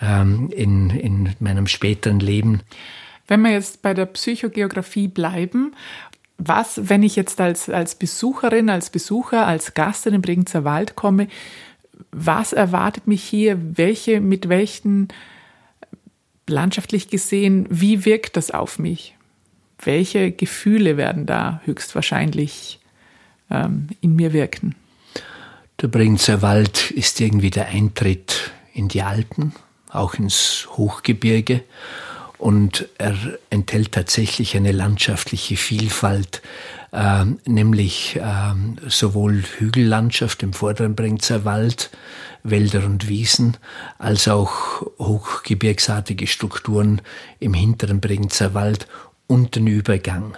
ähm, 0.00 0.50
in, 0.54 0.90
in 0.90 1.34
meinem 1.40 1.66
späteren 1.66 2.20
Leben. 2.20 2.62
Wenn 3.26 3.42
wir 3.42 3.50
jetzt 3.50 3.82
bei 3.82 3.92
der 3.92 4.06
Psychogeografie 4.06 5.08
bleiben 5.08 5.72
was, 6.38 6.90
wenn 6.90 7.02
ich 7.02 7.16
jetzt 7.16 7.40
als, 7.40 7.70
als 7.70 7.94
Besucherin, 7.94 8.68
als 8.68 8.90
Besucher, 8.90 9.46
als 9.46 9.74
Gast 9.74 10.06
in 10.06 10.12
den 10.12 10.22
Bregenzer 10.22 10.64
Wald 10.64 10.94
komme, 10.94 11.28
was 12.10 12.52
erwartet 12.52 13.06
mich 13.06 13.24
hier? 13.24 13.58
Welche, 13.76 14.20
mit 14.20 14.48
welchen, 14.48 15.08
landschaftlich 16.48 17.08
gesehen, 17.08 17.66
wie 17.70 18.04
wirkt 18.04 18.36
das 18.36 18.50
auf 18.50 18.78
mich? 18.78 19.14
Welche 19.82 20.30
Gefühle 20.30 20.96
werden 20.96 21.26
da 21.26 21.60
höchstwahrscheinlich 21.64 22.80
ähm, 23.50 23.88
in 24.00 24.14
mir 24.14 24.32
wirken? 24.32 24.74
Der 25.80 25.88
Bregenzer 25.88 26.40
Wald 26.42 26.90
ist 26.90 27.20
irgendwie 27.20 27.50
der 27.50 27.68
Eintritt 27.68 28.52
in 28.76 28.88
die 28.88 29.02
Alpen, 29.02 29.54
auch 29.90 30.14
ins 30.14 30.68
Hochgebirge 30.76 31.62
und 32.38 32.86
er 32.98 33.16
enthält 33.48 33.92
tatsächlich 33.92 34.56
eine 34.56 34.72
landschaftliche 34.72 35.56
Vielfalt, 35.56 36.42
äh, 36.92 37.24
nämlich 37.46 38.16
äh, 38.16 38.54
sowohl 38.88 39.42
Hügellandschaft 39.58 40.42
im 40.42 40.52
vorderen 40.52 40.94
Bringzer 40.94 41.44
Wald, 41.44 41.90
Wälder 42.42 42.84
und 42.84 43.08
Wiesen, 43.08 43.56
als 43.98 44.28
auch 44.28 44.82
hochgebirgsartige 44.98 46.26
Strukturen 46.26 47.00
im 47.40 47.54
hinteren 47.54 48.00
Bregenzer 48.00 48.52
Wald 48.52 48.86
und 49.26 49.56
den 49.56 49.66
Übergang. 49.66 50.36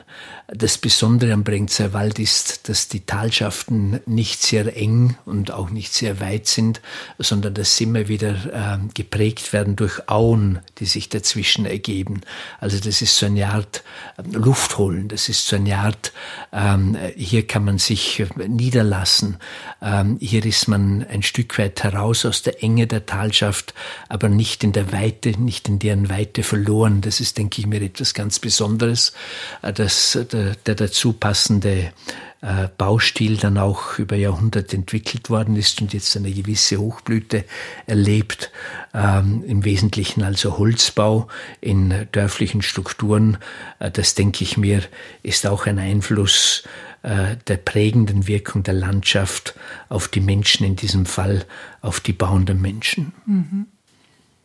Das 0.50 0.78
Besondere 0.78 1.34
am 1.34 1.44
Brengzer 1.44 1.92
Wald 1.92 2.18
ist, 2.18 2.70
dass 2.70 2.88
die 2.88 3.00
Talschaften 3.00 4.00
nicht 4.06 4.40
sehr 4.40 4.74
eng 4.78 5.18
und 5.26 5.50
auch 5.50 5.68
nicht 5.68 5.92
sehr 5.92 6.20
weit 6.20 6.46
sind, 6.46 6.80
sondern 7.18 7.52
dass 7.52 7.76
sie 7.76 7.84
immer 7.84 8.08
wieder 8.08 8.30
äh, 8.30 8.78
geprägt 8.94 9.52
werden 9.52 9.76
durch 9.76 10.08
Auen, 10.08 10.60
die 10.78 10.86
sich 10.86 11.10
dazwischen 11.10 11.66
ergeben. 11.66 12.22
Also 12.60 12.78
das 12.78 13.02
ist 13.02 13.18
so 13.18 13.26
eine 13.26 13.50
Art 13.50 13.84
äh, 14.16 14.22
Luft 14.34 14.78
holen, 14.78 15.08
das 15.08 15.28
ist 15.28 15.46
so 15.46 15.56
eine 15.56 15.76
Art, 15.76 16.14
ähm, 16.50 16.96
hier 17.14 17.46
kann 17.46 17.66
man 17.66 17.76
sich 17.76 18.24
niederlassen, 18.38 19.36
ähm, 19.82 20.16
hier 20.18 20.46
ist 20.46 20.66
man 20.66 21.06
ein 21.10 21.22
Stück 21.22 21.58
weit 21.58 21.84
heraus 21.84 22.24
aus 22.24 22.40
der 22.40 22.62
Enge 22.62 22.86
der 22.86 23.04
Talschaft, 23.04 23.74
aber 24.08 24.30
nicht 24.30 24.64
in 24.64 24.72
der 24.72 24.92
Weite, 24.92 25.32
nicht 25.32 25.68
in 25.68 25.78
deren 25.78 26.08
Weite 26.08 26.42
verloren. 26.42 27.02
Das 27.02 27.20
ist, 27.20 27.36
denke 27.36 27.60
ich 27.60 27.66
mir, 27.66 27.82
etwas 27.82 28.14
ganz 28.14 28.38
Besonderes, 28.38 29.12
äh, 29.60 29.74
dass 29.74 30.16
der, 30.38 30.54
der 30.54 30.74
dazu 30.74 31.12
passende 31.12 31.92
äh, 32.40 32.68
Baustil 32.78 33.36
dann 33.36 33.58
auch 33.58 33.98
über 33.98 34.14
Jahrhunderte 34.14 34.76
entwickelt 34.76 35.28
worden 35.28 35.56
ist 35.56 35.80
und 35.82 35.92
jetzt 35.92 36.16
eine 36.16 36.30
gewisse 36.30 36.78
Hochblüte 36.78 37.44
erlebt, 37.86 38.52
ähm, 38.94 39.42
im 39.44 39.64
Wesentlichen 39.64 40.22
also 40.22 40.56
Holzbau 40.56 41.26
in 41.60 42.06
dörflichen 42.12 42.62
Strukturen. 42.62 43.38
Äh, 43.80 43.90
das 43.90 44.14
denke 44.14 44.44
ich 44.44 44.56
mir, 44.56 44.82
ist 45.24 45.48
auch 45.48 45.66
ein 45.66 45.80
Einfluss 45.80 46.62
äh, 47.02 47.36
der 47.48 47.56
prägenden 47.56 48.28
Wirkung 48.28 48.62
der 48.62 48.74
Landschaft 48.74 49.54
auf 49.88 50.06
die 50.06 50.20
Menschen, 50.20 50.64
in 50.64 50.76
diesem 50.76 51.06
Fall 51.06 51.44
auf 51.80 51.98
die 51.98 52.12
bauenden 52.12 52.60
Menschen. 52.60 53.12
Mhm. 53.26 53.66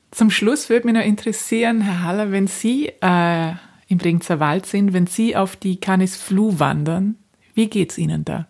Zum 0.09 0.31
Schluss 0.31 0.69
würde 0.69 0.87
mich 0.87 0.95
noch 0.95 1.05
interessieren, 1.05 1.81
Herr 1.81 2.01
Haller, 2.01 2.31
wenn 2.31 2.47
Sie 2.47 2.91
äh 3.01 3.53
im 3.93 3.99
Bregenzer 3.99 4.39
Wald 4.39 4.65
sind, 4.65 4.91
wenn 4.93 5.07
Sie 5.07 5.35
auf 5.35 5.55
die 5.55 5.79
Canis 5.79 6.15
Flu 6.15 6.59
wandern. 6.59 7.15
Wie 7.53 7.69
geht's 7.69 7.97
Ihnen 7.97 8.25
da? 8.25 8.47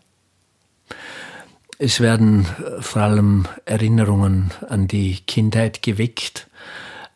Es 1.78 2.00
werden 2.00 2.46
vor 2.80 3.02
allem 3.02 3.46
Erinnerungen 3.66 4.52
an 4.68 4.88
die 4.88 5.20
Kindheit 5.28 5.82
geweckt, 5.82 6.48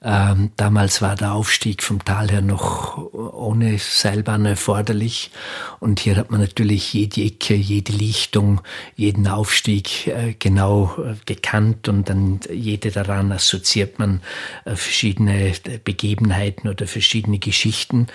ähm, 0.04 0.52
damals 0.58 1.02
war 1.02 1.16
der 1.16 1.34
Aufstieg 1.34 1.82
vom 1.82 2.06
Tal 2.06 2.30
her 2.30 2.42
noch 2.42 2.98
ohne 3.14 3.80
Seilbahn 3.80 4.46
erforderlich. 4.46 5.32
Und 5.80 6.00
hier 6.00 6.18
hat 6.18 6.30
man 6.30 6.40
natürlich 6.40 6.94
jede 6.94 7.22
Ecke, 7.22 7.56
jede 7.56 7.94
Lichtung, 7.94 8.62
jeden 8.96 9.28
Aufstieg 9.28 10.08
äh, 10.08 10.36
genau 10.38 10.96
äh, 11.04 11.16
gekannt 11.26 11.88
und 11.88 12.10
dann 12.10 12.40
jede 12.52 12.92
daran 12.92 13.32
assoziiert 13.32 13.98
man 13.98 14.22
äh, 14.66 14.76
verschiedene 14.76 15.54
Begebenheiten 15.84 16.70
oder 16.70 16.86
verschiedene 16.86 17.40
Geschichten. 17.40 18.06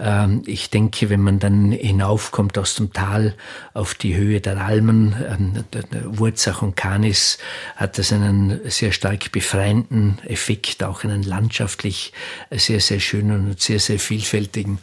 Ähm, 0.00 0.42
ich 0.46 0.70
denke, 0.70 1.10
wenn 1.10 1.20
man 1.20 1.38
dann 1.38 1.70
hinaufkommt 1.70 2.56
aus 2.56 2.76
dem 2.76 2.94
Tal 2.94 3.34
auf 3.74 3.94
die 3.94 4.16
Höhe 4.16 4.40
der 4.40 4.58
Almen, 4.58 5.14
ähm, 5.28 5.64
Wurzach 6.04 6.62
und 6.62 6.76
Kanis, 6.76 7.36
hat 7.76 7.98
das 7.98 8.10
einen 8.10 8.60
sehr 8.70 8.92
stark 8.92 9.32
befreienden 9.32 10.18
Effekt, 10.24 10.82
auch 10.82 11.04
einen 11.04 11.25
landschaftlich 11.26 12.12
sehr, 12.50 12.80
sehr 12.80 13.00
schönen 13.00 13.50
und 13.50 13.60
sehr, 13.60 13.80
sehr 13.80 13.98
vielfältigen. 13.98 14.78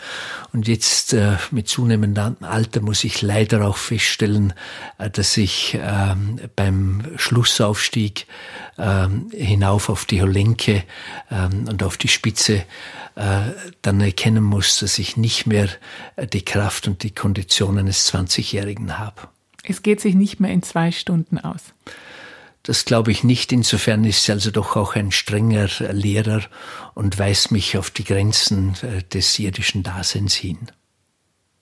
Und 0.51 0.67
jetzt 0.67 1.13
äh, 1.13 1.37
mit 1.51 1.67
zunehmendem 1.67 2.37
Alter 2.41 2.81
muss 2.81 3.03
ich 3.03 3.21
leider 3.21 3.67
auch 3.67 3.77
feststellen, 3.77 4.53
äh, 4.97 5.09
dass 5.09 5.35
ich 5.37 5.73
äh, 5.75 6.15
beim 6.55 7.03
Schlussaufstieg 7.15 8.27
äh, 8.77 9.07
hinauf 9.31 9.89
auf 9.89 10.05
die 10.05 10.21
Holenke 10.21 10.83
ähm, 11.31 11.67
und 11.67 11.83
auf 11.83 11.97
die 11.97 12.07
Spitze 12.07 12.65
äh, 13.15 13.51
dann 13.81 14.01
erkennen 14.01 14.43
muss, 14.43 14.79
dass 14.79 14.97
ich 14.97 15.17
nicht 15.17 15.45
mehr 15.45 15.69
äh, 16.15 16.25
die 16.25 16.43
Kraft 16.43 16.87
und 16.87 17.03
die 17.03 17.11
Kondition 17.11 17.77
eines 17.77 18.11
20-Jährigen 18.11 18.97
habe. 18.97 19.27
Es 19.63 19.81
geht 19.81 20.01
sich 20.01 20.15
nicht 20.15 20.39
mehr 20.39 20.51
in 20.51 20.63
zwei 20.63 20.91
Stunden 20.91 21.37
aus. 21.37 21.73
Das 22.63 22.85
glaube 22.85 23.11
ich 23.11 23.25
nicht. 23.25 23.51
Insofern 23.51 24.05
ist 24.05 24.23
sie 24.23 24.31
also 24.31 24.49
doch 24.49 24.77
auch 24.77 24.95
ein 24.95 25.11
strenger 25.11 25.67
Lehrer 25.91 26.41
und 26.93 27.19
weist 27.19 27.51
mich 27.51 27.77
auf 27.77 27.91
die 27.91 28.05
Grenzen 28.05 28.75
äh, 28.81 29.03
des 29.03 29.37
irdischen 29.37 29.83
Daseins 29.83 30.33
hin. 30.33 30.57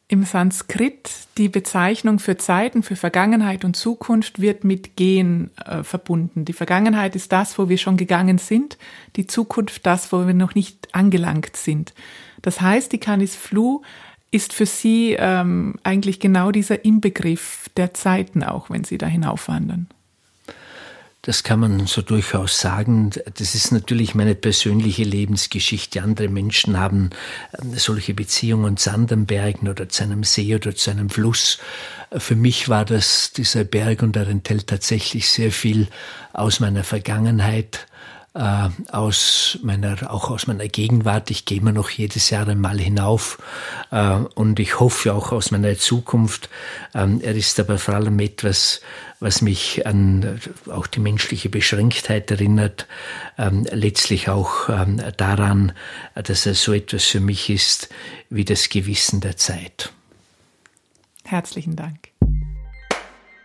Im 0.08 0.26
Sanskrit 0.26 1.10
die 1.38 1.47
Bezeichnung 1.47 2.20
für 2.20 2.38
Zeiten, 2.38 2.84
für 2.84 2.97
Vergangenheit 2.97 3.64
und 3.64 3.78
Zukunft 3.78 4.41
wird 4.41 4.64
mit 4.64 4.97
Gehen 4.97 5.49
äh, 5.66 5.84
verbunden. 5.84 6.43
Die 6.45 6.54
Vergangenheit 6.54 7.16
ist 7.16 7.32
das, 7.32 7.58
wo 7.58 7.70
wir 7.70 7.78
schon 7.78 7.97
gegangen 7.97 8.38
sind, 8.38 8.78
die 9.16 9.26
Zukunft 9.26 9.86
das, 9.86 10.12
wo 10.12 10.28
wir 10.28 10.34
noch 10.34 10.54
nicht 10.54 10.89
angelangt 10.91 11.56
sind. 11.56 11.93
Das 12.41 12.62
heißt, 12.62 12.91
die 12.91 12.99
Canis 12.99 13.36
Flu 13.36 13.82
ist 14.32 14.54
für 14.54 14.66
sie 14.66 15.16
ähm, 15.18 15.76
eigentlich 15.84 16.20
genau 16.20 16.52
dieser 16.52 16.84
Inbegriff 16.86 17.70
der 17.78 17.93
Zeiten 17.93 18.43
auch, 18.43 18.70
wenn 18.70 18.84
sie 18.84 18.97
da 18.97 19.08
hinaufwandern. 19.08 19.88
Das 21.24 21.43
kann 21.43 21.59
man 21.59 21.86
so 21.86 22.01
durchaus 22.01 22.59
sagen. 22.59 23.11
Das 23.38 23.53
ist 23.53 23.72
natürlich 23.72 24.15
meine 24.15 24.34
persönliche 24.34 25.03
Lebensgeschichte. 25.03 26.01
Andere 26.01 26.30
Menschen 26.30 26.80
haben 26.80 27.11
ähm, 27.61 27.78
solche 27.78 28.15
Beziehungen 28.15 28.76
zu 28.78 28.91
anderen 28.91 29.28
Bergen 29.28 29.69
oder 29.69 29.88
zu 29.88 30.03
einem 30.03 30.24
See 30.24 30.55
oder 30.55 30.76
zu 30.76 30.89
einem 30.89 31.11
Fluss. 31.11 31.59
Für 32.17 32.36
mich 32.36 32.69
war 32.69 32.86
das 32.86 33.34
dieser 33.34 33.63
Berg 33.63 34.01
und 34.01 34.15
er 34.15 34.28
enthält 34.28 34.65
tatsächlich 34.67 35.30
sehr 35.30 35.51
viel 35.51 35.88
aus 36.34 36.59
meiner 36.59 36.84
Vergangenheit, 36.84 37.86
äh, 38.34 38.69
aus 38.91 39.59
meiner, 39.61 40.11
auch 40.11 40.29
aus 40.29 40.47
meiner 40.47 40.67
Gegenwart. 40.67 41.32
Ich 41.32 41.45
gehe 41.45 41.57
immer 41.57 41.71
noch 41.71 41.89
jedes 41.89 42.29
Jahr 42.29 42.47
einmal 42.47 42.79
hinauf 42.79 43.38
äh, 43.91 44.15
und 44.36 44.59
ich 44.59 44.79
hoffe 44.79 45.13
auch 45.13 45.32
aus 45.32 45.51
meiner 45.51 45.77
Zukunft. 45.77 46.49
Ähm, 46.93 47.19
er 47.21 47.36
ist 47.36 47.59
aber 47.59 47.77
vor 47.77 47.95
allem 47.95 48.19
etwas, 48.19 48.82
was 49.19 49.41
mich 49.41 49.86
an 49.86 50.23
äh, 50.23 50.71
auch 50.71 50.88
die 50.88 50.99
menschliche 50.99 51.49
Beschränktheit 51.49 52.32
erinnert, 52.32 52.88
ähm, 53.38 53.67
letztlich 53.71 54.29
auch 54.29 54.69
ähm, 54.69 55.01
daran, 55.17 55.73
dass 56.15 56.45
er 56.45 56.55
so 56.55 56.73
etwas 56.73 57.05
für 57.05 57.19
mich 57.19 57.49
ist 57.49 57.89
wie 58.29 58.45
das 58.45 58.69
Gewissen 58.69 59.19
der 59.19 59.38
Zeit. 59.38 59.91
Herzlichen 61.25 61.75
Dank. 61.75 62.11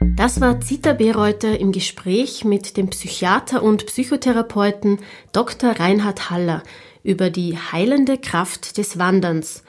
Das 0.00 0.40
war 0.40 0.60
Zita 0.60 0.92
Bereuter 0.92 1.58
im 1.58 1.72
Gespräch 1.72 2.44
mit 2.44 2.76
dem 2.76 2.88
Psychiater 2.90 3.62
und 3.62 3.86
Psychotherapeuten 3.86 4.98
Dr. 5.32 5.70
Reinhard 5.70 6.30
Haller 6.30 6.62
über 7.02 7.30
die 7.30 7.56
heilende 7.56 8.18
Kraft 8.18 8.78
des 8.78 8.98
Wanderns 8.98 9.62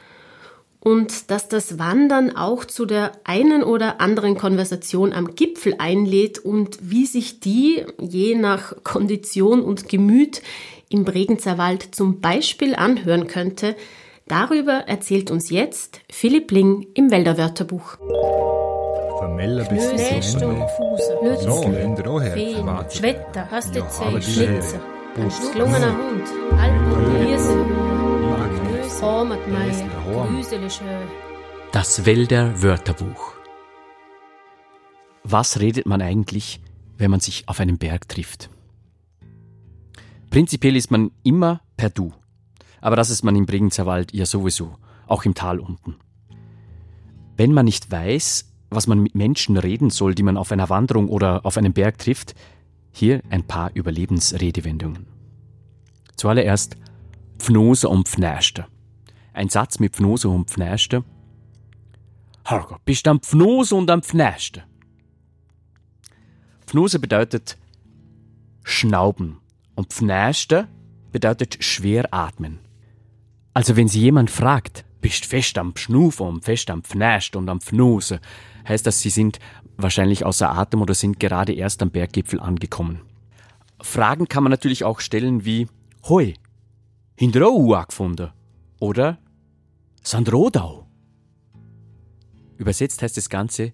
und 0.79 1.31
dass 1.31 1.47
das 1.47 1.79
Wandern 1.79 2.35
auch 2.35 2.65
zu 2.65 2.85
der 2.85 3.11
einen 3.23 3.63
oder 3.63 3.99
anderen 3.99 4.37
Konversation 4.37 5.13
am 5.13 5.35
Gipfel 5.35 5.75
einlädt 5.79 6.39
und 6.39 6.77
wie 6.81 7.05
sich 7.05 7.39
die 7.39 7.83
je 7.99 8.35
nach 8.35 8.83
Kondition 8.83 9.61
und 9.61 9.89
Gemüt 9.89 10.41
im 10.89 11.03
Bregenzer 11.03 11.57
Wald 11.57 11.89
zum 11.93 12.21
Beispiel 12.21 12.75
anhören 12.75 13.27
könnte, 13.27 13.75
darüber 14.27 14.73
erzählt 14.87 15.31
uns 15.31 15.49
jetzt 15.49 15.99
Philipp 16.09 16.51
Ling 16.51 16.87
im 16.93 17.11
Wälderwörterbuch. 17.11 17.97
Vermeller 19.17 19.65
bis 19.65 19.93
Nähstock, 19.93 20.69
Fuse, 20.77 21.17
Lützle, 21.23 22.87
Schwetter, 22.89 23.49
Hastezei, 23.49 24.21
Schlitzer, 24.21 24.79
ein 25.15 25.31
gelungener 25.53 25.97
Hund, 25.97 26.27
Alpen, 26.59 27.27
Wiese, 27.27 27.65
Das 31.71 32.05
Wälder 32.05 32.61
Wörterbuch. 32.61 33.33
Was 35.23 35.59
redet 35.59 35.85
man 35.85 36.01
eigentlich, 36.01 36.61
wenn 36.97 37.11
man 37.11 37.19
sich 37.19 37.49
auf 37.49 37.59
einem 37.59 37.77
Berg 37.77 38.07
trifft? 38.07 38.49
Prinzipiell 40.29 40.75
ist 40.75 40.91
man 40.91 41.11
immer 41.23 41.61
per 41.75 41.89
Du. 41.89 42.13
Aber 42.81 42.95
das 42.95 43.09
ist 43.09 43.23
man 43.23 43.35
im 43.35 43.45
Bregenzer 43.45 43.85
Wald 43.85 44.13
ja 44.13 44.25
sowieso, 44.25 44.77
auch 45.07 45.25
im 45.25 45.33
Tal 45.33 45.59
unten. 45.59 45.95
Wenn 47.35 47.53
man 47.53 47.65
nicht 47.65 47.91
weiß, 47.91 48.46
was 48.69 48.87
man 48.87 48.99
mit 48.99 49.15
Menschen 49.15 49.57
reden 49.57 49.89
soll, 49.89 50.15
die 50.15 50.23
man 50.23 50.37
auf 50.37 50.51
einer 50.51 50.69
Wanderung 50.69 51.07
oder 51.09 51.45
auf 51.45 51.57
einem 51.57 51.73
Berg 51.73 51.97
trifft, 51.97 52.35
hier 52.91 53.21
ein 53.29 53.45
paar 53.45 53.71
Überlebensredewendungen. 53.73 55.07
Zuallererst 56.15 56.75
Pfnose 57.37 57.87
und 57.87 58.07
Pfnäste. 58.07 58.65
Ein 59.33 59.49
Satz 59.49 59.79
mit 59.79 59.95
Pfnose 59.95 60.29
und 60.29 60.49
Pfnäste. 60.49 61.03
Herrgott, 62.43 62.83
bist 62.85 63.07
am 63.07 63.19
Pfnose 63.19 63.75
und 63.75 63.89
am 63.91 64.01
Pfnäste. 64.01 64.63
Pfnose 66.65 66.99
bedeutet 66.99 67.57
Schnauben 68.63 69.37
und 69.75 69.93
Pfnäste 69.93 70.67
bedeutet 71.11 71.63
schwer 71.63 72.13
atmen. 72.13 72.59
Also 73.53 73.75
wenn 73.75 73.87
Sie 73.87 74.01
jemand 74.01 74.29
fragt, 74.29 74.85
bist 75.01 75.25
fest 75.25 75.57
am 75.57 75.75
Schnufen 75.75 76.27
und 76.27 76.43
fest 76.43 76.69
am 76.69 76.83
Pfnäst 76.83 77.35
und 77.35 77.47
am 77.49 77.61
Pfnose, 77.61 78.19
heißt 78.67 78.85
das, 78.85 79.01
sie 79.01 79.09
sind 79.09 79.39
wahrscheinlich 79.77 80.25
außer 80.25 80.49
Atem 80.51 80.81
oder 80.81 80.93
sind 80.93 81.19
gerade 81.19 81.53
erst 81.53 81.81
am 81.81 81.91
Berggipfel 81.91 82.39
angekommen. 82.39 83.01
Fragen 83.81 84.27
kann 84.27 84.43
man 84.43 84.51
natürlich 84.51 84.83
auch 84.83 84.99
stellen 84.99 85.45
wie 85.45 85.67
Hoi, 86.07 86.33
hinter 87.15 87.51
Uhr 87.51 87.85
gefunden 87.85 88.31
oder 88.79 89.17
Sandrodau. 90.03 90.87
Übersetzt 92.57 93.01
heißt 93.01 93.17
das 93.17 93.29
Ganze 93.29 93.71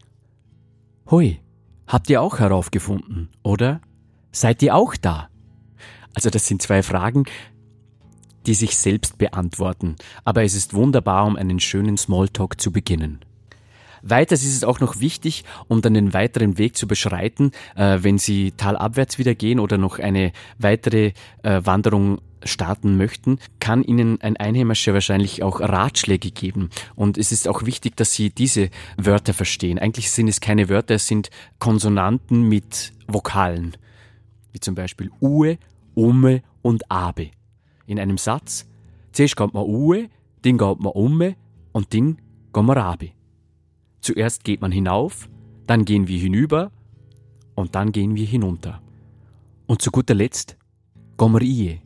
Hoi, 1.10 1.40
habt 1.88 2.10
ihr 2.10 2.22
auch 2.22 2.40
heraufgefunden 2.40 3.30
oder 3.44 3.82
seid 4.32 4.62
ihr 4.62 4.76
auch 4.76 4.96
da? 4.96 5.30
Also 6.14 6.30
das 6.30 6.48
sind 6.48 6.62
zwei 6.62 6.84
Fragen, 6.84 7.26
die 8.46 8.54
sich 8.54 8.78
selbst 8.78 9.18
beantworten, 9.18 9.96
aber 10.26 10.44
es 10.44 10.54
ist 10.54 10.74
wunderbar, 10.74 11.26
um 11.26 11.36
einen 11.38 11.60
schönen 11.60 11.98
Smalltalk 11.98 12.60
zu 12.60 12.72
beginnen. 12.72 13.20
Weiters 14.04 14.44
ist 14.44 14.56
es 14.56 14.64
auch 14.66 14.82
noch 14.82 15.00
wichtig, 15.00 15.46
um 15.70 15.82
dann 15.82 15.94
den 15.94 16.14
weiteren 16.14 16.58
Weg 16.58 16.76
zu 16.76 16.88
beschreiten, 16.88 17.52
äh, 17.76 18.00
wenn 18.02 18.18
Sie 18.18 18.52
talabwärts 18.52 19.18
wieder 19.18 19.34
gehen 19.34 19.60
oder 19.60 19.78
noch 19.78 19.98
eine 19.98 20.34
weitere 20.60 21.14
äh, 21.42 21.62
Wanderung 21.64 22.20
starten 22.44 22.98
möchten, 22.98 23.40
kann 23.62 23.82
Ihnen 23.82 24.20
ein 24.22 24.36
Einheimischer 24.36 24.94
wahrscheinlich 24.94 25.42
auch 25.42 25.62
Ratschläge 25.62 26.32
geben. 26.32 26.70
Und 26.96 27.18
es 27.18 27.32
ist 27.32 27.48
auch 27.48 27.64
wichtig, 27.64 27.96
dass 27.96 28.14
Sie 28.14 28.30
diese 28.30 28.70
Wörter 28.98 29.34
verstehen. 29.34 29.80
Eigentlich 29.80 30.12
sind 30.12 30.28
es 30.28 30.42
keine 30.42 30.68
Wörter, 30.68 30.96
es 30.96 31.08
sind 31.08 31.30
Konsonanten 31.60 32.50
mit 32.50 32.92
Vokalen. 33.08 33.78
Wie 34.52 34.60
zum 34.60 34.76
Beispiel 34.76 35.12
Ue, 35.22 35.58
Umme 35.96 36.44
und 36.62 36.92
Abe. 36.92 37.32
In 37.86 38.00
einem 38.00 38.18
Satz, 38.18 38.68
zuerst 39.14 39.38
kommt 39.38 39.54
man 39.54 39.64
Ue, 39.64 40.10
dann 40.42 40.58
geht 40.58 40.80
man 40.80 40.92
Umme 40.92 41.36
und 41.72 41.94
dann 41.94 42.18
geht 42.54 42.64
man 42.64 42.78
Abe. 42.78 43.12
Zuerst 44.04 44.44
geht 44.44 44.60
man 44.60 44.74
hinauf, 44.74 45.30
dann 45.66 45.86
gehen 45.86 46.10
wir 46.10 46.20
hinüber 46.20 46.74
und 47.56 47.74
dann 47.74 47.94
gehen 47.94 48.18
wir 48.18 48.26
hinunter. 48.26 48.82
Und 49.66 49.82
zu 49.82 49.92
guter 49.92 50.14
Letzt 50.14 50.58
wir 51.18 51.42
ie, 51.42 51.80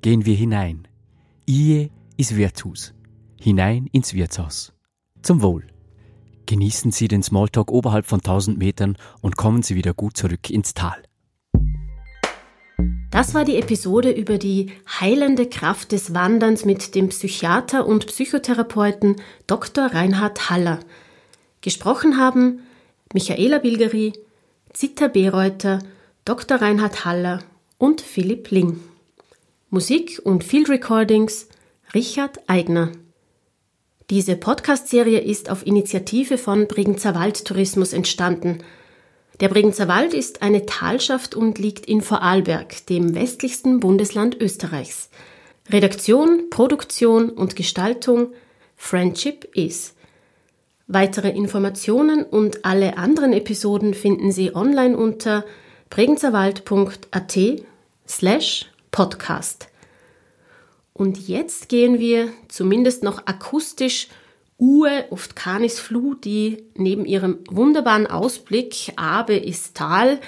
gehen 0.00 0.24
wir 0.24 0.36
hinein. 0.36 0.86
Ie 1.48 1.90
ist 2.16 2.36
Wirtshaus. 2.36 2.94
Hinein 3.40 3.88
ins 3.90 4.14
Wirtshaus. 4.14 4.72
Zum 5.22 5.42
Wohl. 5.42 5.66
Genießen 6.46 6.92
Sie 6.92 7.08
den 7.08 7.24
Smalltalk 7.24 7.72
oberhalb 7.72 8.06
von 8.06 8.20
1000 8.20 8.56
Metern 8.56 8.96
und 9.20 9.36
kommen 9.36 9.64
Sie 9.64 9.74
wieder 9.74 9.94
gut 9.94 10.16
zurück 10.16 10.50
ins 10.50 10.74
Tal. 10.74 11.02
Das 13.10 13.34
war 13.34 13.44
die 13.44 13.56
Episode 13.56 14.12
über 14.12 14.38
die 14.38 14.70
heilende 15.00 15.48
Kraft 15.48 15.90
des 15.90 16.14
Wanderns 16.14 16.64
mit 16.64 16.94
dem 16.94 17.08
Psychiater 17.08 17.84
und 17.84 18.06
Psychotherapeuten 18.06 19.16
Dr. 19.48 19.86
Reinhard 19.86 20.50
Haller. 20.50 20.78
Gesprochen 21.64 22.18
haben 22.18 22.60
Michaela 23.14 23.56
Bilgeri, 23.56 24.12
Zita 24.74 25.08
Bereuter, 25.08 25.78
Dr. 26.26 26.60
Reinhard 26.60 27.06
Haller 27.06 27.38
und 27.78 28.02
Philipp 28.02 28.50
Ling. 28.50 28.80
Musik 29.70 30.20
und 30.24 30.44
Field 30.44 30.68
Recordings 30.68 31.48
Richard 31.94 32.38
Eigner. 32.50 32.92
Diese 34.10 34.36
Podcast-Serie 34.36 35.20
ist 35.20 35.48
auf 35.48 35.66
Initiative 35.66 36.36
von 36.36 36.68
Bregenzer 36.68 37.14
Waldtourismus 37.14 37.94
entstanden. 37.94 38.58
Der 39.40 39.48
Bregenzer 39.48 39.88
Wald 39.88 40.12
ist 40.12 40.42
eine 40.42 40.66
Talschaft 40.66 41.34
und 41.34 41.58
liegt 41.58 41.86
in 41.86 42.02
Vorarlberg, 42.02 42.84
dem 42.88 43.14
westlichsten 43.14 43.80
Bundesland 43.80 44.38
Österreichs. 44.38 45.08
Redaktion, 45.70 46.50
Produktion 46.50 47.30
und 47.30 47.56
Gestaltung 47.56 48.34
Friendship 48.76 49.48
is. 49.56 49.93
Weitere 50.86 51.30
Informationen 51.30 52.24
und 52.24 52.66
alle 52.66 52.98
anderen 52.98 53.32
Episoden 53.32 53.94
finden 53.94 54.32
Sie 54.32 54.54
online 54.54 54.96
unter 54.96 55.44
bregenzerwald.at 55.88 57.38
slash 58.06 58.66
podcast. 58.90 59.68
Und 60.92 61.26
jetzt 61.26 61.70
gehen 61.70 61.98
wir 61.98 62.28
zumindest 62.48 63.02
noch 63.02 63.26
akustisch 63.26 64.08
Uhe 64.58 65.06
auf 65.10 65.28
die 65.28 65.34
Canisflu, 65.34 66.14
die 66.14 66.64
neben 66.74 67.06
ihrem 67.06 67.38
wunderbaren 67.48 68.06
Ausblick 68.06 68.92
Abe 68.96 69.36
ist 69.36 69.76
Tal 69.76 70.20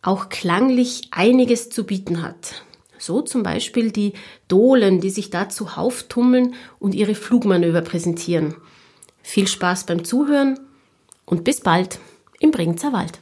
auch 0.00 0.28
klanglich 0.28 1.08
einiges 1.10 1.70
zu 1.70 1.84
bieten 1.84 2.22
hat. 2.22 2.62
So 2.98 3.20
zum 3.20 3.42
Beispiel 3.42 3.90
die 3.90 4.12
Dohlen, 4.48 5.00
die 5.00 5.10
sich 5.10 5.30
dazu 5.30 5.70
tummeln 6.08 6.54
und 6.78 6.94
ihre 6.94 7.14
Flugmanöver 7.14 7.82
präsentieren. 7.82 8.54
Viel 9.24 9.48
Spaß 9.48 9.86
beim 9.86 10.04
Zuhören 10.04 10.60
und 11.24 11.44
bis 11.44 11.62
bald 11.62 11.98
im 12.40 12.50
Bregenzer 12.50 12.92
Wald. 12.92 13.18